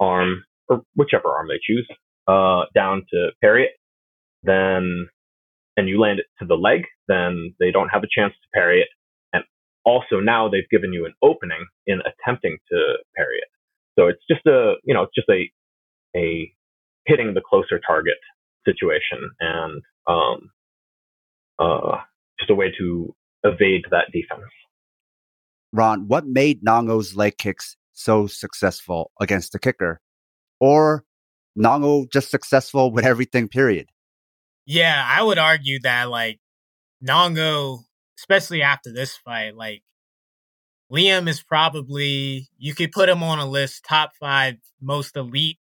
arm 0.00 0.44
or 0.68 0.82
whichever 0.96 1.30
arm 1.30 1.48
they 1.48 1.60
choose 1.66 1.88
uh, 2.28 2.64
down 2.74 3.04
to 3.12 3.30
parry 3.42 3.64
it, 3.64 3.72
then 4.44 5.08
and 5.78 5.88
you 5.88 6.00
land 6.00 6.20
it 6.20 6.26
to 6.40 6.46
the 6.46 6.56
leg, 6.56 6.84
then 7.08 7.54
they 7.60 7.72
don't 7.72 7.90
have 7.90 8.04
a 8.04 8.08
chance 8.14 8.34
to 8.34 8.48
parry 8.54 8.80
it. 8.82 8.88
And 9.34 9.44
also 9.86 10.20
now 10.20 10.48
they've 10.48 10.68
given 10.70 10.92
you 10.92 11.06
an 11.06 11.14
opening 11.22 11.66
in 11.88 12.00
attempting 12.00 12.58
to 12.72 12.78
parry 13.16 13.38
it. 13.38 13.55
So 13.98 14.08
it's 14.08 14.22
just 14.30 14.46
a 14.46 14.74
you 14.84 14.94
know 14.94 15.02
it's 15.02 15.14
just 15.14 15.28
a 15.28 15.50
a 16.16 16.52
hitting 17.06 17.34
the 17.34 17.40
closer 17.40 17.80
target 17.86 18.18
situation 18.66 19.30
and 19.40 19.82
um, 20.06 20.50
uh, 21.58 21.98
just 22.38 22.50
a 22.50 22.54
way 22.54 22.72
to 22.78 23.14
evade 23.44 23.84
that 23.90 24.06
defense. 24.12 24.50
Ron, 25.72 26.08
what 26.08 26.26
made 26.26 26.62
Nongo's 26.62 27.16
leg 27.16 27.38
kicks 27.38 27.76
so 27.92 28.26
successful 28.26 29.10
against 29.20 29.52
the 29.52 29.58
kicker? 29.58 30.00
Or 30.60 31.04
Nongo 31.58 32.10
just 32.10 32.30
successful 32.30 32.90
with 32.90 33.04
everything, 33.04 33.48
period? 33.48 33.88
Yeah, 34.66 35.04
I 35.06 35.22
would 35.22 35.38
argue 35.38 35.78
that 35.80 36.10
like 36.10 36.40
Nongo, 37.06 37.80
especially 38.18 38.62
after 38.62 38.92
this 38.92 39.16
fight, 39.16 39.54
like 39.54 39.82
Liam 40.92 41.28
is 41.28 41.42
probably 41.42 42.48
you 42.58 42.74
could 42.74 42.92
put 42.92 43.08
him 43.08 43.22
on 43.22 43.38
a 43.38 43.46
list 43.46 43.84
top 43.88 44.12
five 44.20 44.56
most 44.80 45.16
elite 45.16 45.58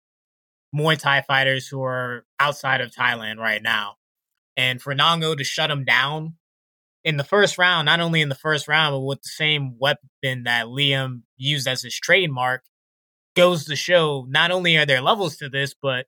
Muay 0.75 0.99
Thai 0.99 1.23
fighters 1.23 1.67
who 1.67 1.83
are 1.83 2.25
outside 2.39 2.81
of 2.81 2.93
Thailand 2.93 3.39
right 3.39 3.63
now. 3.63 3.97
And 4.57 4.81
for 4.81 4.95
Nongo 4.95 5.37
to 5.37 5.45
shut 5.45 5.71
him 5.71 5.85
down 5.85 6.35
in 7.05 7.17
the 7.17 7.25
first 7.25 7.59
round, 7.59 7.87
not 7.87 8.01
only 8.01 8.21
in 8.21 8.29
the 8.29 8.35
first 8.35 8.69
round, 8.69 8.93
but 8.93 9.01
with 9.01 9.23
the 9.23 9.29
same 9.29 9.77
weapon 9.79 10.45
that 10.45 10.67
Liam 10.67 11.23
used 11.37 11.67
as 11.67 11.83
his 11.83 11.99
trademark, 11.99 12.63
goes 13.35 13.65
to 13.65 13.77
show 13.77 14.27
not 14.29 14.51
only 14.51 14.77
are 14.77 14.87
there 14.87 15.01
levels 15.01 15.37
to 15.37 15.49
this, 15.49 15.75
but 15.81 16.07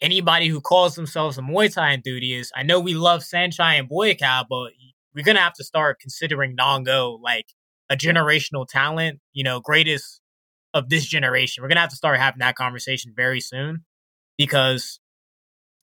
anybody 0.00 0.48
who 0.48 0.60
calls 0.60 0.96
themselves 0.96 1.38
a 1.38 1.42
Muay 1.42 1.72
Thai 1.72 1.92
enthusiast, 1.94 2.52
I 2.54 2.62
know 2.62 2.80
we 2.80 2.94
love 2.94 3.22
Saenchai 3.22 3.78
and 3.78 3.88
Buakaw, 3.88 4.44
but 4.48 4.72
we're 5.14 5.24
gonna 5.24 5.40
have 5.40 5.54
to 5.54 5.64
start 5.64 6.00
considering 6.00 6.56
Nongo 6.56 7.20
like 7.22 7.46
a 7.90 7.96
generational 7.96 8.66
talent, 8.66 9.20
you 9.32 9.44
know, 9.44 9.60
greatest 9.60 10.20
of 10.74 10.88
this 10.88 11.06
generation. 11.06 11.62
We're 11.62 11.68
gonna 11.68 11.80
have 11.80 11.90
to 11.90 11.96
start 11.96 12.18
having 12.18 12.40
that 12.40 12.54
conversation 12.54 13.12
very 13.16 13.40
soon 13.40 13.84
because 14.36 15.00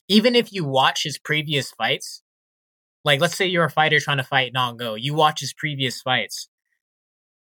even 0.08 0.36
if 0.36 0.52
you 0.52 0.64
watch 0.64 1.02
his 1.02 1.18
previous 1.18 1.70
fights, 1.72 2.22
like 3.04 3.20
let's 3.20 3.36
say 3.36 3.46
you're 3.46 3.64
a 3.64 3.70
fighter 3.70 4.00
trying 4.00 4.18
to 4.18 4.24
fight 4.24 4.52
Nongo, 4.54 4.96
you 5.00 5.14
watch 5.14 5.40
his 5.40 5.52
previous 5.52 6.00
fights. 6.00 6.48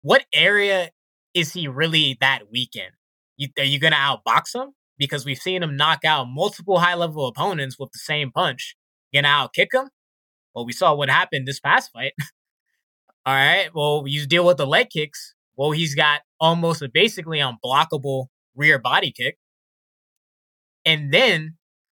What 0.02 0.24
area 0.32 0.90
is 1.34 1.52
he 1.52 1.68
really 1.68 2.16
that 2.20 2.50
weak 2.50 2.76
in? 2.76 2.90
You, 3.36 3.48
are 3.58 3.64
you 3.64 3.78
gonna 3.78 3.96
outbox 3.96 4.54
him? 4.54 4.72
Because 4.98 5.26
we've 5.26 5.38
seen 5.38 5.62
him 5.62 5.76
knock 5.76 6.04
out 6.04 6.26
multiple 6.28 6.78
high 6.78 6.94
level 6.94 7.26
opponents 7.26 7.78
with 7.78 7.92
the 7.92 7.98
same 7.98 8.30
punch. 8.30 8.76
You 9.12 9.20
gonna 9.20 9.32
outkick 9.32 9.68
him? 9.74 9.90
Well, 10.54 10.64
we 10.64 10.72
saw 10.72 10.94
what 10.94 11.10
happened 11.10 11.46
this 11.46 11.60
past 11.60 11.90
fight. 11.92 12.12
All 13.26 13.34
right. 13.34 13.70
Well, 13.74 14.04
you 14.06 14.24
deal 14.24 14.46
with 14.46 14.56
the 14.56 14.66
leg 14.66 14.88
kicks. 14.88 15.34
Well, 15.56 15.72
he's 15.72 15.96
got 15.96 16.20
almost 16.38 16.80
a 16.80 16.88
basically 16.88 17.38
unblockable 17.40 18.26
rear 18.54 18.78
body 18.78 19.12
kick. 19.12 19.36
And 20.84 21.12
then 21.12 21.56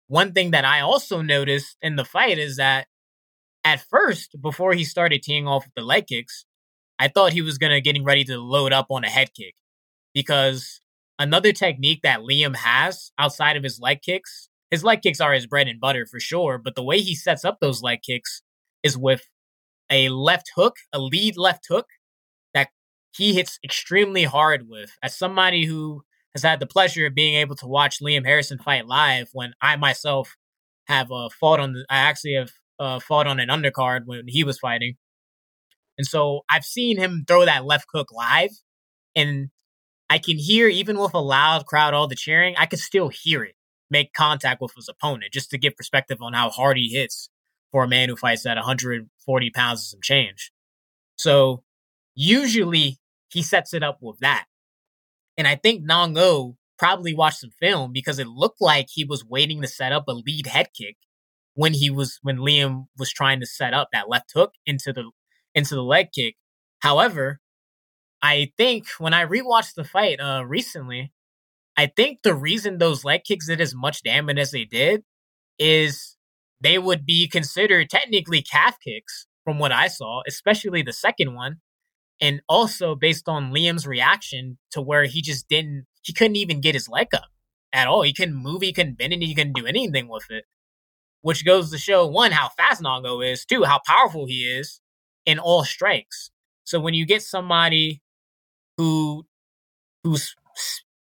one 0.07 0.33
thing 0.33 0.53
that 0.53 0.65
I 0.65 0.81
also 0.81 1.23
noticed 1.23 1.77
in 1.83 1.97
the 1.97 2.05
fight 2.05 2.39
is 2.39 2.57
that 2.59 2.87
at 3.65 3.81
first, 3.91 4.37
before 4.41 4.75
he 4.75 4.85
started 4.85 5.23
teeing 5.23 5.49
off 5.49 5.65
with 5.65 5.75
the 5.75 5.83
leg 5.83 6.07
kicks, 6.07 6.47
I 6.99 7.09
thought 7.09 7.33
he 7.33 7.43
was 7.43 7.59
gonna 7.59 7.81
getting 7.81 8.05
ready 8.05 8.23
to 8.25 8.39
load 8.39 8.73
up 8.73 8.87
on 8.91 9.03
a 9.03 9.11
head 9.11 9.31
kick 9.35 9.55
because 10.15 10.81
another 11.19 11.53
technique 11.53 12.01
that 12.03 12.21
Liam 12.21 12.55
has 12.57 13.11
outside 13.19 13.57
of 13.57 13.65
his 13.65 13.81
leg 13.81 14.01
kicks, 14.03 14.49
his 14.71 14.85
leg 14.85 15.03
kicks 15.03 15.21
are 15.21 15.33
his 15.33 15.47
bread 15.47 15.67
and 15.67 15.81
butter 15.81 16.07
for 16.07 16.21
sure, 16.21 16.59
but 16.59 16.77
the 16.77 16.85
way 16.85 17.01
he 17.01 17.17
sets 17.17 17.45
up 17.45 17.59
those 17.61 17.83
leg 17.83 17.99
kicks 18.07 18.43
is 18.85 18.97
with 18.97 19.27
a 19.91 20.09
left 20.09 20.51
hook, 20.57 20.77
a 20.93 20.99
lead 20.99 21.37
left 21.37 21.67
hook 21.69 21.87
that 22.55 22.69
he 23.15 23.35
hits 23.35 23.59
extremely 23.65 24.25
hard 24.25 24.69
with. 24.69 24.91
As 25.03 25.17
somebody 25.17 25.65
who 25.65 26.03
has 26.35 26.43
had 26.43 26.61
the 26.61 26.67
pleasure 26.67 27.07
of 27.07 27.15
being 27.15 27.37
able 27.37 27.57
to 27.57 27.67
watch 27.67 28.01
Liam 28.01 28.27
Harrison 28.27 28.59
fight 28.59 28.87
live 28.87 29.29
when 29.33 29.53
I 29.61 29.77
myself 29.77 30.37
have 30.87 31.11
uh, 31.11 31.29
fought 31.29 31.61
on 31.61 31.73
the, 31.73 31.87
I 31.89 31.99
actually 31.99 32.35
have 32.35 32.51
uh, 32.79 33.01
fought 33.01 33.27
on 33.27 33.41
an 33.41 33.49
undercard 33.49 34.03
when 34.07 34.25
he 34.27 34.45
was 34.45 34.59
fighting. 34.59 34.97
And 35.99 36.07
so 36.07 36.43
I've 36.51 36.65
seen 36.65 36.99
him 36.99 37.25
throw 37.27 37.45
that 37.45 37.65
left 37.65 37.87
hook 37.93 38.09
live 38.13 38.51
and 39.15 39.49
I 40.09 40.19
can 40.19 40.37
hear 40.39 40.69
even 40.69 40.99
with 40.99 41.15
a 41.15 41.21
loud 41.21 41.67
crowd, 41.67 41.95
all 41.95 42.07
the 42.07 42.15
cheering, 42.15 42.55
I 42.57 42.67
can 42.67 42.79
still 42.79 43.09
hear 43.09 43.43
it 43.43 43.55
make 43.91 44.13
contact 44.13 44.61
with 44.61 44.73
his 44.75 44.89
opponent 44.89 45.33
just 45.33 45.51
to 45.51 45.59
give 45.59 45.77
perspective 45.77 46.19
on 46.21 46.33
how 46.33 46.51
hard 46.51 46.77
he 46.77 46.89
hits 46.89 47.31
for 47.73 47.85
a 47.85 47.89
man 47.89 48.09
who 48.09 48.17
fights 48.17 48.47
at 48.47 48.57
140 48.57 49.51
pounds 49.51 49.81
and 49.81 49.87
some 49.87 50.01
change. 50.03 50.53
So 51.17 51.63
usually 52.15 52.99
he 53.31 53.43
sets 53.43 53.75
it 53.75 53.83
up 53.83 53.99
with 54.01 54.19
that. 54.21 54.47
And 55.37 55.47
I 55.47 55.57
think 55.57 55.85
Nongo 55.85 56.57
probably 56.79 57.15
watched 57.15 57.41
some 57.41 57.51
film 57.51 57.93
because 57.93 58.19
it 58.19 58.27
looked 58.27 58.61
like 58.61 58.87
he 58.91 59.05
was 59.05 59.25
waiting 59.25 59.63
to 59.63 59.69
set 59.69 59.93
up 59.93 60.05
a 60.09 60.13
lead 60.13 60.47
head 60.47 60.69
kick 60.77 60.97
when 61.55 61.73
he 61.75 61.91
was 61.91 62.19
when 62.23 62.39
Liam 62.39 62.87
was 62.99 63.11
trying 63.11 63.41
to 63.41 63.47
set 63.47 63.75
up 63.75 63.89
that 63.93 64.09
left 64.09 64.33
hook 64.35 64.53
into 64.65 64.93
the 64.93 65.11
into 65.55 65.75
the 65.75 65.83
leg 65.83 66.09
kick. 66.15 66.37
However, 66.81 67.41
I 68.23 68.53
think 68.57 68.87
when 68.99 69.15
I 69.15 69.25
rewatched 69.25 69.75
the 69.75 69.85
fight 69.85 70.21
uh 70.21 70.45
recently, 70.47 71.13
I 71.77 71.87
think 71.87 72.23
the 72.23 72.35
reason 72.35 72.79
those 72.79 73.05
leg 73.05 73.25
kicks 73.25 73.47
did 73.47 73.61
as 73.61 73.75
much 73.75 74.03
damage 74.03 74.39
as 74.39 74.51
they 74.51 74.65
did 74.65 75.03
is 75.59 76.16
they 76.61 76.79
would 76.79 77.05
be 77.05 77.29
considered 77.29 77.91
technically 77.91 78.43
calf 78.43 78.77
kicks 78.83 79.27
from 79.45 79.59
what 79.59 79.73
I 79.73 79.89
saw, 79.89 80.23
especially 80.27 80.83
the 80.83 80.93
second 80.93 81.35
one, 81.35 81.57
and 82.21 82.41
also 82.49 82.95
based 82.95 83.29
on 83.29 83.53
Liam's 83.53 83.87
reaction 83.87 84.59
to 84.73 84.81
where 84.81 85.05
he 85.05 85.23
just 85.23 85.49
didn't, 85.49 85.87
he 86.03 86.13
couldn't 86.13 86.37
even 86.37 86.61
get 86.61 86.75
his 86.75 86.89
leg 86.89 87.09
up 87.15 87.27
at 87.73 87.87
all. 87.87 88.03
He 88.03 88.13
couldn't 88.13 88.35
move, 88.35 88.63
he 88.63 88.73
couldn't 88.73 88.99
bend 88.99 89.13
it, 89.13 89.23
he 89.23 89.35
couldn't 89.35 89.55
do 89.55 89.67
anything 89.67 90.09
with 90.09 90.31
it. 90.31 90.45
Which 91.23 91.45
goes 91.45 91.71
to 91.71 91.79
show 91.79 92.07
one, 92.07 92.33
how 92.33 92.51
fast 92.57 92.83
Nongo 92.83 93.25
is, 93.25 93.45
two, 93.45 93.65
how 93.65 93.81
powerful 93.87 94.27
he 94.27 94.45
is 94.45 94.81
in 95.25 95.39
all 95.39 95.65
strikes. 95.65 96.31
So 96.65 96.81
when 96.81 96.95
you 96.95 97.05
get 97.05 97.23
somebody 97.23 98.03
who 98.77 99.27
who's 100.03 100.35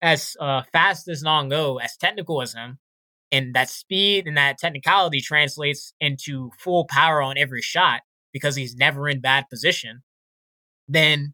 as 0.01 0.35
uh, 0.39 0.63
fast 0.71 1.07
as 1.07 1.23
Nongo, 1.23 1.81
as 1.81 1.97
technical 1.97 2.41
as 2.41 2.53
him, 2.53 2.79
and 3.33 3.53
that 3.53 3.69
speed 3.69 4.27
and 4.27 4.37
that 4.37 4.57
technicality 4.57 5.19
translates 5.19 5.93
into 5.99 6.51
full 6.57 6.85
power 6.85 7.21
on 7.21 7.37
every 7.37 7.61
shot 7.61 8.01
because 8.31 8.55
he's 8.55 8.75
never 8.75 9.09
in 9.09 9.19
bad 9.19 9.49
position 9.49 10.01
then 10.87 11.33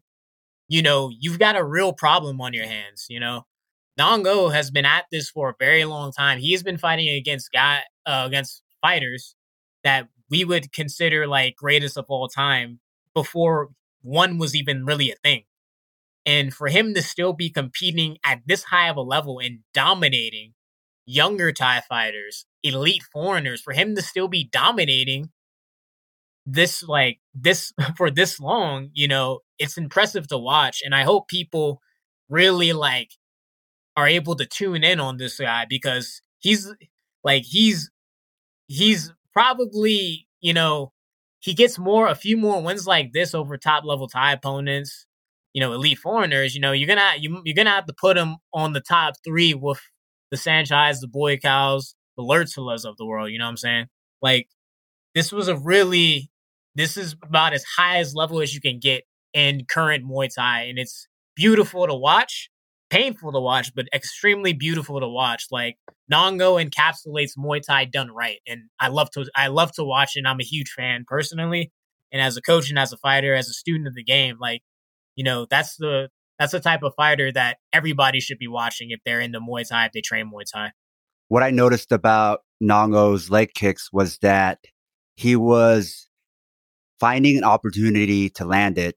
you 0.68 0.82
know 0.82 1.10
you've 1.18 1.38
got 1.38 1.56
a 1.56 1.64
real 1.64 1.92
problem 1.92 2.40
on 2.40 2.54
your 2.54 2.66
hands. 2.66 3.06
You 3.08 3.20
know, 3.20 3.46
Nongo 3.98 4.52
has 4.52 4.70
been 4.70 4.84
at 4.84 5.04
this 5.10 5.30
for 5.30 5.50
a 5.50 5.54
very 5.58 5.84
long 5.84 6.12
time. 6.12 6.38
He's 6.38 6.62
been 6.62 6.78
fighting 6.78 7.08
against 7.08 7.52
guy 7.52 7.82
uh, 8.06 8.24
against 8.26 8.62
fighters 8.80 9.34
that 9.84 10.08
we 10.30 10.44
would 10.44 10.72
consider 10.72 11.26
like 11.26 11.56
greatest 11.56 11.98
of 11.98 12.06
all 12.08 12.28
time 12.28 12.80
before 13.14 13.70
one 14.02 14.38
was 14.38 14.54
even 14.54 14.84
really 14.84 15.10
a 15.10 15.16
thing. 15.16 15.42
And 16.24 16.54
for 16.54 16.68
him 16.68 16.94
to 16.94 17.02
still 17.02 17.32
be 17.32 17.50
competing 17.50 18.18
at 18.24 18.40
this 18.46 18.64
high 18.64 18.88
of 18.88 18.96
a 18.96 19.02
level 19.02 19.38
and 19.38 19.60
dominating 19.74 20.52
younger 21.10 21.52
Thai 21.52 21.82
fighters, 21.88 22.46
elite 22.62 23.02
foreigners, 23.12 23.60
for 23.60 23.72
him 23.72 23.94
to 23.96 24.02
still 24.02 24.28
be 24.28 24.48
dominating 24.50 25.30
this 26.46 26.82
like 26.82 27.18
this 27.34 27.72
for 27.96 28.10
this 28.10 28.40
long, 28.40 28.90
you 28.94 29.08
know, 29.08 29.40
it's 29.58 29.76
impressive 29.76 30.28
to 30.28 30.38
watch. 30.38 30.82
And 30.84 30.94
I 30.94 31.02
hope 31.02 31.28
people 31.28 31.80
really 32.28 32.72
like 32.72 33.10
are 33.96 34.06
able 34.06 34.36
to 34.36 34.46
tune 34.46 34.84
in 34.84 35.00
on 35.00 35.16
this 35.16 35.38
guy 35.38 35.66
because 35.68 36.22
he's 36.38 36.72
like 37.24 37.42
he's 37.44 37.90
he's 38.68 39.12
probably, 39.32 40.26
you 40.40 40.54
know, 40.54 40.92
he 41.40 41.54
gets 41.54 41.78
more 41.78 42.06
a 42.06 42.14
few 42.14 42.36
more 42.36 42.62
wins 42.62 42.86
like 42.86 43.12
this 43.12 43.34
over 43.34 43.56
top 43.56 43.84
level 43.84 44.08
Thai 44.08 44.32
opponents, 44.32 45.06
you 45.52 45.60
know, 45.60 45.72
elite 45.72 45.98
foreigners, 45.98 46.54
you 46.54 46.60
know, 46.60 46.72
you're 46.72 46.88
gonna 46.88 47.14
you, 47.18 47.42
you're 47.44 47.56
gonna 47.56 47.70
have 47.70 47.86
to 47.86 47.94
put 48.00 48.16
him 48.16 48.36
on 48.54 48.72
the 48.72 48.80
top 48.80 49.14
three 49.24 49.54
with 49.54 49.80
the 50.30 50.36
Saenchais, 50.36 51.00
the 51.00 51.08
Buakaws, 51.08 51.94
the 52.16 52.22
Lerdsilas 52.22 52.84
of 52.84 52.96
the 52.96 53.06
world, 53.06 53.30
you 53.30 53.38
know 53.38 53.44
what 53.44 53.50
I'm 53.50 53.56
saying? 53.56 53.86
Like 54.22 54.48
this 55.14 55.32
was 55.32 55.48
a 55.48 55.56
really 55.56 56.30
this 56.74 56.96
is 56.96 57.16
about 57.22 57.52
as 57.52 57.64
high 57.76 57.98
as 57.98 58.14
level 58.14 58.40
as 58.40 58.54
you 58.54 58.60
can 58.60 58.78
get 58.78 59.04
in 59.32 59.64
current 59.64 60.04
Muay 60.04 60.32
Thai, 60.34 60.62
and 60.64 60.78
it's 60.78 61.06
beautiful 61.34 61.86
to 61.86 61.94
watch, 61.94 62.50
painful 62.90 63.32
to 63.32 63.40
watch, 63.40 63.74
but 63.74 63.86
extremely 63.94 64.52
beautiful 64.52 65.00
to 65.00 65.08
watch. 65.08 65.46
Like 65.50 65.78
Nongo 66.12 66.62
encapsulates 66.62 67.36
Muay 67.38 67.62
Thai 67.62 67.86
done 67.86 68.10
right, 68.10 68.38
and 68.46 68.62
I 68.78 68.88
love 68.88 69.10
to 69.12 69.26
I 69.34 69.48
love 69.48 69.72
to 69.72 69.84
watch 69.84 70.16
it. 70.16 70.20
And 70.20 70.28
I'm 70.28 70.40
a 70.40 70.44
huge 70.44 70.70
fan 70.70 71.04
personally, 71.06 71.72
and 72.12 72.22
as 72.22 72.36
a 72.36 72.42
coach 72.42 72.70
and 72.70 72.78
as 72.78 72.92
a 72.92 72.98
fighter, 72.98 73.34
as 73.34 73.48
a 73.48 73.52
student 73.52 73.88
of 73.88 73.94
the 73.94 74.04
game, 74.04 74.36
like 74.40 74.62
you 75.16 75.24
know 75.24 75.46
that's 75.48 75.76
the 75.76 76.08
that's 76.40 76.52
the 76.52 76.60
type 76.60 76.82
of 76.82 76.94
fighter 76.96 77.30
that 77.30 77.58
everybody 77.70 78.18
should 78.18 78.38
be 78.38 78.48
watching 78.48 78.90
if 78.90 79.00
they're 79.04 79.20
into 79.20 79.40
Muay 79.40 79.68
Thai, 79.68 79.84
if 79.84 79.92
they 79.92 80.00
train 80.00 80.30
Muay 80.32 80.44
Thai. 80.50 80.72
What 81.28 81.42
I 81.42 81.50
noticed 81.50 81.92
about 81.92 82.40
Nongo's 82.62 83.28
leg 83.28 83.52
kicks 83.54 83.92
was 83.92 84.16
that 84.22 84.58
he 85.16 85.36
was 85.36 86.08
finding 86.98 87.36
an 87.36 87.44
opportunity 87.44 88.30
to 88.30 88.46
land 88.46 88.78
it. 88.78 88.96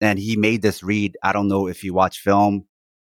And 0.00 0.18
he 0.18 0.36
made 0.36 0.62
this 0.62 0.82
read. 0.82 1.16
I 1.22 1.32
don't 1.32 1.46
know 1.46 1.68
if 1.68 1.84
you 1.84 1.94
watch 1.94 2.18
film. 2.18 2.66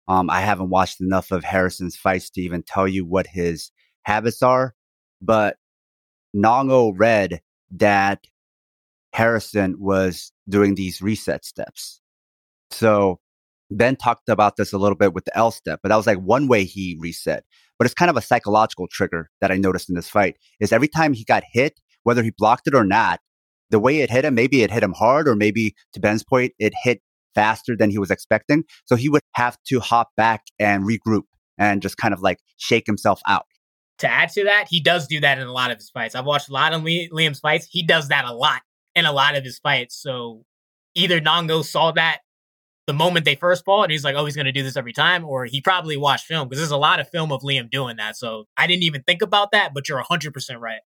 Um, 0.09 0.29
I 0.29 0.43
haven't 0.43 0.69
watched 0.69 1.01
enough 1.01 1.31
of 1.31 1.43
Harrison's 1.43 1.97
fights 1.97 2.29
to 2.31 2.43
even 2.43 2.63
tell 2.63 2.87
you 2.87 3.07
what 3.07 3.27
his 3.27 3.71
habits 4.03 4.43
are, 4.43 4.75
but 5.23 5.57
Nongo 6.37 6.93
read 6.95 7.41
that 7.71 8.27
Harrison 9.15 9.77
was 9.79 10.33
doing 10.47 10.75
these 10.75 11.01
reset 11.01 11.47
steps. 11.47 12.03
So 12.71 13.21
Ben 13.71 13.97
talked 13.97 14.29
about 14.29 14.57
this 14.57 14.73
a 14.73 14.79
little 14.79 14.97
bit 14.97 15.15
with 15.15 15.25
the 15.25 15.37
L 15.37 15.51
step, 15.51 15.81
but 15.83 15.89
that 15.89 15.97
was 15.97 16.07
like 16.07 16.19
one 16.19 16.49
way 16.49 16.65
he 16.65 16.97
reset. 17.01 17.45
But 17.79 17.87
it's 17.87 17.95
kind 17.95 18.11
of 18.11 18.17
a 18.17 18.23
psychological 18.23 18.87
trigger 18.89 19.31
that 19.41 19.51
I 19.51 19.57
noticed 19.57 19.89
in 19.89 19.95
this 19.95 20.09
fight 20.09 20.37
is 20.61 20.73
every 20.73 20.89
time 20.89 21.13
he 21.13 21.25
got 21.25 21.43
hit, 21.53 21.81
whether 22.03 22.23
he 22.23 22.33
blocked 22.37 22.67
it 22.67 22.75
or 22.75 22.85
not, 22.85 23.21
the 23.71 23.79
way 23.79 24.01
it 24.01 24.11
hit 24.11 24.25
him, 24.25 24.35
maybe 24.35 24.63
it 24.63 24.71
hit 24.71 24.83
him 24.83 24.93
hard, 24.93 25.27
or 25.27 25.35
maybe 25.35 25.75
to 25.93 26.01
Ben's 26.01 26.23
point, 26.23 26.53
it 26.59 26.73
hit 26.83 27.01
faster 27.35 27.77
than 27.77 27.91
he 27.91 27.99
was 27.99 28.11
expecting. 28.11 28.65
So 28.85 28.95
he 28.95 29.09
would 29.09 29.23
have 29.35 29.59
to 29.69 29.81
hop 29.81 30.11
back 30.17 30.45
and 30.59 30.85
regroup 30.85 31.25
and 31.59 31.83
just 31.83 31.97
kind 31.97 32.15
of 32.15 32.21
like 32.21 32.39
shake 32.57 32.87
himself 32.87 33.21
out. 33.27 33.47
To 33.99 34.11
add 34.11 34.29
to 34.31 34.45
that, 34.45 34.67
he 34.69 34.81
does 34.81 35.07
do 35.07 35.21
that 35.21 35.39
in 35.39 35.47
a 35.47 35.53
lot 35.53 35.71
of 35.71 35.79
his 35.79 35.91
fights. 35.91 36.15
I've 36.15 36.27
watched 36.27 36.49
a 36.49 36.53
lot 36.53 36.73
of 36.73 36.83
Liam's 36.83 37.41
fights. 37.41 37.67
He 37.71 37.83
does 37.83 38.09
that 38.09 38.25
a 38.25 38.33
lot 38.33 38.63
in 38.95 39.07
a 39.07 39.13
lot 39.13 39.35
of 39.35 39.45
his 39.45 39.59
fights. 39.59 40.01
So 40.01 40.45
either 40.95 41.21
Nongo 41.21 41.65
saw 41.65 41.93
that 41.93 42.19
the 42.87 42.93
moment 42.93 43.25
they 43.25 43.35
first 43.35 43.65
fall 43.65 43.83
and 43.83 43.91
he's 43.91 44.05
like, 44.05 44.15
oh, 44.15 44.25
he's 44.25 44.37
going 44.37 44.47
to 44.47 44.53
do 44.53 44.63
this 44.63 44.77
every 44.77 44.93
time, 44.93 45.25
or 45.25 45.47
he 45.47 45.61
probably 45.61 45.97
watched 45.97 46.27
film 46.27 46.49
because 46.49 46.61
there's 46.61 46.71
a 46.71 46.77
lot 46.77 47.01
of 47.01 47.09
film 47.09 47.33
of 47.33 47.43
Liam 47.43 47.71
doing 47.71 47.97
that. 47.97 48.17
So 48.17 48.45
I 48.57 48.67
didn't 48.67 48.83
even 48.83 49.03
think 49.03 49.23
about 49.23 49.53
that, 49.53 49.73
but 49.75 49.89
you're 49.89 50.03
100% 50.03 50.61
right. 50.61 50.81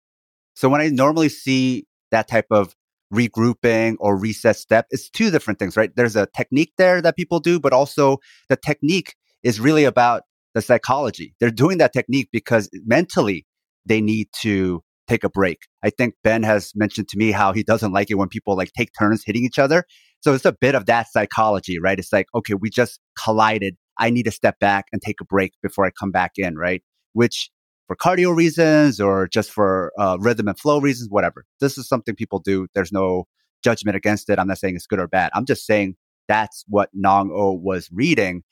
So 0.55 0.69
when 0.69 0.81
I 0.81 0.89
normally 0.89 1.29
see 1.29 1.87
that 2.11 2.29
type 2.29 2.47
of 2.51 2.75
regrouping 3.13 3.97
or 4.01 4.17
reset 4.17 4.57
step, 4.57 4.87
it's 4.91 5.09
two 5.09 5.31
different 5.31 5.59
things, 5.59 5.77
right? 5.77 5.95
There's 5.95 6.17
a 6.17 6.27
technique 6.37 6.73
there 6.79 7.01
that 7.01 7.17
people 7.17 7.41
do, 7.41 7.61
but 7.61 7.73
also 7.73 8.19
the 8.49 8.57
technique 8.57 9.15
is 9.43 9.61
really 9.61 9.85
about 9.85 10.23
the 10.55 10.63
psychology. 10.63 11.35
They're 11.41 11.51
doing 11.51 11.79
that 11.79 11.93
technique 11.93 12.29
because 12.33 12.69
mentally 12.85 13.47
they 13.87 14.01
need 14.01 14.29
to 14.41 14.83
take 15.07 15.25
a 15.25 15.29
break. 15.29 15.59
I 15.83 15.91
think 15.91 16.15
Ben 16.23 16.43
has 16.45 16.73
mentioned 16.75 17.09
to 17.09 17.19
me 17.19 17.31
how 17.31 17.53
he 17.53 17.63
doesn't 17.63 17.93
like 17.93 18.11
it 18.11 18.15
when 18.15 18.29
people 18.29 18.57
like 18.57 18.73
take 18.73 18.91
turns 18.99 19.23
hitting 19.25 19.45
each 19.45 19.59
other. 19.59 19.85
So 20.25 20.33
it's 20.33 20.47
a 20.47 20.53
bit 20.53 20.75
of 20.75 20.87
that 20.87 21.13
psychology, 21.13 21.79
right? 21.79 21.99
It's 21.99 22.11
like, 22.11 22.29
okay, 22.35 22.55
we 22.55 22.71
just 22.71 22.99
collided. 23.23 23.77
I 23.99 24.09
need 24.09 24.23
to 24.23 24.31
step 24.31 24.59
back 24.59 24.87
and 24.91 25.03
take 25.03 25.21
a 25.21 25.25
break 25.25 25.53
before 25.63 25.85
I 25.85 25.91
come 25.91 26.11
back 26.11 26.33
in, 26.39 26.57
right? 26.57 26.83
Which 27.13 27.51
for 27.89 27.95
cardio 27.95 28.35
reasons 28.35 29.03
or 29.03 29.29
just 29.29 29.51
for 29.51 29.93
uh, 29.99 30.17
rhythm 30.19 30.49
and 30.49 30.59
flow 30.59 30.81
reasons, 30.81 31.11
whatever. 31.11 31.45
This 31.61 31.77
is 31.77 31.87
something 31.87 32.15
people 32.15 32.39
do. 32.39 32.69
There's 32.75 32.91
no 32.91 33.25
judgment 33.63 33.99
against 33.99 34.31
it. 34.31 34.39
I'm 34.39 34.49
not 34.49 34.57
saying 34.57 34.77
it's 34.77 34.87
good 34.87 34.99
or 34.99 35.09
bad. 35.09 35.31
I'm 35.35 35.45
just 35.45 35.67
saying 35.67 35.97
that's 36.27 36.65
what 36.69 36.89
Nong 36.95 37.31
O 37.31 37.53
was 37.53 37.91
reading. 37.93 38.45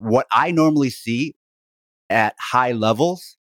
What 0.00 0.26
I 0.34 0.50
normally 0.50 0.90
see 0.90 1.34
at 2.10 2.34
high 2.38 2.72
levels, 2.72 3.38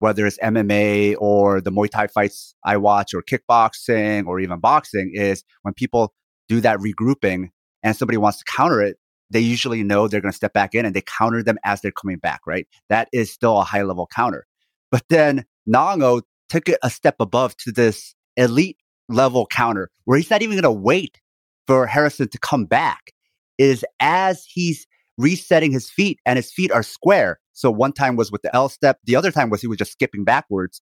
whether 0.00 0.26
it's 0.26 0.38
MMA 0.40 1.16
or 1.18 1.62
the 1.62 1.72
Muay 1.72 1.88
Thai 1.88 2.08
fights 2.08 2.54
I 2.62 2.76
watch 2.76 3.14
or 3.14 3.22
kickboxing 3.22 4.26
or 4.26 4.40
even 4.40 4.60
boxing, 4.60 5.12
is 5.14 5.42
when 5.62 5.72
people 5.72 6.12
do 6.52 6.60
that 6.60 6.78
regrouping 6.80 7.48
and 7.82 7.96
somebody 7.96 8.18
wants 8.18 8.38
to 8.38 8.44
counter 8.44 8.82
it, 8.82 8.98
they 9.30 9.40
usually 9.40 9.82
know 9.82 10.06
they're 10.06 10.20
going 10.20 10.32
to 10.32 10.36
step 10.36 10.52
back 10.52 10.74
in 10.74 10.84
and 10.84 10.94
they 10.94 11.00
counter 11.00 11.42
them 11.42 11.58
as 11.64 11.80
they're 11.80 11.90
coming 11.90 12.18
back, 12.18 12.40
right? 12.46 12.66
That 12.90 13.08
is 13.10 13.32
still 13.32 13.58
a 13.58 13.64
high 13.64 13.82
level 13.82 14.06
counter. 14.14 14.46
But 14.90 15.04
then 15.08 15.46
Nongo 15.66 16.20
took 16.50 16.68
it 16.68 16.78
a 16.82 16.90
step 16.90 17.16
above 17.20 17.56
to 17.58 17.72
this 17.72 18.14
elite 18.36 18.76
level 19.08 19.46
counter 19.46 19.90
where 20.04 20.18
he's 20.18 20.28
not 20.28 20.42
even 20.42 20.60
going 20.60 20.74
to 20.74 20.80
wait 20.80 21.20
for 21.66 21.86
Harrison 21.86 22.28
to 22.28 22.38
come 22.38 22.66
back. 22.66 23.12
Is 23.56 23.84
as 24.00 24.44
he's 24.46 24.86
resetting 25.18 25.72
his 25.72 25.88
feet 25.88 26.18
and 26.26 26.36
his 26.36 26.52
feet 26.52 26.72
are 26.72 26.82
square. 26.82 27.38
So 27.52 27.70
one 27.70 27.92
time 27.92 28.16
was 28.16 28.32
with 28.32 28.42
the 28.42 28.54
L 28.54 28.68
step, 28.68 28.98
the 29.04 29.16
other 29.16 29.30
time 29.30 29.50
was 29.50 29.60
he 29.60 29.66
was 29.66 29.78
just 29.78 29.92
skipping 29.92 30.24
backwards. 30.24 30.82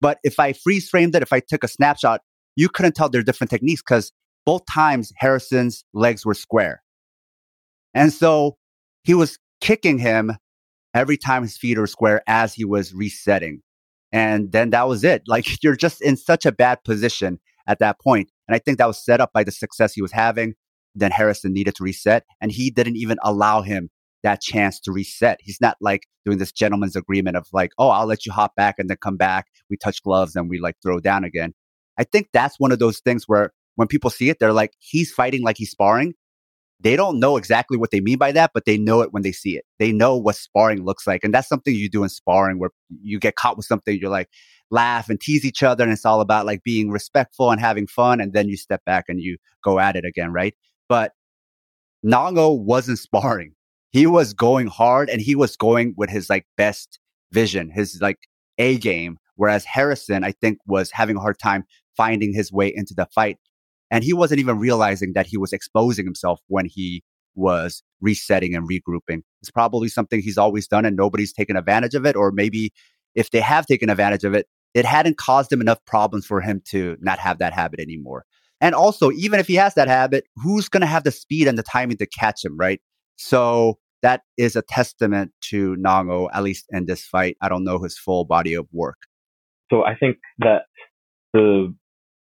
But 0.00 0.18
if 0.22 0.38
I 0.38 0.52
freeze 0.52 0.88
framed 0.88 1.14
it, 1.14 1.22
if 1.22 1.32
I 1.32 1.40
took 1.40 1.64
a 1.64 1.68
snapshot, 1.68 2.20
you 2.56 2.68
couldn't 2.68 2.94
tell 2.94 3.08
they're 3.08 3.22
different 3.22 3.50
techniques 3.50 3.82
because 3.82 4.12
both 4.46 4.62
times 4.66 5.12
Harrison's 5.16 5.84
legs 5.92 6.24
were 6.24 6.34
square. 6.34 6.82
And 7.94 8.12
so 8.12 8.56
he 9.02 9.14
was 9.14 9.38
kicking 9.60 9.98
him 9.98 10.32
every 10.94 11.16
time 11.16 11.42
his 11.42 11.56
feet 11.56 11.78
were 11.78 11.86
square 11.86 12.22
as 12.26 12.54
he 12.54 12.64
was 12.64 12.92
resetting. 12.94 13.60
And 14.12 14.52
then 14.52 14.70
that 14.70 14.88
was 14.88 15.04
it. 15.04 15.22
Like 15.26 15.46
you're 15.62 15.76
just 15.76 16.02
in 16.02 16.16
such 16.16 16.46
a 16.46 16.52
bad 16.52 16.82
position 16.84 17.38
at 17.66 17.78
that 17.78 18.00
point. 18.00 18.30
And 18.48 18.54
I 18.54 18.58
think 18.58 18.78
that 18.78 18.86
was 18.86 19.04
set 19.04 19.20
up 19.20 19.32
by 19.32 19.44
the 19.44 19.52
success 19.52 19.94
he 19.94 20.02
was 20.02 20.12
having. 20.12 20.54
Then 20.94 21.12
Harrison 21.12 21.52
needed 21.52 21.76
to 21.76 21.84
reset, 21.84 22.24
and 22.40 22.50
he 22.50 22.68
didn't 22.68 22.96
even 22.96 23.16
allow 23.22 23.62
him 23.62 23.90
that 24.24 24.40
chance 24.40 24.80
to 24.80 24.92
reset. 24.92 25.38
He's 25.40 25.60
not 25.60 25.76
like 25.80 26.06
doing 26.24 26.38
this 26.38 26.50
gentleman's 26.50 26.96
agreement 26.96 27.36
of 27.36 27.46
like, 27.52 27.70
oh, 27.78 27.90
I'll 27.90 28.06
let 28.06 28.26
you 28.26 28.32
hop 28.32 28.56
back 28.56 28.74
and 28.78 28.90
then 28.90 28.96
come 29.00 29.16
back. 29.16 29.46
We 29.70 29.76
touch 29.76 30.02
gloves 30.02 30.34
and 30.34 30.50
we 30.50 30.58
like 30.58 30.76
throw 30.82 30.98
down 30.98 31.22
again. 31.22 31.54
I 31.96 32.04
think 32.04 32.28
that's 32.32 32.58
one 32.58 32.72
of 32.72 32.80
those 32.80 32.98
things 32.98 33.24
where 33.26 33.52
when 33.76 33.88
people 33.88 34.10
see 34.10 34.28
it, 34.28 34.38
they're 34.38 34.52
like, 34.52 34.72
he's 34.78 35.12
fighting 35.12 35.42
like 35.42 35.56
he's 35.56 35.70
sparring 35.70 36.14
they 36.82 36.96
don't 36.96 37.20
know 37.20 37.36
exactly 37.36 37.76
what 37.76 37.90
they 37.90 38.00
mean 38.00 38.16
by 38.16 38.32
that, 38.32 38.52
but 38.54 38.64
they 38.64 38.78
know 38.78 39.02
it 39.02 39.12
when 39.12 39.22
they 39.22 39.32
see 39.32 39.56
it. 39.56 39.64
They 39.78 39.92
know 39.92 40.16
what 40.16 40.36
sparring 40.36 40.84
looks 40.84 41.06
like. 41.06 41.22
And 41.22 41.32
that's 41.32 41.48
something 41.48 41.74
you 41.74 41.90
do 41.90 42.02
in 42.02 42.08
sparring 42.08 42.58
where 42.58 42.70
you 43.02 43.18
get 43.18 43.36
caught 43.36 43.56
with 43.56 43.66
something, 43.66 43.98
you're 44.00 44.10
like, 44.10 44.30
laugh 44.70 45.10
and 45.10 45.20
tease 45.20 45.44
each 45.44 45.62
other. 45.62 45.84
And 45.84 45.92
it's 45.92 46.06
all 46.06 46.22
about 46.22 46.46
like 46.46 46.62
being 46.62 46.90
respectful 46.90 47.50
and 47.50 47.60
having 47.60 47.86
fun. 47.86 48.20
And 48.20 48.32
then 48.32 48.48
you 48.48 48.56
step 48.56 48.82
back 48.86 49.06
and 49.08 49.20
you 49.20 49.36
go 49.62 49.78
at 49.78 49.96
it 49.96 50.06
again, 50.06 50.32
right? 50.32 50.54
But 50.88 51.12
Nongo 52.04 52.58
wasn't 52.58 52.98
sparring. 52.98 53.52
He 53.90 54.06
was 54.06 54.32
going 54.32 54.68
hard 54.68 55.10
and 55.10 55.20
he 55.20 55.34
was 55.34 55.56
going 55.56 55.94
with 55.98 56.08
his 56.08 56.30
like 56.30 56.46
best 56.56 56.98
vision, 57.30 57.70
his 57.70 57.98
like 58.00 58.18
A 58.56 58.78
game. 58.78 59.18
Whereas 59.36 59.64
Harrison, 59.64 60.24
I 60.24 60.32
think, 60.32 60.58
was 60.66 60.90
having 60.92 61.16
a 61.16 61.20
hard 61.20 61.38
time 61.38 61.64
finding 61.96 62.32
his 62.32 62.52
way 62.52 62.72
into 62.74 62.94
the 62.94 63.06
fight. 63.14 63.38
And 63.90 64.04
he 64.04 64.12
wasn't 64.12 64.40
even 64.40 64.58
realizing 64.58 65.12
that 65.14 65.26
he 65.26 65.36
was 65.36 65.52
exposing 65.52 66.04
himself 66.04 66.40
when 66.46 66.66
he 66.66 67.02
was 67.34 67.82
resetting 68.00 68.54
and 68.54 68.68
regrouping. 68.68 69.22
It's 69.40 69.50
probably 69.50 69.88
something 69.88 70.20
he's 70.20 70.38
always 70.38 70.68
done 70.68 70.84
and 70.84 70.96
nobody's 70.96 71.32
taken 71.32 71.56
advantage 71.56 71.94
of 71.94 72.06
it. 72.06 72.16
Or 72.16 72.32
maybe 72.32 72.72
if 73.14 73.30
they 73.30 73.40
have 73.40 73.66
taken 73.66 73.90
advantage 73.90 74.24
of 74.24 74.34
it, 74.34 74.46
it 74.74 74.84
hadn't 74.84 75.16
caused 75.16 75.52
him 75.52 75.60
enough 75.60 75.84
problems 75.84 76.26
for 76.26 76.40
him 76.40 76.62
to 76.68 76.96
not 77.00 77.18
have 77.18 77.38
that 77.38 77.52
habit 77.52 77.80
anymore. 77.80 78.24
And 78.60 78.74
also, 78.74 79.10
even 79.12 79.40
if 79.40 79.46
he 79.46 79.54
has 79.54 79.74
that 79.74 79.88
habit, 79.88 80.24
who's 80.36 80.68
going 80.68 80.82
to 80.82 80.86
have 80.86 81.02
the 81.02 81.10
speed 81.10 81.48
and 81.48 81.58
the 81.58 81.62
timing 81.62 81.96
to 81.96 82.06
catch 82.06 82.44
him, 82.44 82.56
right? 82.56 82.80
So 83.16 83.78
that 84.02 84.22
is 84.36 84.54
a 84.54 84.62
testament 84.62 85.32
to 85.48 85.76
Nongo, 85.76 86.28
at 86.32 86.42
least 86.42 86.66
in 86.70 86.86
this 86.86 87.04
fight. 87.04 87.36
I 87.40 87.48
don't 87.48 87.64
know 87.64 87.78
his 87.78 87.98
full 87.98 88.24
body 88.24 88.54
of 88.54 88.66
work. 88.72 88.98
So 89.70 89.84
I 89.84 89.94
think 89.94 90.18
that 90.38 90.62
the 91.32 91.74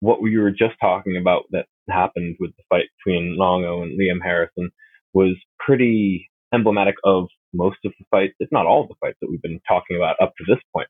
what 0.00 0.22
we 0.22 0.36
were 0.38 0.50
just 0.50 0.74
talking 0.80 1.16
about 1.16 1.44
that 1.52 1.66
happened 1.88 2.36
with 2.40 2.50
the 2.56 2.62
fight 2.68 2.86
between 2.98 3.36
Nongo 3.40 3.82
and 3.82 3.98
Liam 3.98 4.22
Harrison 4.22 4.70
was 5.14 5.36
pretty 5.58 6.28
emblematic 6.52 6.94
of 7.04 7.28
most 7.54 7.78
of 7.84 7.92
the 7.98 8.04
fights, 8.10 8.34
if 8.38 8.48
not 8.52 8.66
all 8.66 8.82
of 8.82 8.88
the 8.88 8.94
fights 9.00 9.16
that 9.20 9.30
we've 9.30 9.42
been 9.42 9.60
talking 9.66 9.96
about 9.96 10.16
up 10.20 10.32
to 10.36 10.44
this 10.48 10.62
point. 10.74 10.88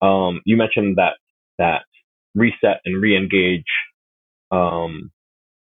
Um, 0.00 0.40
you 0.44 0.56
mentioned 0.56 0.96
that 0.96 1.14
that 1.58 1.82
reset 2.34 2.80
and 2.84 3.00
re-engage 3.00 3.64
um, 4.50 5.10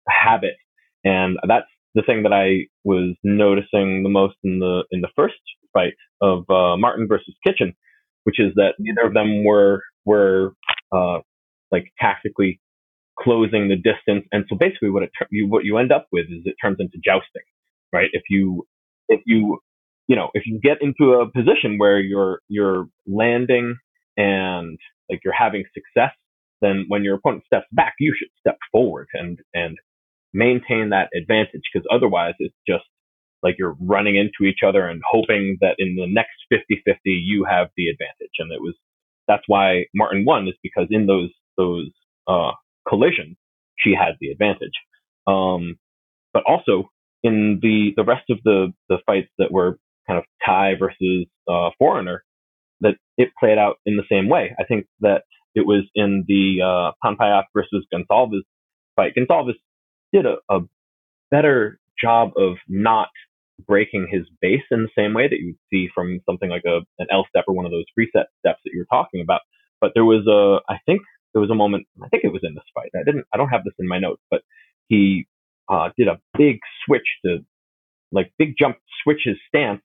habit, 0.08 0.56
and 1.04 1.38
that's 1.48 1.68
the 1.94 2.02
thing 2.02 2.24
that 2.24 2.34
I 2.34 2.68
was 2.84 3.16
noticing 3.24 4.04
the 4.04 4.10
most 4.10 4.36
in 4.44 4.60
the 4.60 4.84
in 4.92 5.02
the 5.02 5.10
first 5.16 5.36
fight 5.74 5.94
of 6.22 6.50
uh, 6.50 6.78
Martin 6.78 7.08
versus 7.08 7.36
Kitchen, 7.46 7.74
which 8.24 8.40
is 8.40 8.54
that 8.56 8.74
neither 8.80 9.08
of 9.08 9.14
them 9.14 9.44
were 9.46 9.82
were 10.06 10.54
uh, 10.92 11.20
like 11.72 11.92
tactically 12.00 12.60
closing 13.20 13.70
the 13.70 13.76
distance. 13.76 14.28
And 14.32 14.46
so 14.50 14.56
basically 14.58 14.90
what 14.90 15.04
it, 15.04 15.12
you, 15.32 15.48
what 15.48 15.64
you 15.66 15.78
end 15.78 15.92
up 15.92 16.08
with 16.12 16.26
is 16.26 16.44
it 16.46 16.56
turns 16.62 16.78
into 16.80 16.98
jousting, 17.04 17.44
right? 17.94 18.10
If 18.14 18.24
you, 18.30 18.68
if 19.08 19.22
you, 19.26 19.60
you 20.08 20.16
know, 20.16 20.30
if 20.34 20.44
you 20.46 20.60
get 20.62 20.78
into 20.82 21.14
a 21.14 21.32
position 21.32 21.78
where 21.78 22.00
you're, 22.00 22.42
you're 22.48 22.88
landing 23.08 23.78
and 24.18 24.78
like 25.10 25.22
you're 25.24 25.34
having 25.34 25.64
success 25.74 26.12
then 26.62 26.86
when 26.88 27.04
your 27.04 27.16
opponent 27.16 27.44
steps 27.46 27.66
back, 27.72 27.96
you 28.00 28.14
should 28.18 28.30
step 28.40 28.58
forward 28.72 29.08
and 29.14 29.40
and 29.54 29.78
maintain 30.34 30.90
that 30.90 31.10
advantage 31.20 31.64
because 31.74 31.86
otherwise 31.94 32.34
it's 32.40 32.56
just 32.68 32.86
like 33.44 33.56
you're 33.60 33.76
running 33.82 34.16
into 34.16 34.50
each 34.50 34.60
other 34.66 34.88
and 34.88 35.02
hoping 35.12 35.58
that 35.60 35.76
in 35.78 35.96
the 35.96 36.08
next 36.08 36.38
50-50 36.54 36.96
you 37.06 37.46
have 37.50 37.68
the 37.76 37.88
advantage. 37.88 38.32
And 38.40 38.52
it 38.52 38.62
was 38.62 38.76
that's 39.28 39.44
why 39.48 39.86
Martin 39.94 40.24
won 40.26 40.48
is 40.48 40.54
because 40.64 40.88
in 40.90 41.08
those 41.08 41.32
those 41.58 41.90
uh, 42.28 42.52
collisions 42.88 43.38
she 43.78 43.94
had 43.94 44.16
the 44.20 44.30
advantage. 44.30 44.74
Um, 45.28 45.78
but 46.34 46.44
also 46.48 46.90
in 47.24 47.60
the 47.62 47.92
the 47.96 48.04
rest 48.04 48.30
of 48.30 48.40
the 48.44 48.74
the 48.90 48.98
fights 49.06 49.30
that 49.38 49.52
were 49.52 49.78
kind 50.08 50.18
of 50.18 50.26
Thai 50.46 50.74
versus 50.80 51.26
uh, 51.48 51.70
Foreigner, 51.78 52.24
that 52.82 52.96
it 53.18 53.30
played 53.40 53.58
out 53.58 53.78
in 53.86 53.98
the 53.98 54.04
same 54.10 54.30
way. 54.30 54.56
I 54.60 54.64
think 54.64 54.88
that 55.02 55.24
it 55.56 55.66
was 55.66 55.84
in 55.96 56.26
the 56.28 56.62
uh, 56.64 56.92
versus 57.54 57.86
Goncalves 57.94 58.42
fight. 58.96 59.14
Goncalves 59.18 59.54
did 60.14 60.26
a, 60.26 60.38
a 60.50 60.62
better 61.30 61.80
job 62.02 62.32
of 62.38 62.58
not 62.68 63.10
breaking 63.68 64.08
his 64.10 64.24
base 64.42 64.64
in 64.72 64.84
the 64.84 65.02
same 65.02 65.14
way 65.14 65.28
that 65.28 65.40
you 65.40 65.48
would 65.48 65.60
see 65.72 65.88
from 65.94 66.20
something 66.28 66.50
like 66.50 66.64
a 66.66 66.80
an 67.00 67.08
L 67.12 67.26
step 67.30 67.46
or 67.48 67.54
one 67.54 67.66
of 67.66 67.72
those 67.72 67.86
reset 67.96 68.28
steps 68.40 68.60
that 68.64 68.72
you 68.74 68.80
were 68.80 68.98
talking 68.98 69.22
about. 69.22 69.42
But 69.80 69.92
there 69.94 70.06
was 70.06 70.26
a, 70.28 70.62
I 70.72 70.78
think 70.86 71.02
there 71.34 71.42
was 71.42 71.50
a 71.50 71.56
moment, 71.56 71.88
I 72.04 72.08
think 72.10 72.24
it 72.24 72.34
was 72.34 72.42
in 72.44 72.54
this 72.54 72.64
fight. 72.74 72.92
I 72.96 73.04
didn't, 73.04 73.26
I 73.34 73.38
don't 73.38 73.50
have 73.50 73.64
this 73.64 73.74
in 73.80 73.88
my 73.88 74.00
notes, 74.00 74.22
but 74.30 74.42
he 74.88 75.28
uh, 75.70 75.90
did 75.98 76.08
a 76.08 76.20
big 76.38 76.60
switch 76.86 77.08
to, 77.26 77.40
like, 78.12 78.32
big 78.38 78.56
jump, 78.60 78.78
switch 79.04 79.22
his 79.24 79.38
stance, 79.48 79.82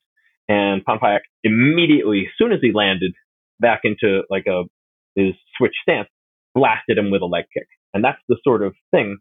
and 0.49 0.85
Panpayak 0.85 1.21
immediately, 1.43 2.27
as 2.27 2.33
soon 2.39 2.53
as 2.53 2.61
he 2.63 2.73
landed 2.73 3.13
back 3.61 3.81
into 3.85 4.23
like 4.31 4.47
a 4.47 4.65
his 5.15 5.35
switch 5.57 5.75
stance, 5.83 6.09
blasted 6.55 6.99
him 6.99 7.11
with 7.11 7.23
a 7.23 7.27
leg 7.27 7.45
kick, 7.53 7.67
and 7.95 8.05
that's 8.05 8.21
the 8.29 8.39
sort 8.45 8.63
of 8.63 8.75
thing 8.91 9.19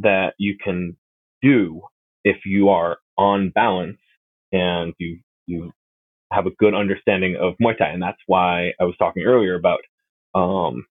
that 0.00 0.34
you 0.38 0.56
can 0.62 0.96
do 1.42 1.80
if 2.24 2.38
you 2.44 2.70
are 2.70 2.98
on 3.16 3.50
balance 3.54 3.98
and 4.52 4.94
you 4.98 5.20
you 5.46 5.72
have 6.32 6.46
a 6.46 6.50
good 6.58 6.74
understanding 6.74 7.36
of 7.40 7.54
Muay 7.62 7.76
Thai, 7.78 7.88
and 7.88 8.02
that's 8.02 8.18
why 8.26 8.72
I 8.80 8.84
was 8.84 8.94
talking 8.98 9.22
earlier 9.24 9.54
about 9.54 9.80
um, 10.34 10.86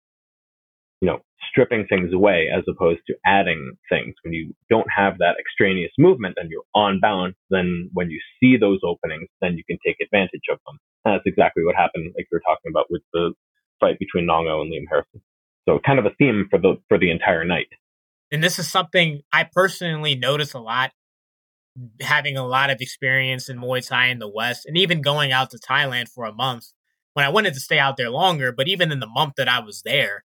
you 1.07 1.12
know 1.12 1.20
stripping 1.50 1.86
things 1.86 2.12
away 2.12 2.48
as 2.54 2.64
opposed 2.68 3.00
to 3.07 3.14
adding 3.24 3.76
things. 3.88 4.14
When 4.24 4.34
you 4.34 4.52
don't 4.68 4.88
have 4.94 5.18
that 5.18 5.36
extraneous 5.38 5.92
movement 5.98 6.34
and 6.36 6.50
you're 6.50 6.66
on 6.74 6.98
balance, 7.00 7.36
then 7.50 7.88
when 7.92 8.11
you 8.11 8.20
see 8.40 8.57
those 8.57 8.80
openings, 8.84 9.28
then 9.40 9.57
you 9.57 9.62
can 9.64 9.78
take 9.86 9.96
advantage 10.02 10.50
of 10.50 10.59
them. 10.66 10.78
And 11.04 11.14
that's 11.14 11.26
exactly 11.26 11.64
what 11.64 11.76
happened, 11.76 12.12
like 12.16 12.26
you 12.30 12.36
were 12.36 12.40
talking 12.40 12.70
about 12.70 12.86
with 12.90 13.02
the 13.12 13.32
fight 13.78 13.98
between 14.00 14.26
Nongo 14.26 14.61
and 14.61 14.72
Liam 14.72 14.86
Harrison. 14.88 15.22
So 15.68 15.78
kind 15.84 16.00
of 16.00 16.07
a 16.07 16.14
theme 16.18 16.48
for 16.50 16.59
the 16.59 16.74
for 16.88 16.98
the 16.98 17.11
entire 17.11 17.44
night. 17.44 17.68
And 18.32 18.42
this 18.42 18.59
is 18.59 18.68
something 18.68 19.20
I 19.32 19.44
personally 19.44 20.16
notice 20.16 20.52
a 20.54 20.59
lot 20.59 20.90
having 22.00 22.36
a 22.36 22.46
lot 22.46 22.70
of 22.70 22.80
experience 22.80 23.48
in 23.48 23.59
Muay 23.59 23.86
Thai 23.86 24.07
in 24.07 24.18
the 24.18 24.28
West 24.28 24.64
and 24.66 24.76
even 24.76 25.02
going 25.02 25.30
out 25.30 25.50
to 25.50 25.59
Thailand 25.59 26.09
for 26.09 26.24
a 26.24 26.32
month 26.32 26.72
when 27.12 27.24
I 27.24 27.28
wanted 27.28 27.54
to 27.54 27.61
stay 27.61 27.78
out 27.78 27.96
there 27.96 28.11
longer, 28.11 28.50
but 28.50 28.66
even 28.66 28.90
in 28.90 29.00
the 29.00 29.07
month 29.07 29.34
that 29.36 29.48
I 29.48 29.61
was 29.61 29.82
there, 29.84 30.24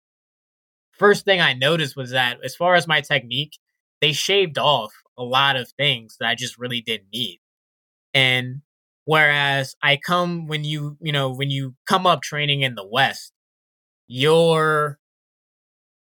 first 0.97 1.25
thing 1.25 1.41
I 1.41 1.53
noticed 1.53 1.95
was 1.95 2.11
that 2.11 2.37
as 2.43 2.55
far 2.55 2.75
as 2.75 2.87
my 2.87 3.01
technique, 3.01 3.57
they 4.01 4.11
shaved 4.11 4.57
off 4.57 4.93
a 5.17 5.23
lot 5.23 5.55
of 5.55 5.69
things 5.77 6.17
that 6.19 6.29
I 6.29 6.35
just 6.35 6.57
really 6.57 6.81
didn't 6.81 7.07
need. 7.13 7.39
And 8.13 8.61
whereas 9.05 9.75
I 9.81 9.97
come 9.97 10.47
when 10.47 10.63
you, 10.63 10.97
you 11.01 11.11
know, 11.11 11.31
when 11.31 11.49
you 11.49 11.75
come 11.85 12.05
up 12.05 12.21
training 12.21 12.61
in 12.61 12.75
the 12.75 12.85
West, 12.85 13.33
your 14.07 14.99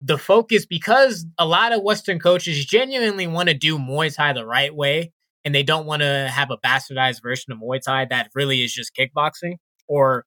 the 0.02 0.18
focus 0.18 0.66
because 0.66 1.26
a 1.38 1.46
lot 1.46 1.72
of 1.72 1.84
Western 1.84 2.20
coaches 2.20 2.66
genuinely 2.66 3.28
want 3.28 3.50
to 3.50 3.56
do 3.56 3.78
Muay 3.78 4.14
Thai 4.14 4.34
the 4.34 4.46
right 4.46 4.74
way 4.74 5.12
and 5.46 5.54
they 5.54 5.64
don't 5.64 5.86
want 5.86 6.02
to 6.02 6.28
have 6.34 6.50
a 6.50 6.58
bastardized 6.58 7.22
version 7.22 7.54
of 7.54 7.60
Muay 7.60 7.80
Thai 7.82 8.06
that 8.06 8.30
really 8.34 8.64
is 8.64 8.74
just 8.74 8.96
kickboxing. 8.96 9.56
Or 9.88 10.26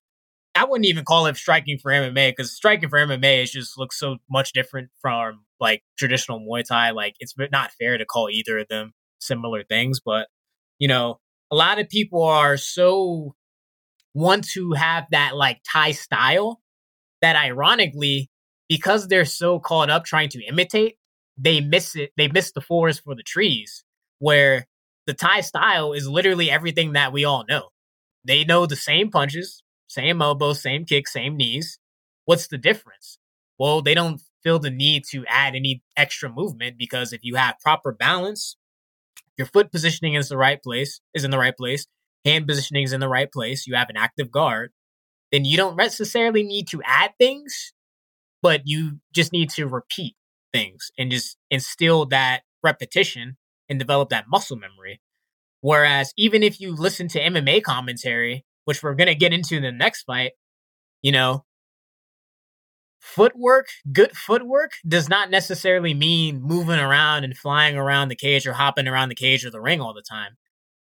I 0.56 0.64
wouldn't 0.64 0.86
even 0.86 1.04
call 1.04 1.26
it 1.26 1.36
striking 1.36 1.78
for 1.78 1.90
MMA 1.90 2.30
because 2.30 2.52
striking 2.52 2.88
for 2.88 2.98
MMA 2.98 3.42
is 3.42 3.50
just 3.50 3.78
looks 3.78 3.98
so 3.98 4.18
much 4.30 4.52
different 4.52 4.90
from 5.00 5.44
like 5.60 5.82
traditional 5.98 6.40
Muay 6.40 6.64
Thai. 6.64 6.90
Like 6.90 7.14
it's 7.18 7.34
not 7.50 7.72
fair 7.72 7.98
to 7.98 8.04
call 8.04 8.30
either 8.30 8.58
of 8.58 8.68
them 8.68 8.92
similar 9.18 9.64
things, 9.64 10.00
but 10.04 10.28
you 10.78 10.86
know, 10.86 11.18
a 11.50 11.56
lot 11.56 11.78
of 11.80 11.88
people 11.88 12.22
are 12.22 12.56
so 12.56 13.34
want 14.14 14.44
to 14.50 14.72
have 14.72 15.06
that 15.10 15.34
like 15.34 15.60
Thai 15.70 15.92
style 15.92 16.60
that 17.20 17.36
ironically, 17.36 18.30
because 18.68 19.08
they're 19.08 19.24
so 19.24 19.58
caught 19.58 19.90
up 19.90 20.04
trying 20.04 20.28
to 20.30 20.44
imitate, 20.44 20.96
they 21.36 21.60
miss 21.60 21.96
it. 21.96 22.12
They 22.16 22.28
miss 22.28 22.52
the 22.52 22.60
forest 22.60 23.02
for 23.04 23.14
the 23.14 23.22
trees. 23.24 23.84
Where 24.20 24.66
the 25.06 25.14
Thai 25.14 25.40
style 25.40 25.92
is 25.92 26.08
literally 26.08 26.50
everything 26.50 26.92
that 26.92 27.12
we 27.12 27.24
all 27.24 27.44
know. 27.48 27.70
They 28.24 28.44
know 28.44 28.66
the 28.66 28.76
same 28.76 29.10
punches, 29.10 29.63
same 29.94 30.20
elbows, 30.20 30.62
same 30.62 30.84
kicks, 30.84 31.12
same 31.12 31.36
knees. 31.36 31.78
What's 32.24 32.48
the 32.48 32.58
difference? 32.58 33.18
Well, 33.58 33.82
they 33.82 33.94
don't 33.94 34.20
feel 34.42 34.58
the 34.58 34.70
need 34.70 35.04
to 35.10 35.24
add 35.26 35.54
any 35.54 35.82
extra 35.96 36.30
movement 36.30 36.76
because 36.78 37.12
if 37.12 37.20
you 37.22 37.36
have 37.36 37.56
proper 37.62 37.92
balance, 37.92 38.56
your 39.38 39.46
foot 39.46 39.72
positioning 39.72 40.14
is 40.14 40.28
the 40.28 40.36
right 40.36 40.62
place, 40.62 41.00
is 41.14 41.24
in 41.24 41.30
the 41.30 41.38
right 41.38 41.56
place, 41.56 41.86
hand 42.24 42.46
positioning 42.46 42.84
is 42.84 42.92
in 42.92 43.00
the 43.00 43.08
right 43.08 43.30
place, 43.30 43.66
you 43.66 43.74
have 43.74 43.90
an 43.90 43.96
active 43.96 44.30
guard, 44.30 44.72
then 45.32 45.44
you 45.44 45.56
don't 45.56 45.76
necessarily 45.76 46.42
need 46.42 46.68
to 46.68 46.82
add 46.84 47.12
things, 47.18 47.72
but 48.42 48.62
you 48.64 49.00
just 49.12 49.32
need 49.32 49.50
to 49.50 49.66
repeat 49.66 50.14
things 50.52 50.90
and 50.98 51.10
just 51.10 51.36
instill 51.50 52.06
that 52.06 52.42
repetition 52.62 53.36
and 53.68 53.78
develop 53.78 54.10
that 54.10 54.26
muscle 54.28 54.56
memory. 54.56 55.00
Whereas 55.60 56.12
even 56.16 56.42
if 56.42 56.60
you 56.60 56.74
listen 56.74 57.08
to 57.08 57.20
MMA 57.20 57.62
commentary, 57.62 58.44
which 58.64 58.82
we're 58.82 58.94
going 58.94 59.08
to 59.08 59.14
get 59.14 59.32
into 59.32 59.56
in 59.56 59.62
the 59.62 59.72
next 59.72 60.02
fight, 60.02 60.32
you 61.02 61.12
know, 61.12 61.44
footwork, 63.00 63.66
good 63.92 64.16
footwork 64.16 64.72
does 64.88 65.08
not 65.08 65.30
necessarily 65.30 65.92
mean 65.92 66.40
moving 66.42 66.78
around 66.78 67.24
and 67.24 67.36
flying 67.36 67.76
around 67.76 68.08
the 68.08 68.16
cage 68.16 68.46
or 68.46 68.54
hopping 68.54 68.88
around 68.88 69.10
the 69.10 69.14
cage 69.14 69.44
or 69.44 69.50
the 69.50 69.60
ring 69.60 69.80
all 69.80 69.92
the 69.92 70.02
time. 70.02 70.36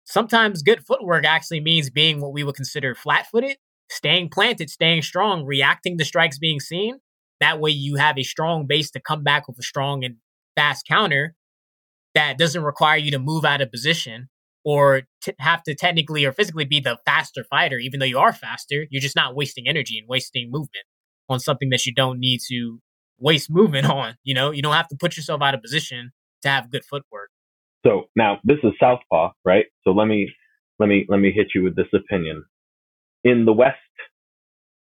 Sometimes 0.05 0.63
good 0.63 0.85
footwork 0.85 1.25
actually 1.25 1.59
means 1.59 1.89
being 1.89 2.21
what 2.21 2.31
we 2.31 2.43
would 2.43 2.55
consider 2.55 2.95
flat 2.95 3.27
footed, 3.27 3.57
staying 3.89 4.29
planted, 4.29 4.69
staying 4.69 5.01
strong, 5.01 5.45
reacting 5.45 5.97
to 5.97 6.05
strikes 6.05 6.39
being 6.39 6.59
seen. 6.59 6.99
That 7.41 7.59
way 7.59 7.71
you 7.71 7.95
have 7.95 8.17
a 8.17 8.23
strong 8.23 8.65
base 8.65 8.91
to 8.91 9.01
come 9.01 9.23
back 9.23 9.47
with 9.47 9.59
a 9.59 9.63
strong 9.63 10.05
and 10.05 10.15
fast 10.55 10.87
counter 10.87 11.35
that 12.13 12.37
doesn't 12.37 12.63
require 12.63 12.97
you 12.97 13.11
to 13.11 13.19
move 13.19 13.43
out 13.43 13.61
of 13.61 13.71
position 13.71 14.29
or 14.65 15.03
t- 15.21 15.33
have 15.39 15.63
to 15.63 15.75
technically 15.75 16.25
or 16.25 16.33
physically 16.33 16.65
be 16.65 16.79
the 16.79 16.97
faster 17.05 17.45
fighter, 17.49 17.77
even 17.77 17.99
though 17.99 18.05
you 18.05 18.17
are 18.17 18.33
faster. 18.33 18.87
You're 18.89 19.01
just 19.01 19.15
not 19.15 19.35
wasting 19.35 19.67
energy 19.67 19.97
and 19.99 20.09
wasting 20.09 20.49
movement 20.49 20.85
on 21.29 21.39
something 21.39 21.69
that 21.69 21.85
you 21.85 21.93
don't 21.93 22.19
need 22.19 22.41
to 22.49 22.79
waste 23.19 23.49
movement 23.49 23.89
on. 23.89 24.15
You 24.23 24.33
know, 24.33 24.51
you 24.51 24.61
don't 24.61 24.73
have 24.73 24.87
to 24.89 24.97
put 24.99 25.15
yourself 25.15 25.41
out 25.41 25.53
of 25.53 25.61
position 25.61 26.11
to 26.41 26.49
have 26.49 26.71
good 26.71 26.83
footwork. 26.83 27.29
So 27.85 28.09
now 28.15 28.39
this 28.43 28.57
is 28.63 28.71
Southpaw, 28.79 29.31
right? 29.45 29.67
So 29.83 29.91
let 29.91 30.07
me 30.07 30.31
let 30.79 30.89
me 30.89 31.05
let 31.07 31.19
me 31.19 31.31
hit 31.31 31.47
you 31.53 31.63
with 31.63 31.75
this 31.75 31.87
opinion. 31.93 32.43
In 33.23 33.45
the 33.45 33.53
West, 33.53 33.77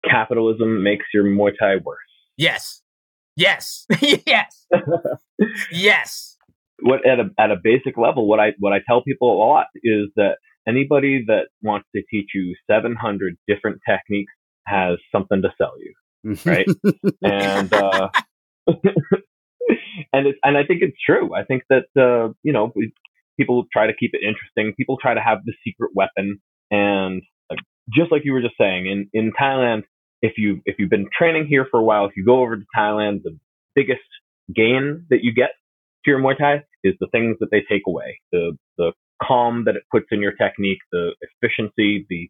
capitalism 0.05 0.83
makes 0.83 1.07
your 1.15 1.25
Muay 1.25 1.53
Thai 1.59 1.77
worse. 1.77 1.99
Yes. 2.37 2.83
Yes. 3.37 3.87
yes. 4.01 4.67
yes 5.71 6.38
what 6.81 7.07
at 7.07 7.21
a 7.21 7.31
at 7.39 7.51
a 7.51 7.57
basic 7.63 7.97
level, 7.97 8.29
what 8.29 8.41
I 8.41 8.53
what 8.59 8.73
I 8.73 8.79
tell 8.87 9.03
people 9.03 9.33
a 9.33 9.39
lot 9.39 9.67
is 9.83 10.09
that 10.17 10.37
anybody 10.67 11.25
that 11.27 11.49
wants 11.63 11.89
to 11.95 12.03
teach 12.11 12.31
you 12.35 12.55
700 12.71 13.37
different 13.47 13.81
techniques 13.89 14.33
has 14.67 14.99
something 15.11 15.43
to 15.43 15.49
sell 15.59 15.73
you, 15.79 16.37
right? 16.45 16.69
and 17.23 17.73
uh, 17.73 18.09
and 20.13 20.27
it's 20.27 20.39
and 20.45 20.57
I 20.57 20.65
think 20.65 20.83
it's 20.83 20.97
true. 21.05 21.35
I 21.35 21.45
think 21.45 21.63
that 21.71 21.87
uh, 21.97 22.33
you 22.43 22.53
know 22.53 22.73
we, 22.75 22.93
people 23.39 23.65
try 23.73 23.87
to 23.87 23.95
keep 23.95 24.13
it 24.15 24.21
interesting. 24.23 24.75
People 24.77 24.99
try 25.01 25.15
to 25.15 25.21
have 25.21 25.39
the 25.45 25.55
secret 25.65 25.91
weapon, 25.95 26.41
and 26.71 27.23
like, 27.51 27.61
just 27.93 28.13
like 28.13 28.23
you 28.25 28.33
were 28.33 28.43
just 28.43 28.57
saying, 28.59 28.87
in 28.87 29.09
in 29.13 29.33
Thailand, 29.33 29.83
if 30.23 30.35
you 30.37 30.61
if 30.65 30.77
you've 30.79 30.91
been 30.91 31.09
training 31.17 31.47
here 31.49 31.67
for 31.71 31.81
a 31.81 31.85
while, 31.85 32.07
if 32.07 32.13
you 32.17 32.25
go 32.25 32.41
over 32.41 32.57
to 32.57 32.65
Thailand, 32.77 33.23
the 33.23 33.37
biggest 33.75 34.01
gain 34.55 35.07
that 35.11 35.23
you 35.23 35.33
get 35.33 35.51
your 36.09 36.21
Muay 36.21 36.37
Thai 36.37 36.65
is 36.83 36.95
the 37.01 37.07
things 37.13 37.37
that 37.41 37.51
they 37.51 37.63
take 37.71 37.83
away, 37.87 38.21
the 38.33 38.57
the 38.77 38.93
calm 39.23 39.65
that 39.67 39.77
it 39.77 39.83
puts 39.91 40.07
in 40.11 40.21
your 40.21 40.33
technique, 40.33 40.79
the 40.93 41.15
efficiency, 41.21 42.07
the 42.09 42.29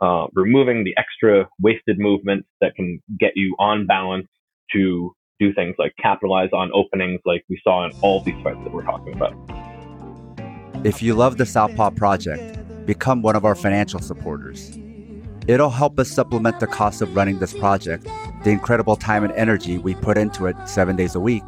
uh, 0.00 0.26
removing 0.34 0.84
the 0.84 0.94
extra 0.96 1.48
wasted 1.60 1.98
movement 1.98 2.46
that 2.60 2.74
can 2.76 3.02
get 3.18 3.32
you 3.34 3.54
on 3.58 3.86
balance 3.86 4.28
to 4.72 5.12
do 5.40 5.52
things 5.54 5.74
like 5.78 5.92
capitalize 6.00 6.50
on 6.52 6.70
openings 6.72 7.20
like 7.24 7.44
we 7.48 7.60
saw 7.62 7.84
in 7.84 7.92
all 8.00 8.20
these 8.22 8.40
fights 8.42 8.58
that 8.64 8.72
we're 8.72 8.84
talking 8.84 9.14
about. 9.14 9.34
If 10.84 11.02
you 11.02 11.14
love 11.14 11.38
the 11.38 11.46
Southpaw 11.46 11.90
Project, 11.90 12.86
become 12.86 13.22
one 13.22 13.36
of 13.36 13.44
our 13.44 13.54
financial 13.54 14.00
supporters. 14.00 14.78
It'll 15.48 15.70
help 15.70 15.98
us 15.98 16.10
supplement 16.10 16.60
the 16.60 16.66
cost 16.66 17.02
of 17.02 17.16
running 17.16 17.38
this 17.38 17.54
project, 17.54 18.06
the 18.44 18.50
incredible 18.50 18.96
time 18.96 19.24
and 19.24 19.32
energy 19.32 19.78
we 19.78 19.94
put 19.94 20.18
into 20.18 20.46
it 20.46 20.56
seven 20.66 20.94
days 20.94 21.14
a 21.14 21.20
week, 21.20 21.42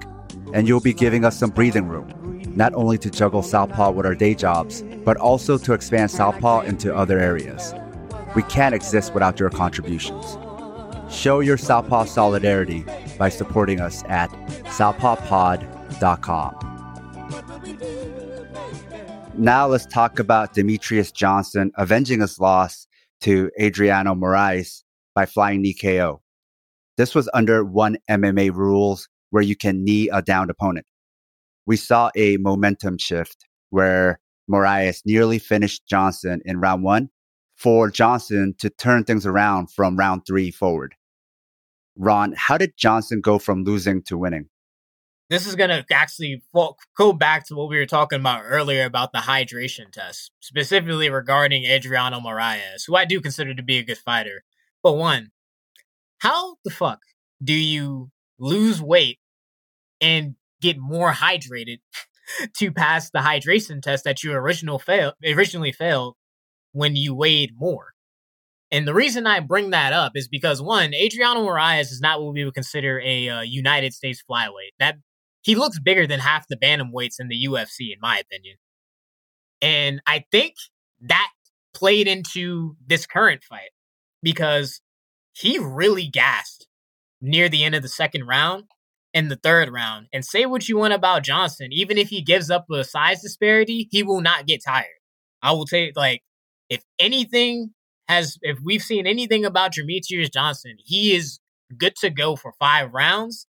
and 0.53 0.67
you'll 0.67 0.81
be 0.81 0.93
giving 0.93 1.25
us 1.25 1.39
some 1.39 1.51
breathing 1.51 1.89
room, 1.89 2.43
not 2.57 2.75
only 2.75 2.99
to 2.99 3.11
juggle 3.11 3.43
Southpaw 3.43 3.91
with 3.93 4.07
our 4.07 4.15
day 4.15 4.35
jobs, 4.35 4.83
but 5.05 5.17
also 5.17 5.57
to 5.59 5.73
expand 5.73 6.11
Southpaw 6.11 6.61
into 6.63 6.95
other 6.95 7.19
areas. 7.19 7.75
We 8.35 8.43
can't 8.45 8.75
exist 8.75 9.15
without 9.15 9.41
your 9.41 9.51
contributions. 9.51 10.39
Show 11.11 11.41
your 11.41 11.57
Southpaw 11.57 12.05
solidarity 12.05 12.85
by 13.19 13.29
supporting 13.29 13.81
us 13.81 14.05
at 14.05 14.31
southpawpod.com. 14.67 16.57
Now 19.37 19.67
let's 19.67 19.87
talk 19.87 20.19
about 20.19 20.55
Demetrious 20.55 21.13
Johnson 21.13 21.73
avenging 21.77 22.21
his 22.21 22.39
loss 22.39 22.87
to 23.23 23.51
Adriano 23.61 24.15
Moraes 24.15 24.83
by 25.15 25.27
flying 25.27 25.63
knee 25.63 25.75
KO. 25.75 26.21
This 26.97 27.15
was 27.15 27.29
under 27.33 27.65
one 27.65 27.97
MMA 28.09 28.55
rules 28.55 29.09
where 29.31 29.43
you 29.43 29.57
can 29.57 29.85
knee 29.85 30.09
a 30.09 30.23
downed 30.23 30.51
opponent. 30.51 30.87
We 31.67 31.77
saw 31.77 32.11
a 32.15 32.37
momentum 32.37 32.99
shift 32.99 33.47
where 33.71 34.21
Moraes 34.51 35.03
nearly 35.07 35.39
finished 35.39 35.87
Johnson 35.87 36.43
in 36.45 36.61
round 36.61 36.83
one 36.83 37.11
for 37.57 37.91
Johnson 37.91 38.55
to 38.59 38.71
turn 38.71 39.05
things 39.05 39.27
around 39.27 39.71
from 39.71 39.97
round 39.97 40.23
three 40.27 40.51
forward. 40.51 40.95
Ron, 41.97 42.35
how 42.37 42.59
did 42.59 42.73
Johnson 42.77 43.21
go 43.21 43.39
from 43.39 43.65
losing 43.65 44.03
to 44.05 44.17
winning? 44.17 44.49
This 45.29 45.47
is 45.47 45.55
going 45.55 45.71
to 45.71 45.85
actually 45.93 46.43
go 46.97 47.13
back 47.13 47.47
to 47.47 47.55
what 47.55 47.69
we 47.69 47.77
were 47.77 47.87
talking 47.87 48.19
about 48.19 48.43
earlier 48.45 48.85
about 48.85 49.13
the 49.13 49.19
hydration 49.19 49.93
test, 49.93 50.33
specifically 50.41 51.09
regarding 51.09 51.67
Adriano 51.67 52.19
Moraes, 52.19 52.87
who 52.87 52.97
I 52.97 53.05
do 53.05 53.21
consider 53.21 53.55
to 53.55 53.63
be 53.63 53.79
a 53.79 53.85
good 53.85 53.99
fighter. 53.99 54.43
But 54.83 54.95
one, 54.95 55.31
how 56.19 56.57
the 56.65 56.71
fuck 56.71 56.99
do 57.43 57.53
you 57.53 58.11
lose 58.41 58.83
weight 58.83 59.20
and 60.01 60.35
get 60.61 60.79
more 60.79 61.13
hydrated 61.13 61.79
to 62.57 62.71
pass 62.73 63.11
the 63.11 63.21
hydration 63.21 63.83
test 63.83 64.05
that 64.05 64.23
you 64.23 64.33
original 64.33 64.79
fail, 64.79 65.13
originally 65.25 65.73
failed 65.73 66.17
when 66.73 66.97
you 66.97 67.15
weighed 67.15 67.53
more? 67.57 67.93
And 68.73 68.87
the 68.87 68.95
reason 68.95 69.27
I 69.27 69.41
bring 69.41 69.71
that 69.71 69.93
up 69.93 70.13
is 70.15 70.29
because 70.29 70.63
one, 70.63 70.95
Adriano 70.95 71.45
Moraes 71.45 71.91
is 71.91 72.01
not 72.01 72.23
what 72.23 72.35
we 72.35 72.45
would 72.45 72.55
consider 72.55 73.01
a 73.01 73.29
uh, 73.29 73.41
United 73.41 73.93
States 73.93 74.23
flyweight. 74.29 74.75
That 74.79 74.97
he 75.43 75.57
looks 75.57 75.81
bigger 75.81 76.07
than 76.07 76.21
half 76.21 76.47
the 76.49 76.57
bantamweights 76.57 77.19
in 77.19 77.29
the 77.29 77.47
UFC, 77.47 77.93
in 77.93 77.99
my 78.01 78.19
opinion. 78.19 78.57
And 79.61 80.01
I 80.07 80.25
think 80.31 80.55
that 81.03 81.31
played 81.75 82.07
into 82.07 82.77
this 82.87 83.07
current 83.07 83.43
fight 83.43 83.71
because 84.23 84.81
he 85.33 85.59
really 85.59 86.07
gassed 86.07 86.69
near 87.21 87.49
the 87.49 87.65
end 87.65 87.75
of 87.75 87.83
the 87.83 87.89
second 87.89 88.27
round 88.27 88.65
and 89.13 89.31
the 89.31 89.37
third 89.37 89.71
round. 89.71 90.07
And 90.13 90.25
say 90.25 90.47
what 90.47 90.69
you 90.69 90.79
want 90.79 90.95
about 90.95 91.25
Johnson, 91.25 91.69
even 91.73 91.99
if 91.99 92.09
he 92.09 92.23
gives 92.23 92.51
up 92.51 92.67
a 92.71 92.85
size 92.85 93.23
disparity, 93.23 93.89
he 93.91 94.03
will 94.03 94.21
not 94.21 94.47
get 94.47 94.63
tired. 94.65 94.87
I 95.43 95.53
will 95.53 95.67
take 95.67 95.97
like 95.97 96.23
if 96.69 96.83
anything 96.99 97.71
has 98.09 98.39
if 98.43 98.59
we've 98.63 98.83
seen 98.83 99.07
anything 99.07 99.45
about 99.45 99.73
Demetrious 99.73 100.33
Johnson, 100.33 100.77
he 100.85 101.15
is 101.15 101.41
good 101.77 101.97
to 101.97 102.11
go 102.11 102.37
for 102.37 102.53
five 102.59 102.93
rounds 102.93 103.47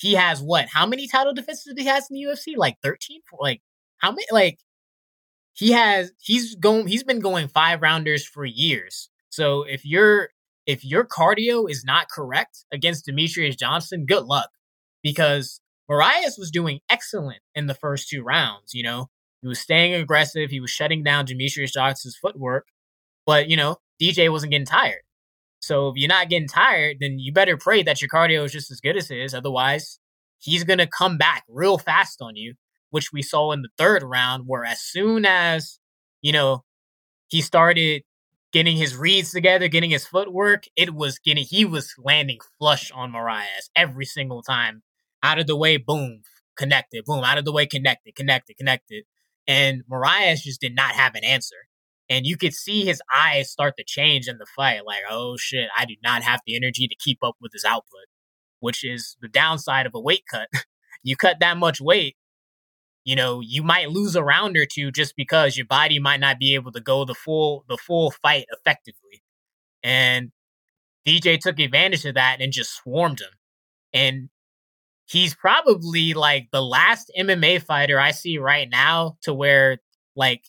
he 0.00 0.14
has 0.14 0.42
what? 0.42 0.68
How 0.72 0.86
many 0.86 1.06
title 1.06 1.34
defenses 1.34 1.74
he 1.76 1.84
has 1.84 2.08
in 2.10 2.14
the 2.14 2.22
UFC? 2.22 2.56
Like 2.56 2.78
13? 2.82 3.20
Like 3.38 3.60
how 3.98 4.10
many 4.10 4.24
like 4.32 4.58
he 5.52 5.72
has 5.72 6.10
he's 6.18 6.54
going 6.54 6.86
he's 6.86 7.04
been 7.04 7.20
going 7.20 7.48
five 7.48 7.82
rounders 7.82 8.26
for 8.26 8.46
years. 8.46 9.10
So 9.28 9.62
if 9.62 9.84
your 9.84 10.30
if 10.66 10.84
your 10.84 11.04
cardio 11.04 11.70
is 11.70 11.84
not 11.84 12.08
correct 12.08 12.64
against 12.72 13.06
Demetrious 13.06 13.58
Johnson, 13.58 14.06
good 14.06 14.24
luck. 14.24 14.48
Because 15.02 15.60
Moraes 15.90 16.38
was 16.38 16.50
doing 16.52 16.80
excellent 16.90 17.40
in 17.54 17.66
the 17.66 17.74
first 17.74 18.08
two 18.08 18.22
rounds, 18.22 18.74
you 18.74 18.82
know. 18.82 19.08
He 19.42 19.48
was 19.48 19.58
staying 19.58 19.94
aggressive, 19.94 20.50
he 20.50 20.60
was 20.60 20.70
shutting 20.70 21.02
down 21.02 21.26
Demetrious 21.26 21.72
Johnson's 21.72 22.16
footwork, 22.16 22.66
but 23.24 23.48
you 23.48 23.56
know, 23.56 23.78
DJ 24.00 24.30
wasn't 24.30 24.52
getting 24.52 24.66
tired. 24.66 25.00
So 25.60 25.88
if 25.88 25.94
you're 25.96 26.08
not 26.08 26.28
getting 26.28 26.48
tired, 26.48 26.98
then 27.00 27.18
you 27.18 27.32
better 27.32 27.56
pray 27.56 27.82
that 27.82 28.00
your 28.00 28.08
cardio 28.08 28.44
is 28.44 28.52
just 28.52 28.70
as 28.70 28.80
good 28.80 28.96
as 28.96 29.08
his. 29.08 29.34
Otherwise, 29.34 29.98
he's 30.38 30.64
to 30.64 30.86
come 30.86 31.18
back 31.18 31.44
real 31.48 31.78
fast 31.78 32.20
on 32.22 32.36
you, 32.36 32.54
which 32.90 33.12
we 33.12 33.22
saw 33.22 33.52
in 33.52 33.62
the 33.62 33.68
third 33.78 34.02
round, 34.02 34.44
where 34.46 34.64
as 34.64 34.80
soon 34.80 35.24
as, 35.26 35.78
you 36.22 36.32
know, 36.32 36.64
he 37.28 37.42
started 37.42 38.02
getting 38.52 38.76
his 38.76 38.96
reads 38.96 39.30
together, 39.30 39.68
getting 39.68 39.90
his 39.90 40.06
footwork, 40.06 40.64
it 40.76 40.94
was 40.94 41.18
getting, 41.18 41.44
he 41.44 41.64
was 41.64 41.94
landing 41.98 42.38
flush 42.58 42.90
on 42.90 43.12
Moraes 43.12 43.68
every 43.76 44.06
single 44.06 44.42
time. 44.42 44.82
Out 45.22 45.38
of 45.38 45.46
the 45.46 45.56
way, 45.56 45.76
boom, 45.76 46.22
connected, 46.56 47.04
boom, 47.04 47.24
out 47.24 47.38
of 47.38 47.44
the 47.44 47.52
way, 47.52 47.66
connected, 47.66 48.14
connected, 48.14 48.56
connected. 48.56 49.04
And 49.46 49.82
Moraes 49.90 50.42
just 50.42 50.60
did 50.60 50.74
not 50.74 50.94
have 50.94 51.14
an 51.14 51.24
answer. 51.24 51.56
And 52.08 52.26
you 52.26 52.36
could 52.36 52.54
see 52.54 52.84
his 52.84 53.00
eyes 53.14 53.50
start 53.50 53.76
to 53.76 53.84
change 53.84 54.26
in 54.28 54.38
the 54.38 54.46
fight. 54.56 54.84
Like, 54.84 55.02
oh 55.08 55.36
shit, 55.36 55.68
I 55.76 55.84
do 55.84 55.94
not 56.02 56.22
have 56.22 56.40
the 56.46 56.56
energy 56.56 56.88
to 56.88 56.96
keep 56.98 57.18
up 57.22 57.36
with 57.40 57.52
his 57.52 57.64
output, 57.64 58.06
which 58.58 58.84
is 58.84 59.16
the 59.20 59.28
downside 59.28 59.86
of 59.86 59.92
a 59.94 60.00
weight 60.00 60.24
cut. 60.30 60.48
you 61.02 61.16
cut 61.16 61.36
that 61.40 61.56
much 61.56 61.80
weight, 61.80 62.16
you 63.04 63.16
know, 63.16 63.40
you 63.40 63.62
might 63.62 63.90
lose 63.90 64.14
a 64.14 64.22
round 64.22 64.56
or 64.56 64.66
two 64.66 64.90
just 64.90 65.16
because 65.16 65.56
your 65.56 65.66
body 65.66 65.98
might 65.98 66.20
not 66.20 66.38
be 66.38 66.54
able 66.54 66.72
to 66.72 66.80
go 66.80 67.04
the 67.04 67.14
full 67.14 67.64
the 67.68 67.76
full 67.78 68.10
fight 68.10 68.46
effectively. 68.52 69.22
And 69.82 70.32
DJ 71.06 71.38
took 71.40 71.58
advantage 71.58 72.04
of 72.04 72.14
that 72.14 72.40
and 72.40 72.52
just 72.52 72.74
swarmed 72.74 73.20
him. 73.20 73.30
And 73.92 74.28
he's 75.10 75.34
probably 75.34 76.14
like 76.14 76.48
the 76.52 76.62
last 76.62 77.10
MMA 77.18 77.62
fighter 77.62 77.98
I 77.98 78.12
see 78.12 78.38
right 78.38 78.68
now 78.70 79.16
to 79.22 79.34
where 79.34 79.78
like 80.14 80.44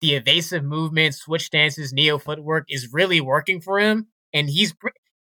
the 0.00 0.14
evasive 0.14 0.62
movement, 0.62 1.14
switch 1.14 1.46
stances, 1.46 1.92
neo 1.92 2.18
footwork 2.18 2.66
is 2.68 2.92
really 2.92 3.20
working 3.20 3.60
for 3.60 3.80
him. 3.80 4.06
And 4.32 4.48
he's, 4.48 4.74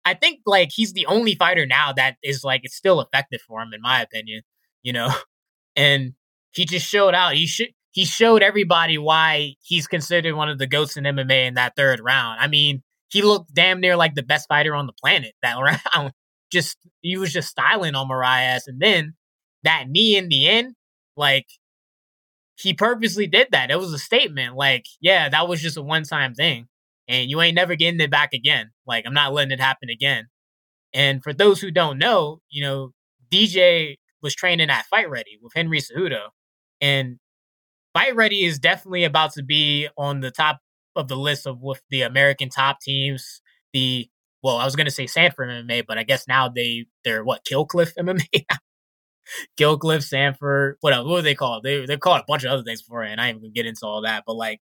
I 0.04 0.16
think, 0.16 0.42
like 0.46 0.70
he's 0.74 0.92
the 0.94 1.06
only 1.06 1.36
fighter 1.36 1.66
now 1.66 1.94
that 1.94 2.18
is 2.24 2.44
like 2.44 2.62
it's 2.64 2.76
still 2.76 3.00
effective 3.00 3.40
for 3.48 3.62
him, 3.62 3.74
in 3.74 3.82
my 3.82 4.02
opinion. 4.02 4.42
You 4.82 4.94
know, 4.94 5.14
and 5.76 6.14
he 6.52 6.66
just 6.66 6.88
showed 6.88 7.14
out. 7.14 7.36
He 7.36 7.48
should. 7.48 7.70
He 7.92 8.06
showed 8.06 8.42
everybody 8.42 8.98
why 8.98 9.54
he's 9.62 9.86
considered 9.86 10.34
one 10.34 10.50
of 10.50 10.58
the 10.58 10.66
goats 10.66 10.98
in 10.98 11.04
MMA 11.04 11.48
in 11.48 11.54
that 11.54 11.76
third 11.78 12.00
round. 12.00 12.40
I 12.42 12.48
mean, 12.48 12.82
he 13.10 13.22
looked 13.22 13.54
damn 13.54 13.80
near 13.80 13.96
like 13.96 14.16
the 14.16 14.24
best 14.24 14.48
fighter 14.50 14.74
on 14.74 14.88
the 14.88 14.94
planet 14.94 15.34
that 15.44 15.56
round. 15.96 16.12
Just 16.54 16.78
he 17.02 17.18
was 17.18 17.34
just 17.34 17.50
styling 17.50 17.96
on 17.96 18.08
Moraes, 18.08 18.68
and 18.68 18.80
then 18.80 19.16
that 19.64 19.90
knee 19.90 20.16
in 20.16 20.30
the 20.30 20.48
end, 20.48 20.76
like 21.18 21.48
he 22.56 22.74
purposely 22.74 23.28
did 23.28 23.48
that. 23.52 23.72
It 23.72 23.80
was 23.80 23.94
a 23.94 24.00
statement 24.00 24.56
like, 24.56 24.86
yeah, 25.02 25.30
that 25.30 25.48
was 25.48 25.62
just 25.62 25.78
a 25.78 25.82
one 25.82 26.04
time 26.04 26.34
thing. 26.34 26.68
And 27.08 27.30
you 27.30 27.42
ain't 27.42 27.56
never 27.56 27.76
getting 27.76 28.00
it 28.00 28.12
back 28.12 28.34
again. 28.34 28.72
Like, 28.88 29.06
I'm 29.06 29.14
not 29.14 29.34
letting 29.34 29.52
it 29.52 29.60
happen 29.60 29.90
again. 29.90 30.28
And 30.94 31.22
for 31.22 31.34
those 31.34 31.60
who 31.60 31.72
don't 31.72 31.98
know, 31.98 32.40
you 32.50 32.64
know, 32.64 32.92
DJ 33.32 33.98
was 34.22 34.36
training 34.36 34.70
at 34.70 34.86
Fight 34.86 35.10
Ready 35.10 35.38
with 35.42 35.52
Henry 35.54 35.80
Cejudo. 35.80 36.28
And 36.80 37.18
Fight 37.94 38.16
Ready 38.16 38.46
is 38.46 38.60
definitely 38.60 39.04
about 39.04 39.34
to 39.34 39.44
be 39.44 39.90
on 39.98 40.22
the 40.22 40.32
top 40.32 40.60
of 40.96 41.08
the 41.08 41.18
list 41.18 41.46
of 41.46 41.62
with 41.62 41.82
the 41.90 42.04
American 42.04 42.50
top 42.50 42.80
teams. 42.80 43.42
The 43.74 44.08
well, 44.44 44.58
I 44.58 44.66
was 44.66 44.76
gonna 44.76 44.92
say 44.92 45.08
Sanford 45.08 45.50
MMA, 45.50 45.86
but 45.88 45.98
I 45.98 46.04
guess 46.04 46.28
now 46.28 46.50
they 46.50 46.86
they're 47.04 47.24
what 47.24 47.46
Kill 47.46 47.66
Cliff 47.66 47.94
MMA. 47.98 48.46
Gilcliff, 49.58 50.04
Sanford, 50.08 50.78
what? 50.82 51.06
What 51.06 51.18
do 51.18 51.22
they 51.24 51.36
call 51.36 51.58
it? 51.58 51.64
They 51.64 51.86
they 51.86 51.98
call 51.98 52.18
it 52.18 52.22
a 52.22 52.26
bunch 52.28 52.44
of 52.44 52.52
other 52.52 52.64
things 52.64 52.82
before, 52.82 53.04
and 53.04 53.22
I 53.22 53.28
ain't 53.28 53.38
even 53.38 53.44
gonna 53.44 53.54
get 53.54 53.66
into 53.66 53.86
all 53.86 54.02
that. 54.02 54.24
But 54.28 54.36
like 54.36 54.60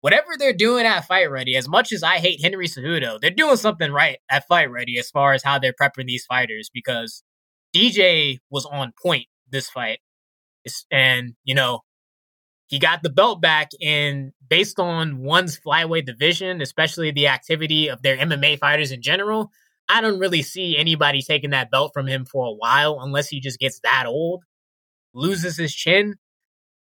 whatever 0.00 0.28
they're 0.38 0.52
doing 0.52 0.86
at 0.86 1.06
Fight 1.06 1.30
Ready, 1.30 1.56
as 1.56 1.68
much 1.68 1.92
as 1.92 2.02
I 2.02 2.18
hate 2.18 2.40
Henry 2.42 2.68
Cejudo, 2.68 3.20
they're 3.20 3.30
doing 3.30 3.56
something 3.56 3.90
right 3.92 4.18
at 4.30 4.46
Fight 4.46 4.70
Ready 4.70 4.98
as 4.98 5.10
far 5.10 5.32
as 5.34 5.42
how 5.42 5.58
they're 5.58 5.74
prepping 5.80 6.06
these 6.06 6.24
fighters 6.24 6.70
because 6.72 7.24
DJ 7.74 8.38
was 8.50 8.64
on 8.66 8.92
point 9.02 9.26
this 9.50 9.68
fight, 9.68 9.98
and 10.92 11.34
you 11.44 11.54
know 11.54 11.80
he 12.68 12.78
got 12.78 13.02
the 13.02 13.10
belt 13.10 13.40
back 13.40 13.70
and 13.80 14.32
based 14.48 14.78
on 14.78 15.18
ONE's 15.22 15.58
flyweight 15.58 16.06
division 16.06 16.60
especially 16.60 17.10
the 17.10 17.28
activity 17.28 17.88
of 17.88 18.02
their 18.02 18.16
mma 18.16 18.58
fighters 18.58 18.92
in 18.92 19.02
general 19.02 19.50
I 19.88 20.00
don't 20.00 20.18
really 20.18 20.42
see 20.42 20.76
anybody 20.76 21.22
taking 21.22 21.50
that 21.50 21.70
belt 21.70 21.92
from 21.94 22.06
him 22.06 22.24
for 22.24 22.46
a 22.46 22.52
while 22.52 22.98
unless 23.00 23.28
he 23.28 23.40
just 23.40 23.58
gets 23.58 23.80
that 23.80 24.04
old, 24.06 24.42
loses 25.14 25.56
his 25.56 25.74
chin, 25.74 26.16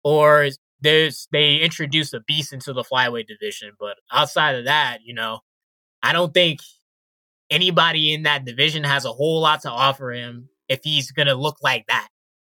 or 0.03 0.49
there's 0.81 1.29
they 1.33 1.57
introduce 1.57 2.13
a 2.13 2.21
beast 2.21 2.53
into 2.53 2.73
the 2.73 2.83
flyweight 2.83 3.27
division. 3.29 3.73
But 3.79 3.97
outside 4.13 4.57
of 4.57 4.65
that, 4.65 4.99
you 5.05 5.15
know, 5.15 5.41
I 6.03 6.13
don't 6.13 6.35
think 6.35 6.61
anybody 7.51 8.13
in 8.13 8.25
that 8.25 8.45
division 8.45 8.85
has 8.85 9.05
a 9.05 9.13
whole 9.13 9.41
lot 9.41 9.63
to 9.63 9.71
offer 9.71 10.13
him 10.13 10.49
if 10.69 10.81
he's 10.83 11.13
gonna 11.13 11.35
look 11.35 11.59
like 11.63 11.87
that 11.89 12.09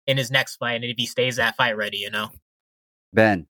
in 0.08 0.18
his 0.18 0.32
next 0.32 0.58
fight 0.58 0.76
and 0.76 0.86
if 0.86 0.98
he 0.98 1.06
stays 1.06 1.36
that 1.38 1.56
fight 1.56 1.78
ready, 1.78 1.98
you 1.98 2.10
know. 2.10 2.30
Ben, 3.14 3.48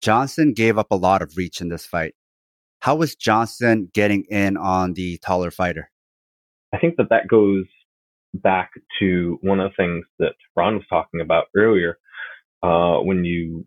Johnson 0.00 0.52
gave 0.52 0.78
up 0.78 0.90
a 0.90 0.96
lot 0.96 1.22
of 1.22 1.36
reach 1.36 1.60
in 1.60 1.68
this 1.68 1.86
fight. 1.86 2.14
How 2.80 2.94
was 2.94 3.14
Johnson 3.14 3.90
getting 3.94 4.24
in 4.30 4.56
on 4.56 4.94
the 4.94 5.18
taller 5.18 5.50
fighter? 5.50 5.90
I 6.72 6.78
think 6.78 6.96
that 6.96 7.08
that 7.10 7.28
goes 7.28 7.64
back 8.34 8.72
to 8.98 9.38
one 9.42 9.60
of 9.60 9.70
the 9.70 9.76
things 9.76 10.04
that 10.18 10.34
Ron 10.56 10.74
was 10.74 10.84
talking 10.88 11.20
about 11.20 11.46
earlier. 11.56 11.98
Uh, 12.62 12.98
when 12.98 13.24
you 13.24 13.66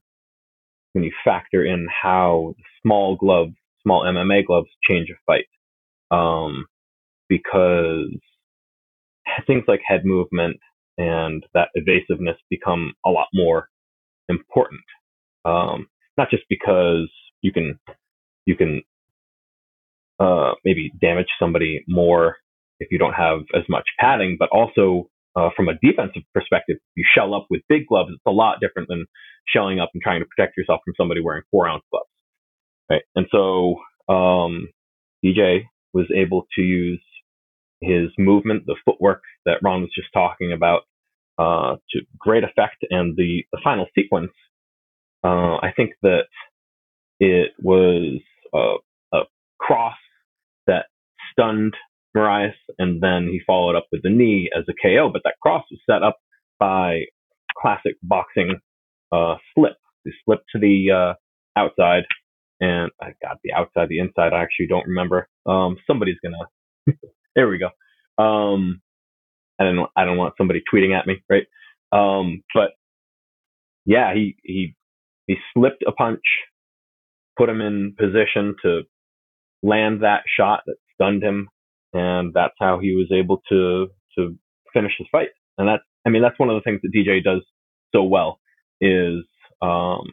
when 0.93 1.03
you 1.03 1.11
factor 1.23 1.63
in 1.63 1.87
how 1.89 2.55
small 2.81 3.15
gloves, 3.15 3.53
small 3.83 4.03
MMA 4.03 4.45
gloves 4.45 4.69
change 4.87 5.09
a 5.09 5.13
fight, 5.25 5.45
um, 6.09 6.65
because 7.29 8.09
things 9.45 9.63
like 9.67 9.81
head 9.85 10.05
movement 10.05 10.57
and 10.97 11.43
that 11.53 11.69
evasiveness 11.75 12.37
become 12.49 12.93
a 13.05 13.09
lot 13.09 13.27
more 13.33 13.69
important. 14.29 14.81
Um, 15.47 15.87
not 16.17 16.31
just 16.31 16.43
because 16.49 17.09
you 17.41 17.53
can 17.53 17.79
you 18.45 18.57
can 18.57 18.83
uh, 20.19 20.53
maybe 20.65 20.91
damage 21.01 21.27
somebody 21.39 21.83
more 21.87 22.37
if 22.79 22.89
you 22.91 22.97
don't 22.99 23.13
have 23.13 23.39
as 23.55 23.63
much 23.69 23.85
padding, 23.99 24.37
but 24.39 24.49
also 24.51 25.09
uh, 25.35 25.49
from 25.55 25.69
a 25.69 25.73
defensive 25.83 26.23
perspective, 26.33 26.77
you 26.95 27.05
shell 27.15 27.35
up 27.35 27.47
with 27.49 27.61
big 27.69 27.87
gloves. 27.87 28.11
It's 28.13 28.21
a 28.27 28.31
lot 28.31 28.59
different 28.61 28.89
than 28.89 29.05
shelling 29.47 29.79
up 29.79 29.91
and 29.93 30.03
trying 30.03 30.21
to 30.21 30.27
protect 30.27 30.57
yourself 30.57 30.81
from 30.85 30.93
somebody 30.97 31.21
wearing 31.21 31.43
four 31.51 31.67
ounce 31.67 31.83
gloves, 31.91 32.09
right? 32.89 33.03
And 33.15 33.27
so 33.31 33.77
um, 34.13 34.69
DJ 35.25 35.63
was 35.93 36.07
able 36.15 36.47
to 36.55 36.61
use 36.61 37.03
his 37.81 38.09
movement, 38.17 38.65
the 38.65 38.75
footwork 38.85 39.21
that 39.45 39.59
Ron 39.63 39.81
was 39.81 39.91
just 39.95 40.09
talking 40.13 40.51
about, 40.53 40.83
uh, 41.37 41.77
to 41.91 42.01
great 42.19 42.43
effect. 42.43 42.85
And 42.89 43.15
the, 43.17 43.43
the 43.51 43.59
final 43.63 43.87
sequence, 43.95 44.31
uh, 45.23 45.57
I 45.57 45.71
think 45.75 45.91
that 46.03 46.25
it 47.19 47.51
was 47.59 48.19
a, 48.53 48.75
a 49.13 49.21
cross 49.59 49.95
that 50.67 50.85
stunned 51.31 51.73
Moraes, 52.15 52.53
and 52.79 53.01
then 53.01 53.29
he 53.31 53.41
followed 53.45 53.75
up 53.75 53.87
with 53.91 54.01
the 54.03 54.09
knee 54.09 54.49
as 54.57 54.63
a 54.69 54.73
KO. 54.81 55.09
But 55.11 55.21
that 55.23 55.35
cross 55.41 55.63
was 55.71 55.79
set 55.89 56.03
up 56.03 56.17
by 56.59 57.01
classic 57.59 57.95
boxing 58.03 58.55
uh, 59.11 59.35
slip. 59.55 59.77
He 60.03 60.11
slipped 60.25 60.45
to 60.53 60.59
the 60.59 60.91
uh, 60.91 61.59
outside, 61.59 62.03
and 62.59 62.91
I 63.01 63.13
got 63.21 63.37
the 63.43 63.53
outside, 63.53 63.89
the 63.89 63.99
inside. 63.99 64.33
I 64.33 64.41
actually 64.41 64.67
don't 64.67 64.87
remember. 64.87 65.27
Um, 65.45 65.77
somebody's 65.87 66.17
gonna. 66.23 66.97
there 67.35 67.49
we 67.49 67.59
go. 67.59 67.69
Um, 68.23 68.81
I 69.59 69.65
don't. 69.65 69.89
I 69.95 70.05
don't 70.05 70.17
want 70.17 70.35
somebody 70.37 70.61
tweeting 70.73 70.97
at 70.97 71.07
me, 71.07 71.23
right? 71.29 71.45
Um, 71.91 72.43
but 72.53 72.71
yeah, 73.85 74.13
he 74.13 74.37
he 74.43 74.75
he 75.27 75.35
slipped 75.53 75.83
a 75.87 75.91
punch, 75.91 76.23
put 77.37 77.49
him 77.49 77.61
in 77.61 77.95
position 77.97 78.55
to 78.63 78.81
land 79.61 80.03
that 80.03 80.23
shot 80.37 80.61
that 80.65 80.77
stunned 80.93 81.23
him, 81.23 81.49
and 81.93 82.33
that's 82.33 82.55
how 82.59 82.79
he 82.79 82.95
was 82.95 83.11
able 83.11 83.41
to 83.49 83.87
to 84.17 84.37
finish 84.73 84.93
his 84.97 85.07
fight. 85.11 85.29
And 85.57 85.67
that's 85.67 85.83
I 86.05 86.09
mean 86.09 86.21
that's 86.21 86.39
one 86.39 86.49
of 86.49 86.55
the 86.55 86.61
things 86.61 86.81
that 86.81 86.93
DJ 86.93 87.23
does 87.23 87.43
so 87.93 88.03
well 88.03 88.39
is 88.81 89.23
um, 89.61 90.03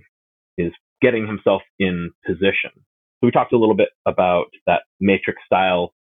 is 0.59 0.73
getting 1.01 1.27
himself 1.27 1.63
in 1.79 2.11
position. 2.27 2.73
So 2.75 3.27
we 3.27 3.31
talked 3.31 3.53
a 3.53 3.59
little 3.59 3.77
bit 3.77 3.91
about 4.07 4.47
that 4.67 4.83
matrix 5.01 5.41
style 5.47 5.95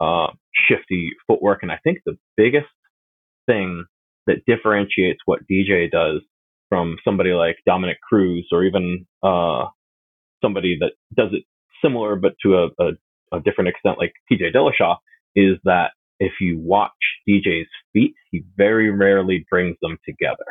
uh, 0.00 0.28
shifty 0.54 1.10
footwork, 1.26 1.62
and 1.62 1.72
I 1.72 1.78
think 1.82 1.98
the 2.06 2.16
biggest 2.36 2.66
thing 3.46 3.84
that 4.26 4.44
differentiates 4.46 5.20
what 5.26 5.40
DJ 5.50 5.90
does 5.90 6.22
from 6.70 6.96
somebody 7.04 7.32
like 7.32 7.58
Dominick 7.66 8.00
Cruz 8.00 8.48
or 8.52 8.64
even 8.64 9.06
uh, 9.22 9.66
somebody 10.42 10.78
that 10.80 10.92
does 11.14 11.30
it 11.32 11.44
similar 11.84 12.16
but 12.16 12.32
to 12.44 12.54
a, 12.54 12.66
a, 12.82 13.36
a 13.36 13.40
different 13.40 13.68
extent 13.68 13.98
like 13.98 14.14
TJ 14.32 14.54
Dillashaw 14.54 14.96
is 15.36 15.58
that 15.64 15.90
if 16.20 16.32
you 16.40 16.58
watch 16.58 16.92
DJ's 17.28 17.68
feet, 17.92 18.14
he 18.30 18.44
very 18.56 18.90
rarely 18.90 19.44
brings 19.50 19.76
them 19.82 19.98
together. 20.08 20.44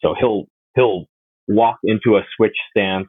So 0.00 0.14
he'll 0.18 0.44
he'll 0.76 1.06
walk 1.48 1.78
into 1.84 2.16
a 2.16 2.22
switch 2.36 2.56
stance 2.70 3.08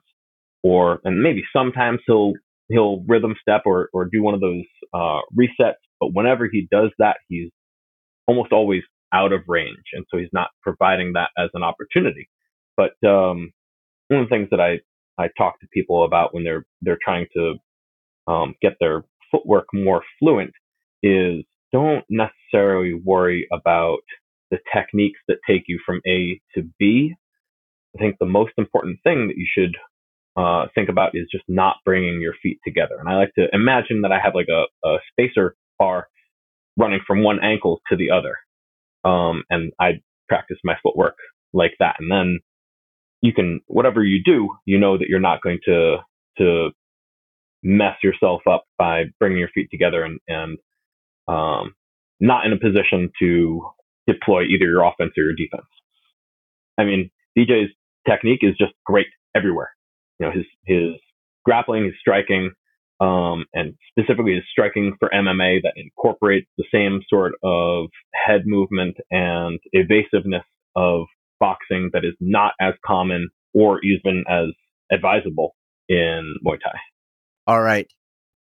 or 0.63 0.99
and 1.03 1.21
maybe 1.21 1.43
sometimes 1.53 1.99
he'll 2.07 2.33
he'll 2.69 3.03
rhythm 3.07 3.35
step 3.41 3.63
or 3.65 3.89
or 3.93 4.05
do 4.05 4.23
one 4.23 4.33
of 4.33 4.41
those 4.41 4.63
uh, 4.93 5.21
resets. 5.37 5.75
But 5.99 6.13
whenever 6.13 6.49
he 6.51 6.67
does 6.71 6.91
that, 6.99 7.17
he's 7.29 7.49
almost 8.27 8.51
always 8.51 8.83
out 9.13 9.31
of 9.31 9.41
range, 9.47 9.83
and 9.93 10.05
so 10.11 10.17
he's 10.17 10.29
not 10.33 10.49
providing 10.61 11.13
that 11.13 11.29
as 11.37 11.49
an 11.53 11.63
opportunity. 11.63 12.27
But 12.77 12.91
um, 13.07 13.51
one 14.09 14.21
of 14.21 14.29
the 14.29 14.35
things 14.35 14.49
that 14.51 14.61
I 14.61 14.79
I 15.21 15.29
talk 15.37 15.59
to 15.61 15.67
people 15.73 16.05
about 16.05 16.33
when 16.33 16.43
they're 16.43 16.65
they're 16.81 16.99
trying 17.03 17.27
to 17.35 17.55
um, 18.27 18.55
get 18.61 18.73
their 18.79 19.03
footwork 19.31 19.67
more 19.73 20.03
fluent 20.19 20.51
is 21.03 21.43
don't 21.71 22.05
necessarily 22.09 22.93
worry 22.93 23.47
about 23.51 23.99
the 24.51 24.59
techniques 24.73 25.19
that 25.27 25.37
take 25.47 25.63
you 25.67 25.79
from 25.85 26.01
A 26.07 26.39
to 26.55 26.63
B. 26.79 27.13
I 27.95 27.99
think 27.99 28.17
the 28.19 28.25
most 28.25 28.53
important 28.57 28.99
thing 29.03 29.27
that 29.27 29.37
you 29.37 29.47
should 29.51 29.75
uh, 30.37 30.67
think 30.75 30.89
about 30.89 31.11
is 31.15 31.27
just 31.31 31.45
not 31.47 31.77
bringing 31.85 32.21
your 32.21 32.33
feet 32.43 32.59
together. 32.65 32.97
And 32.99 33.09
I 33.09 33.15
like 33.17 33.33
to 33.37 33.47
imagine 33.53 34.01
that 34.03 34.11
I 34.11 34.19
have 34.23 34.35
like 34.35 34.49
a, 34.49 34.65
a 34.87 34.97
spacer 35.11 35.55
bar 35.79 36.07
running 36.77 37.01
from 37.07 37.23
one 37.23 37.39
ankle 37.43 37.81
to 37.89 37.97
the 37.97 38.11
other. 38.11 38.37
Um, 39.05 39.43
and 39.49 39.73
I 39.79 40.01
practice 40.29 40.57
my 40.63 40.75
footwork 40.83 41.15
like 41.53 41.73
that. 41.79 41.95
And 41.99 42.11
then 42.11 42.39
you 43.25 43.33
can, 43.33 43.61
whatever 43.67 44.03
you 44.03 44.21
do, 44.23 44.49
you 44.65 44.77
know 44.79 44.97
that 44.97 45.07
you're 45.07 45.19
not 45.19 45.41
going 45.41 45.59
to, 45.65 45.97
to 46.37 46.69
mess 47.63 47.95
yourself 48.03 48.41
up 48.49 48.65
by 48.77 49.05
bringing 49.19 49.39
your 49.39 49.49
feet 49.53 49.67
together 49.71 50.03
and, 50.03 50.19
and, 50.27 50.57
um, 51.27 51.73
not 52.19 52.45
in 52.45 52.53
a 52.53 52.59
position 52.59 53.09
to 53.19 53.61
deploy 54.07 54.43
either 54.43 54.65
your 54.65 54.83
offense 54.83 55.11
or 55.17 55.23
your 55.23 55.35
defense. 55.35 55.67
I 56.77 56.85
mean, 56.85 57.09
DJ's 57.37 57.71
technique 58.07 58.41
is 58.41 58.55
just 58.57 58.73
great 58.85 59.07
everywhere. 59.35 59.71
You 60.19 60.27
know, 60.27 60.31
his, 60.31 60.45
his 60.65 60.93
grappling, 61.43 61.85
his 61.85 61.93
striking, 61.99 62.51
um, 62.99 63.45
and 63.53 63.73
specifically 63.91 64.35
his 64.35 64.43
striking 64.49 64.95
for 64.99 65.09
MMA 65.13 65.61
that 65.63 65.73
incorporates 65.75 66.47
the 66.57 66.63
same 66.73 67.01
sort 67.09 67.33
of 67.43 67.87
head 68.13 68.43
movement 68.45 68.95
and 69.11 69.59
evasiveness 69.73 70.45
of 70.75 71.05
boxing 71.39 71.89
that 71.93 72.05
is 72.05 72.13
not 72.19 72.53
as 72.59 72.73
common 72.85 73.29
or 73.53 73.83
even 73.83 74.23
as 74.29 74.47
advisable 74.91 75.55
in 75.89 76.35
Muay 76.45 76.59
Thai. 76.61 76.77
All 77.47 77.61
right. 77.61 77.87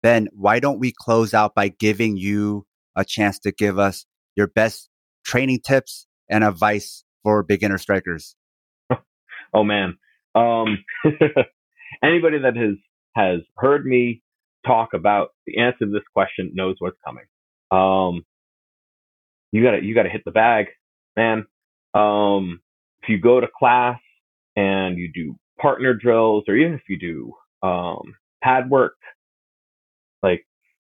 Ben, 0.01 0.27
why 0.33 0.59
don't 0.59 0.79
we 0.79 0.93
close 0.97 1.33
out 1.33 1.55
by 1.55 1.69
giving 1.69 2.17
you 2.17 2.65
a 2.95 3.05
chance 3.05 3.39
to 3.39 3.51
give 3.51 3.79
us 3.79 4.05
your 4.35 4.47
best 4.47 4.89
training 5.25 5.59
tips 5.65 6.07
and 6.29 6.43
advice 6.43 7.03
for 7.23 7.43
beginner 7.43 7.77
strikers? 7.77 8.35
oh 9.53 9.63
man. 9.63 9.97
Um, 10.35 10.83
anybody 12.03 12.39
that 12.39 12.57
has 12.57 12.75
has 13.15 13.41
heard 13.57 13.85
me 13.85 14.23
talk 14.65 14.93
about 14.93 15.29
the 15.45 15.59
answer 15.59 15.85
to 15.85 15.91
this 15.91 16.03
question 16.13 16.51
knows 16.53 16.75
what's 16.79 16.97
coming. 17.05 17.25
Um, 17.71 18.25
you 19.51 19.63
gotta 19.63 19.83
you 19.83 19.93
gotta 19.93 20.09
hit 20.09 20.23
the 20.25 20.31
bag, 20.31 20.67
man. 21.15 21.45
Um, 21.93 22.59
if 23.03 23.09
you 23.09 23.19
go 23.19 23.41
to 23.41 23.47
class 23.59 23.99
and 24.57 24.99
you 24.99 25.11
do 25.13 25.37
partner 25.61 25.95
drills, 25.95 26.45
or 26.49 26.55
even 26.57 26.75
if 26.75 26.83
you 26.89 26.99
do 26.99 27.67
um, 27.67 28.15
pad 28.43 28.69
work, 28.71 28.95
like 30.23 30.45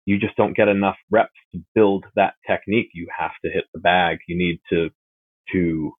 you 0.05 0.19
just 0.19 0.35
don't 0.37 0.57
get 0.57 0.69
enough 0.69 0.97
reps 1.11 1.33
to 1.53 1.61
build 1.75 2.05
that 2.15 2.35
technique. 2.47 2.89
You 2.93 3.07
have 3.17 3.31
to 3.45 3.51
hit 3.51 3.65
the 3.73 3.79
bag. 3.81 4.19
You 4.27 4.37
need 4.37 4.59
to 4.71 4.89
to 5.53 5.93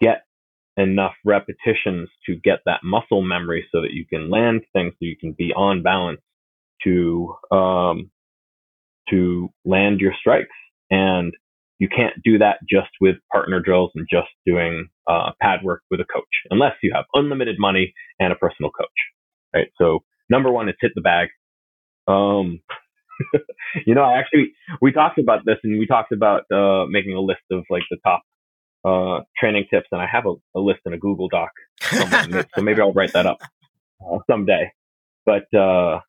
get 0.00 0.24
enough 0.78 1.14
repetitions 1.24 2.10
to 2.26 2.36
get 2.44 2.60
that 2.66 2.80
muscle 2.84 3.22
memory 3.22 3.66
so 3.72 3.82
that 3.82 3.92
you 3.92 4.06
can 4.06 4.30
land 4.30 4.62
things 4.74 4.92
so 4.94 4.98
you 5.06 5.16
can 5.18 5.32
be 5.32 5.52
on 5.54 5.82
balance 5.84 6.20
to 6.84 7.34
um, 7.52 8.10
to 9.10 9.50
land 9.64 10.00
your 10.00 10.14
strikes 10.18 10.48
and 10.90 11.34
you 11.78 11.88
can't 11.88 12.14
do 12.24 12.38
that 12.38 12.58
just 12.68 12.90
with 13.00 13.16
partner 13.32 13.60
drills 13.60 13.90
and 13.94 14.06
just 14.10 14.28
doing 14.46 14.88
uh, 15.08 15.32
pad 15.40 15.60
work 15.62 15.82
with 15.90 16.00
a 16.00 16.04
coach 16.04 16.24
unless 16.50 16.74
you 16.82 16.92
have 16.94 17.04
unlimited 17.14 17.56
money 17.58 17.92
and 18.20 18.32
a 18.32 18.36
personal 18.36 18.70
coach 18.70 18.88
right? 19.54 19.68
So 19.78 20.00
number 20.28 20.50
one 20.50 20.68
is 20.68 20.74
hit 20.80 20.92
the 20.94 21.00
bag. 21.00 21.28
Um, 22.06 22.60
you 23.86 23.94
know 23.94 24.02
i 24.02 24.18
actually 24.18 24.52
we 24.82 24.90
talked 24.90 25.20
about 25.20 25.44
this 25.46 25.56
and 25.62 25.78
we 25.78 25.86
talked 25.86 26.10
about 26.10 26.42
uh, 26.52 26.84
making 26.88 27.14
a 27.14 27.20
list 27.20 27.42
of 27.52 27.62
like 27.70 27.84
the 27.88 27.96
top 28.04 28.22
uh, 28.84 29.20
training 29.38 29.64
tips, 29.70 29.86
and 29.92 30.02
I 30.02 30.06
have 30.06 30.26
a, 30.26 30.34
a 30.54 30.60
list 30.60 30.80
in 30.84 30.92
a 30.92 30.98
Google 30.98 31.28
Doc, 31.28 31.50
so 31.80 32.60
maybe 32.60 32.82
I'll 32.82 32.92
write 32.92 33.14
that 33.14 33.24
up 33.24 33.38
uh, 34.06 34.18
someday. 34.28 34.72
But 35.24 35.44
uh, 35.56 36.00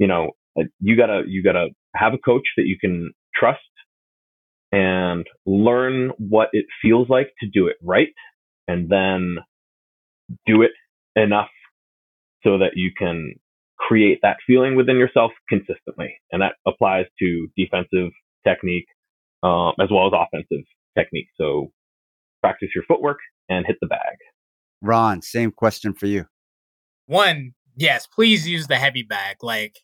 you 0.00 0.08
know, 0.08 0.32
uh, 0.58 0.64
you 0.80 0.96
gotta 0.96 1.22
you 1.28 1.44
gotta 1.44 1.68
have 1.94 2.14
a 2.14 2.18
coach 2.18 2.48
that 2.56 2.64
you 2.66 2.76
can 2.80 3.12
trust 3.32 3.60
and 4.72 5.26
learn 5.46 6.12
what 6.18 6.48
it 6.52 6.66
feels 6.82 7.08
like 7.08 7.32
to 7.40 7.48
do 7.48 7.66
it 7.66 7.76
right, 7.82 8.12
and 8.68 8.88
then 8.88 9.36
do 10.46 10.62
it 10.62 10.70
enough 11.16 11.50
so 12.42 12.58
that 12.58 12.72
you 12.74 12.90
can 12.96 13.34
create 13.78 14.18
that 14.22 14.36
feeling 14.46 14.76
within 14.76 14.96
yourself 14.96 15.32
consistently. 15.48 16.14
And 16.30 16.42
that 16.42 16.54
applies 16.66 17.06
to 17.18 17.48
defensive 17.56 18.12
technique 18.46 18.86
um, 19.42 19.72
as 19.80 19.88
well 19.90 20.06
as 20.06 20.12
offensive 20.14 20.64
technique. 20.96 21.28
So 21.38 21.72
practice 22.42 22.68
your 22.74 22.84
footwork 22.86 23.18
and 23.48 23.66
hit 23.66 23.76
the 23.80 23.86
bag. 23.86 24.16
Ron, 24.82 25.22
same 25.22 25.50
question 25.50 25.92
for 25.92 26.06
you. 26.06 26.26
One, 27.06 27.52
yes, 27.76 28.06
please 28.06 28.48
use 28.48 28.66
the 28.66 28.76
heavy 28.76 29.02
bag. 29.02 29.36
Like 29.42 29.76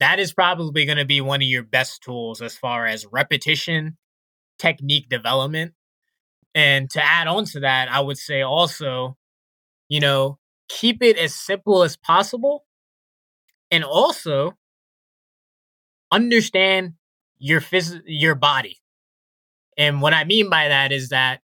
that 0.00 0.18
is 0.18 0.32
probably 0.32 0.84
going 0.84 0.98
to 0.98 1.04
be 1.04 1.20
one 1.20 1.42
of 1.42 1.48
your 1.48 1.62
best 1.62 2.02
tools 2.02 2.40
as 2.40 2.56
far 2.56 2.86
as 2.86 3.06
repetition, 3.10 3.96
technique 4.58 5.08
development. 5.08 5.72
And 6.54 6.90
to 6.90 7.04
add 7.04 7.26
on 7.26 7.44
to 7.46 7.60
that, 7.60 7.90
I 7.90 8.00
would 8.00 8.18
say 8.18 8.42
also, 8.42 9.16
you 9.88 10.00
know, 10.00 10.38
keep 10.68 11.02
it 11.02 11.16
as 11.16 11.34
simple 11.34 11.82
as 11.82 11.96
possible 11.96 12.64
and 13.70 13.84
also 13.84 14.56
understand 16.10 16.94
your 17.38 17.60
phys- 17.60 18.02
your 18.06 18.34
body. 18.34 18.78
And 19.76 20.02
what 20.02 20.14
I 20.14 20.24
mean 20.24 20.50
by 20.50 20.68
that 20.68 20.90
is 20.90 21.10
that 21.10 21.40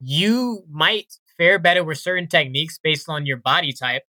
you 0.00 0.64
might 0.70 1.12
fare 1.36 1.58
better 1.58 1.84
with 1.84 1.98
certain 1.98 2.26
techniques 2.26 2.78
based 2.82 3.08
on 3.08 3.26
your 3.26 3.36
body 3.36 3.72
type 3.72 4.02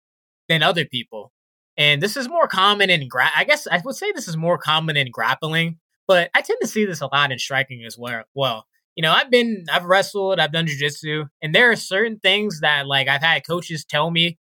than 0.47 0.63
other 0.63 0.85
people. 0.85 1.31
And 1.77 2.01
this 2.01 2.17
is 2.17 2.27
more 2.27 2.47
common 2.47 2.89
in 2.89 3.07
gra- 3.07 3.31
I 3.35 3.43
guess 3.43 3.67
I 3.67 3.79
would 3.83 3.95
say 3.95 4.11
this 4.11 4.27
is 4.27 4.35
more 4.35 4.57
common 4.57 4.97
in 4.97 5.11
grappling, 5.11 5.79
but 6.09 6.31
I 6.33 6.41
tend 6.41 6.57
to 6.61 6.67
see 6.67 6.85
this 6.85 7.01
a 7.01 7.05
lot 7.05 7.31
in 7.31 7.37
striking 7.37 7.85
as 7.85 7.95
well. 7.95 8.23
Well, 8.33 8.65
you 8.95 9.03
know, 9.03 9.11
I've 9.11 9.29
been 9.29 9.65
I've 9.71 9.85
wrestled, 9.85 10.39
I've 10.39 10.51
done 10.51 10.65
jujitsu, 10.65 11.27
and 11.39 11.53
there 11.53 11.71
are 11.71 11.75
certain 11.75 12.19
things 12.19 12.61
that 12.61 12.87
like 12.87 13.07
I've 13.07 13.21
had 13.21 13.45
coaches 13.45 13.85
tell 13.85 14.09
me 14.09 14.39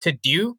to 0.00 0.12
do 0.12 0.56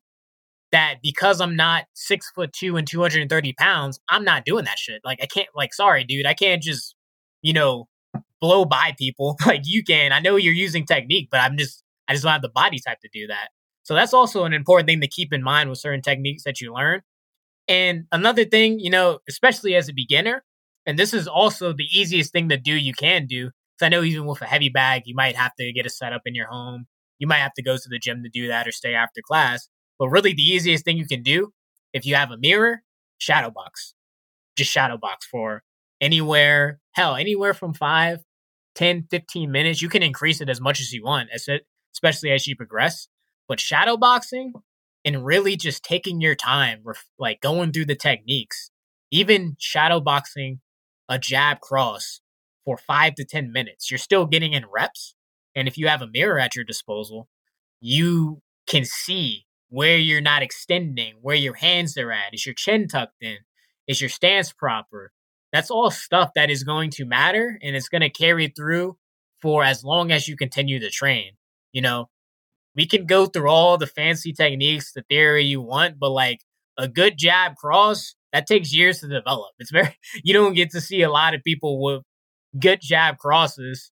that 0.72 0.98
because 1.02 1.42
I'm 1.42 1.56
not 1.56 1.86
six 1.96 2.30
foot 2.30 2.54
two 2.54 2.78
and 2.78 2.88
230 2.88 3.54
pounds, 3.54 4.00
I'm 4.08 4.24
not 4.24 4.46
doing 4.46 4.66
that 4.66 4.78
shit. 4.78 5.02
Like 5.04 5.18
I 5.20 5.26
can't 5.26 5.50
like 5.56 5.74
sorry, 5.74 6.04
dude, 6.04 6.28
I 6.28 6.36
can't 6.36 6.62
just, 6.62 6.96
you 7.42 7.54
know, 7.54 7.88
blow 8.40 8.64
by 8.64 8.94
people 9.00 9.38
like 9.48 9.62
you 9.66 9.84
can. 9.84 10.12
I 10.12 10.20
know 10.20 10.36
you're 10.36 10.54
using 10.54 10.86
technique, 10.86 11.30
but 11.32 11.40
I'm 11.40 11.58
just 11.58 11.84
I 12.08 12.14
just 12.14 12.24
don't 12.24 12.34
have 12.34 12.44
the 12.44 12.50
body 12.50 12.78
type 12.78 13.00
to 13.02 13.10
do 13.12 13.26
that. 13.28 13.50
So 13.82 13.96
that's 13.96 14.14
also 14.14 14.46
an 14.46 14.54
important 14.54 14.88
thing 14.88 15.02
to 15.02 15.08
keep 15.08 15.34
in 15.34 15.42
mind 15.42 15.72
with 15.72 15.80
certain 15.80 16.04
techniques 16.04 16.44
that 16.44 16.62
you 16.62 16.72
learn. 16.72 17.02
And 17.68 18.06
another 18.12 18.46
thing, 18.46 18.80
you 18.80 18.92
know, 18.92 19.20
especially 19.28 19.76
as 19.76 19.90
a 19.90 19.94
beginner, 19.94 20.44
and 20.86 20.98
this 20.98 21.14
is 21.14 21.28
also 21.28 21.74
the 21.74 21.88
easiest 21.91 22.32
thing 22.32 22.49
to 22.49 22.58
do 22.58 22.74
you 22.74 22.94
can 22.94 23.28
do. 23.28 23.52
Because 23.78 23.86
I 23.86 23.90
know 23.90 24.03
even 24.03 24.26
with 24.26 24.41
a 24.41 24.45
heavy 24.45 24.70
bag, 24.70 25.03
you 25.06 25.16
might 25.16 25.36
have 25.36 25.53
to 25.56 25.72
get 25.74 25.86
a 25.86 25.90
setup 25.90 26.22
in 26.26 26.36
your 26.36 26.48
home. 26.48 26.86
You 27.20 27.28
might 27.28 27.38
have 27.38 27.53
to 27.53 27.64
go 27.64 27.78
to 27.78 27.90
the 27.90 27.99
gym 27.99 28.24
to 28.24 28.30
do 28.30 28.48
that 28.48 28.68
or 28.68 28.72
stay 28.72 28.94
after 28.94 29.22
class. 29.22 29.70
But 29.99 30.10
really, 30.10 30.34
the 30.34 30.41
easiest 30.41 30.84
thing 30.84 30.98
you 30.98 31.08
can 31.08 31.22
do 31.22 31.53
if 31.94 32.06
you 32.06 32.16
have 32.16 32.32
a 32.32 32.38
mirror, 32.38 32.82
shadow 33.20 33.52
box. 33.52 33.94
Just 34.56 34.72
shadow 34.72 34.98
box 34.98 35.26
for 35.26 35.64
anywhere, 35.99 36.80
hell, 36.94 37.16
anywhere 37.16 37.53
from 37.53 37.74
five, 37.74 38.24
10, 38.76 39.08
15 39.12 39.52
minutes. 39.52 39.82
You 39.82 39.90
can 39.90 40.03
increase 40.03 40.41
it 40.41 40.49
as 40.49 40.60
much 40.60 40.82
as 40.82 40.91
you 40.91 41.03
want, 41.03 41.30
especially 41.94 42.32
as 42.32 42.48
you 42.48 42.56
progress. 42.56 43.08
But 43.48 43.60
shadow 43.60 43.98
boxing 43.98 44.53
and 45.06 45.26
really 45.26 45.56
just 45.56 45.84
taking 45.84 46.22
your 46.22 46.36
time, 46.36 46.84
like 47.20 47.41
going 47.41 47.72
through 47.72 47.86
the 47.86 47.95
techniques, 47.95 48.72
even 49.12 49.56
shadow 49.60 49.99
boxing 49.99 50.60
a 51.12 51.20
jab 51.20 51.60
cross 51.60 52.22
for 52.64 52.78
five 52.78 53.16
to 53.16 53.26
10 53.26 53.52
minutes, 53.52 53.92
you're 53.92 53.98
still 53.98 54.26
getting 54.26 54.54
in 54.54 54.64
reps. 54.74 55.14
And 55.54 55.68
if 55.68 55.78
you 55.78 55.90
have 55.90 56.02
a 56.02 56.08
mirror 56.08 56.40
at 56.40 56.56
your 56.56 56.64
disposal, 56.64 57.28
you 57.82 58.42
can 58.66 58.86
see 58.86 59.46
where 59.70 59.98
you're 59.98 60.22
not 60.22 60.42
extending, 60.42 61.16
where 61.22 61.36
your 61.36 61.56
hands 61.56 61.98
are 61.98 62.12
at. 62.12 62.34
Is 62.34 62.46
your 62.46 62.56
chin 62.56 62.88
tucked 62.88 63.22
in? 63.22 63.38
Is 63.88 64.00
your 64.00 64.10
stance 64.10 64.54
proper? 64.54 65.12
That's 65.52 65.70
all 65.70 65.92
stuff 65.92 66.32
that 66.36 66.50
is 66.50 66.64
going 66.64 66.92
to 66.92 67.06
matter 67.06 67.60
and 67.62 67.76
it's 67.76 67.90
going 67.90 68.02
to 68.02 68.10
carry 68.10 68.48
through 68.48 68.98
for 69.42 69.66
as 69.66 69.84
long 69.84 70.12
as 70.12 70.30
you 70.30 70.38
continue 70.38 70.80
to 70.80 70.90
train. 70.90 71.32
You 71.74 71.82
know, 71.82 72.10
we 72.74 72.86
can 72.86 73.06
go 73.06 73.26
through 73.26 73.50
all 73.50 73.78
the 73.78 73.88
fancy 73.88 74.32
techniques, 74.32 74.94
the 74.94 75.04
theory 75.10 75.44
you 75.44 75.60
want, 75.60 76.00
but 76.00 76.12
like 76.12 76.40
a 76.78 76.88
good 76.88 77.18
jab 77.18 77.56
cross, 77.56 78.16
that 78.34 78.48
takes 78.48 78.74
years 78.74 78.99
to 78.99 79.08
develop. 79.08 79.52
It's 79.60 79.72
very, 79.72 79.98
you 80.24 80.34
don't 80.34 80.53
get 80.53 80.72
to 80.72 80.82
see 80.82 81.02
a 81.02 81.12
lot 81.12 81.34
of 81.34 81.44
people 81.44 81.82
with 81.82 82.02
good 82.60 82.80
jab 82.82 83.18
crosses, 83.18 83.91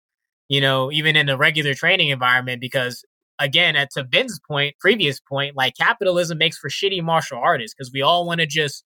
you 0.50 0.62
know, 0.62 0.92
even 0.92 1.16
in 1.16 1.30
a 1.30 1.38
regular 1.38 1.74
training 1.74 2.10
environment, 2.10 2.62
because 2.62 3.04
again, 3.40 3.76
at 3.76 3.92
to 3.92 4.04
Ben's 4.04 4.40
point, 4.48 4.76
previous 4.80 5.20
point, 5.20 5.56
like 5.56 5.76
capitalism 5.78 6.38
makes 6.38 6.58
for 6.58 6.70
shitty 6.70 7.04
martial 7.04 7.40
artists 7.40 7.76
because 7.76 7.92
we 7.94 8.02
all 8.02 8.26
want 8.26 8.40
to 8.40 8.48
just 8.48 8.84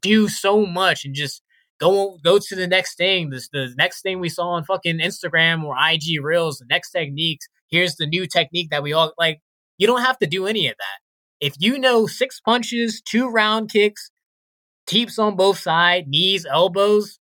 do 0.00 0.28
so 0.28 0.64
much 0.66 1.04
and 1.04 1.14
just 1.14 1.42
go 1.78 2.18
go 2.24 2.38
to 2.38 2.56
the 2.56 2.66
next 2.66 2.96
thing. 2.96 3.30
This 3.30 3.48
the 3.52 3.72
next 3.76 4.02
thing 4.02 4.18
we 4.18 4.28
saw 4.28 4.50
on 4.50 4.64
fucking 4.64 4.98
Instagram 4.98 5.62
or 5.64 5.76
IG 5.78 6.22
Reels, 6.24 6.58
the 6.58 6.66
next 6.68 6.90
techniques 6.90 7.46
here's 7.74 7.96
the 7.96 8.06
new 8.06 8.26
technique 8.26 8.70
that 8.70 8.82
we 8.82 8.92
all 8.92 9.12
like. 9.18 9.40
You 9.78 9.86
don't 9.86 10.02
have 10.02 10.18
to 10.18 10.26
do 10.26 10.46
any 10.46 10.68
of 10.68 10.76
that. 10.78 11.46
If 11.46 11.54
you 11.58 11.78
know 11.78 12.06
six 12.06 12.40
punches, 12.40 13.02
two 13.04 13.28
round 13.28 13.70
kicks, 13.70 14.10
teeps 14.86 15.18
on 15.18 15.36
both 15.36 15.58
sides, 15.58 16.06
knees, 16.08 16.46
elbows, 16.46 17.18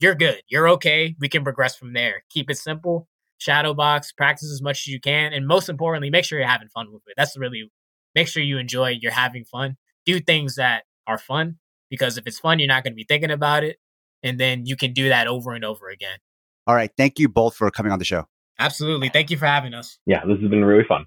you're 0.00 0.14
good. 0.14 0.42
You're 0.48 0.68
okay. 0.70 1.14
We 1.18 1.28
can 1.28 1.42
progress 1.44 1.76
from 1.76 1.92
there. 1.92 2.24
Keep 2.30 2.50
it 2.50 2.58
simple. 2.58 3.08
Shadow 3.38 3.74
box, 3.74 4.12
practice 4.12 4.50
as 4.50 4.62
much 4.62 4.80
as 4.80 4.86
you 4.88 5.00
can. 5.00 5.32
And 5.32 5.46
most 5.46 5.68
importantly, 5.68 6.10
make 6.10 6.24
sure 6.24 6.38
you're 6.38 6.48
having 6.48 6.68
fun 6.68 6.92
with 6.92 7.02
it. 7.06 7.14
That's 7.16 7.36
really 7.36 7.70
make 8.14 8.28
sure 8.28 8.42
you 8.42 8.58
enjoy, 8.58 8.98
you're 9.00 9.12
having 9.12 9.44
fun. 9.44 9.76
Do 10.04 10.20
things 10.20 10.56
that 10.56 10.84
are 11.06 11.18
fun 11.18 11.56
because 11.90 12.16
if 12.16 12.26
it's 12.26 12.38
fun, 12.38 12.58
you're 12.58 12.68
not 12.68 12.82
going 12.82 12.92
to 12.92 12.96
be 12.96 13.04
thinking 13.04 13.30
about 13.30 13.64
it. 13.64 13.76
And 14.22 14.40
then 14.40 14.66
you 14.66 14.76
can 14.76 14.92
do 14.92 15.08
that 15.08 15.26
over 15.26 15.52
and 15.52 15.64
over 15.64 15.88
again. 15.88 16.18
All 16.66 16.74
right. 16.74 16.90
Thank 16.96 17.18
you 17.18 17.28
both 17.28 17.54
for 17.54 17.70
coming 17.70 17.92
on 17.92 17.98
the 17.98 18.04
show. 18.04 18.26
Absolutely. 18.58 19.08
Thank 19.10 19.30
you 19.30 19.36
for 19.36 19.46
having 19.46 19.74
us. 19.74 19.98
Yeah, 20.06 20.24
this 20.26 20.40
has 20.40 20.48
been 20.48 20.64
really 20.64 20.84
fun. 20.84 21.06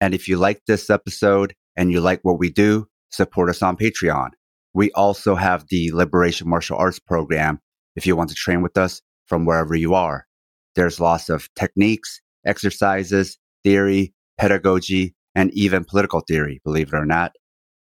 And 0.00 0.14
if 0.14 0.28
you 0.28 0.36
like 0.36 0.62
this 0.66 0.90
episode 0.90 1.54
and 1.76 1.90
you 1.90 2.00
like 2.00 2.20
what 2.22 2.38
we 2.38 2.50
do, 2.50 2.88
support 3.10 3.48
us 3.48 3.62
on 3.62 3.76
Patreon. 3.76 4.30
We 4.74 4.90
also 4.92 5.34
have 5.34 5.66
the 5.68 5.90
Liberation 5.92 6.48
Martial 6.48 6.76
Arts 6.76 6.98
program 6.98 7.60
if 7.96 8.06
you 8.06 8.16
want 8.16 8.30
to 8.30 8.34
train 8.34 8.62
with 8.62 8.76
us 8.76 9.02
from 9.26 9.44
wherever 9.44 9.74
you 9.74 9.94
are. 9.94 10.26
There's 10.74 11.00
lots 11.00 11.28
of 11.28 11.48
techniques, 11.54 12.20
exercises, 12.46 13.38
theory, 13.64 14.14
pedagogy, 14.38 15.14
and 15.34 15.52
even 15.52 15.84
political 15.84 16.20
theory, 16.20 16.60
believe 16.64 16.88
it 16.88 16.96
or 16.96 17.06
not. 17.06 17.32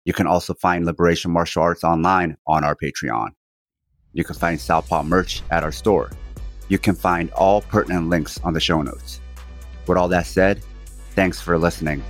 You 0.05 0.13
can 0.13 0.27
also 0.27 0.55
find 0.55 0.87
Liberation 0.87 1.33
Martial 1.33 1.63
Arts 1.63 1.83
online 1.83 2.37
on 2.47 2.63
our 2.63 2.77
Patreon. 2.77 3.31
You 4.13 4.25
can 4.25 4.37
find 4.37 4.61
Southpaw 4.61 5.03
merch 5.03 5.43
at 5.51 5.65
our 5.65 5.73
store. 5.73 6.11
You 6.69 6.79
can 6.79 6.95
find 6.95 7.31
all 7.33 7.63
pertinent 7.63 8.09
links 8.09 8.41
on 8.45 8.53
the 8.53 8.61
show 8.61 8.83
notes. 8.83 9.21
With 9.87 9.99
all 9.99 10.09
that 10.09 10.27
said, 10.27 10.63
thanks 11.15 11.41
for 11.41 11.59
listening 11.59 12.03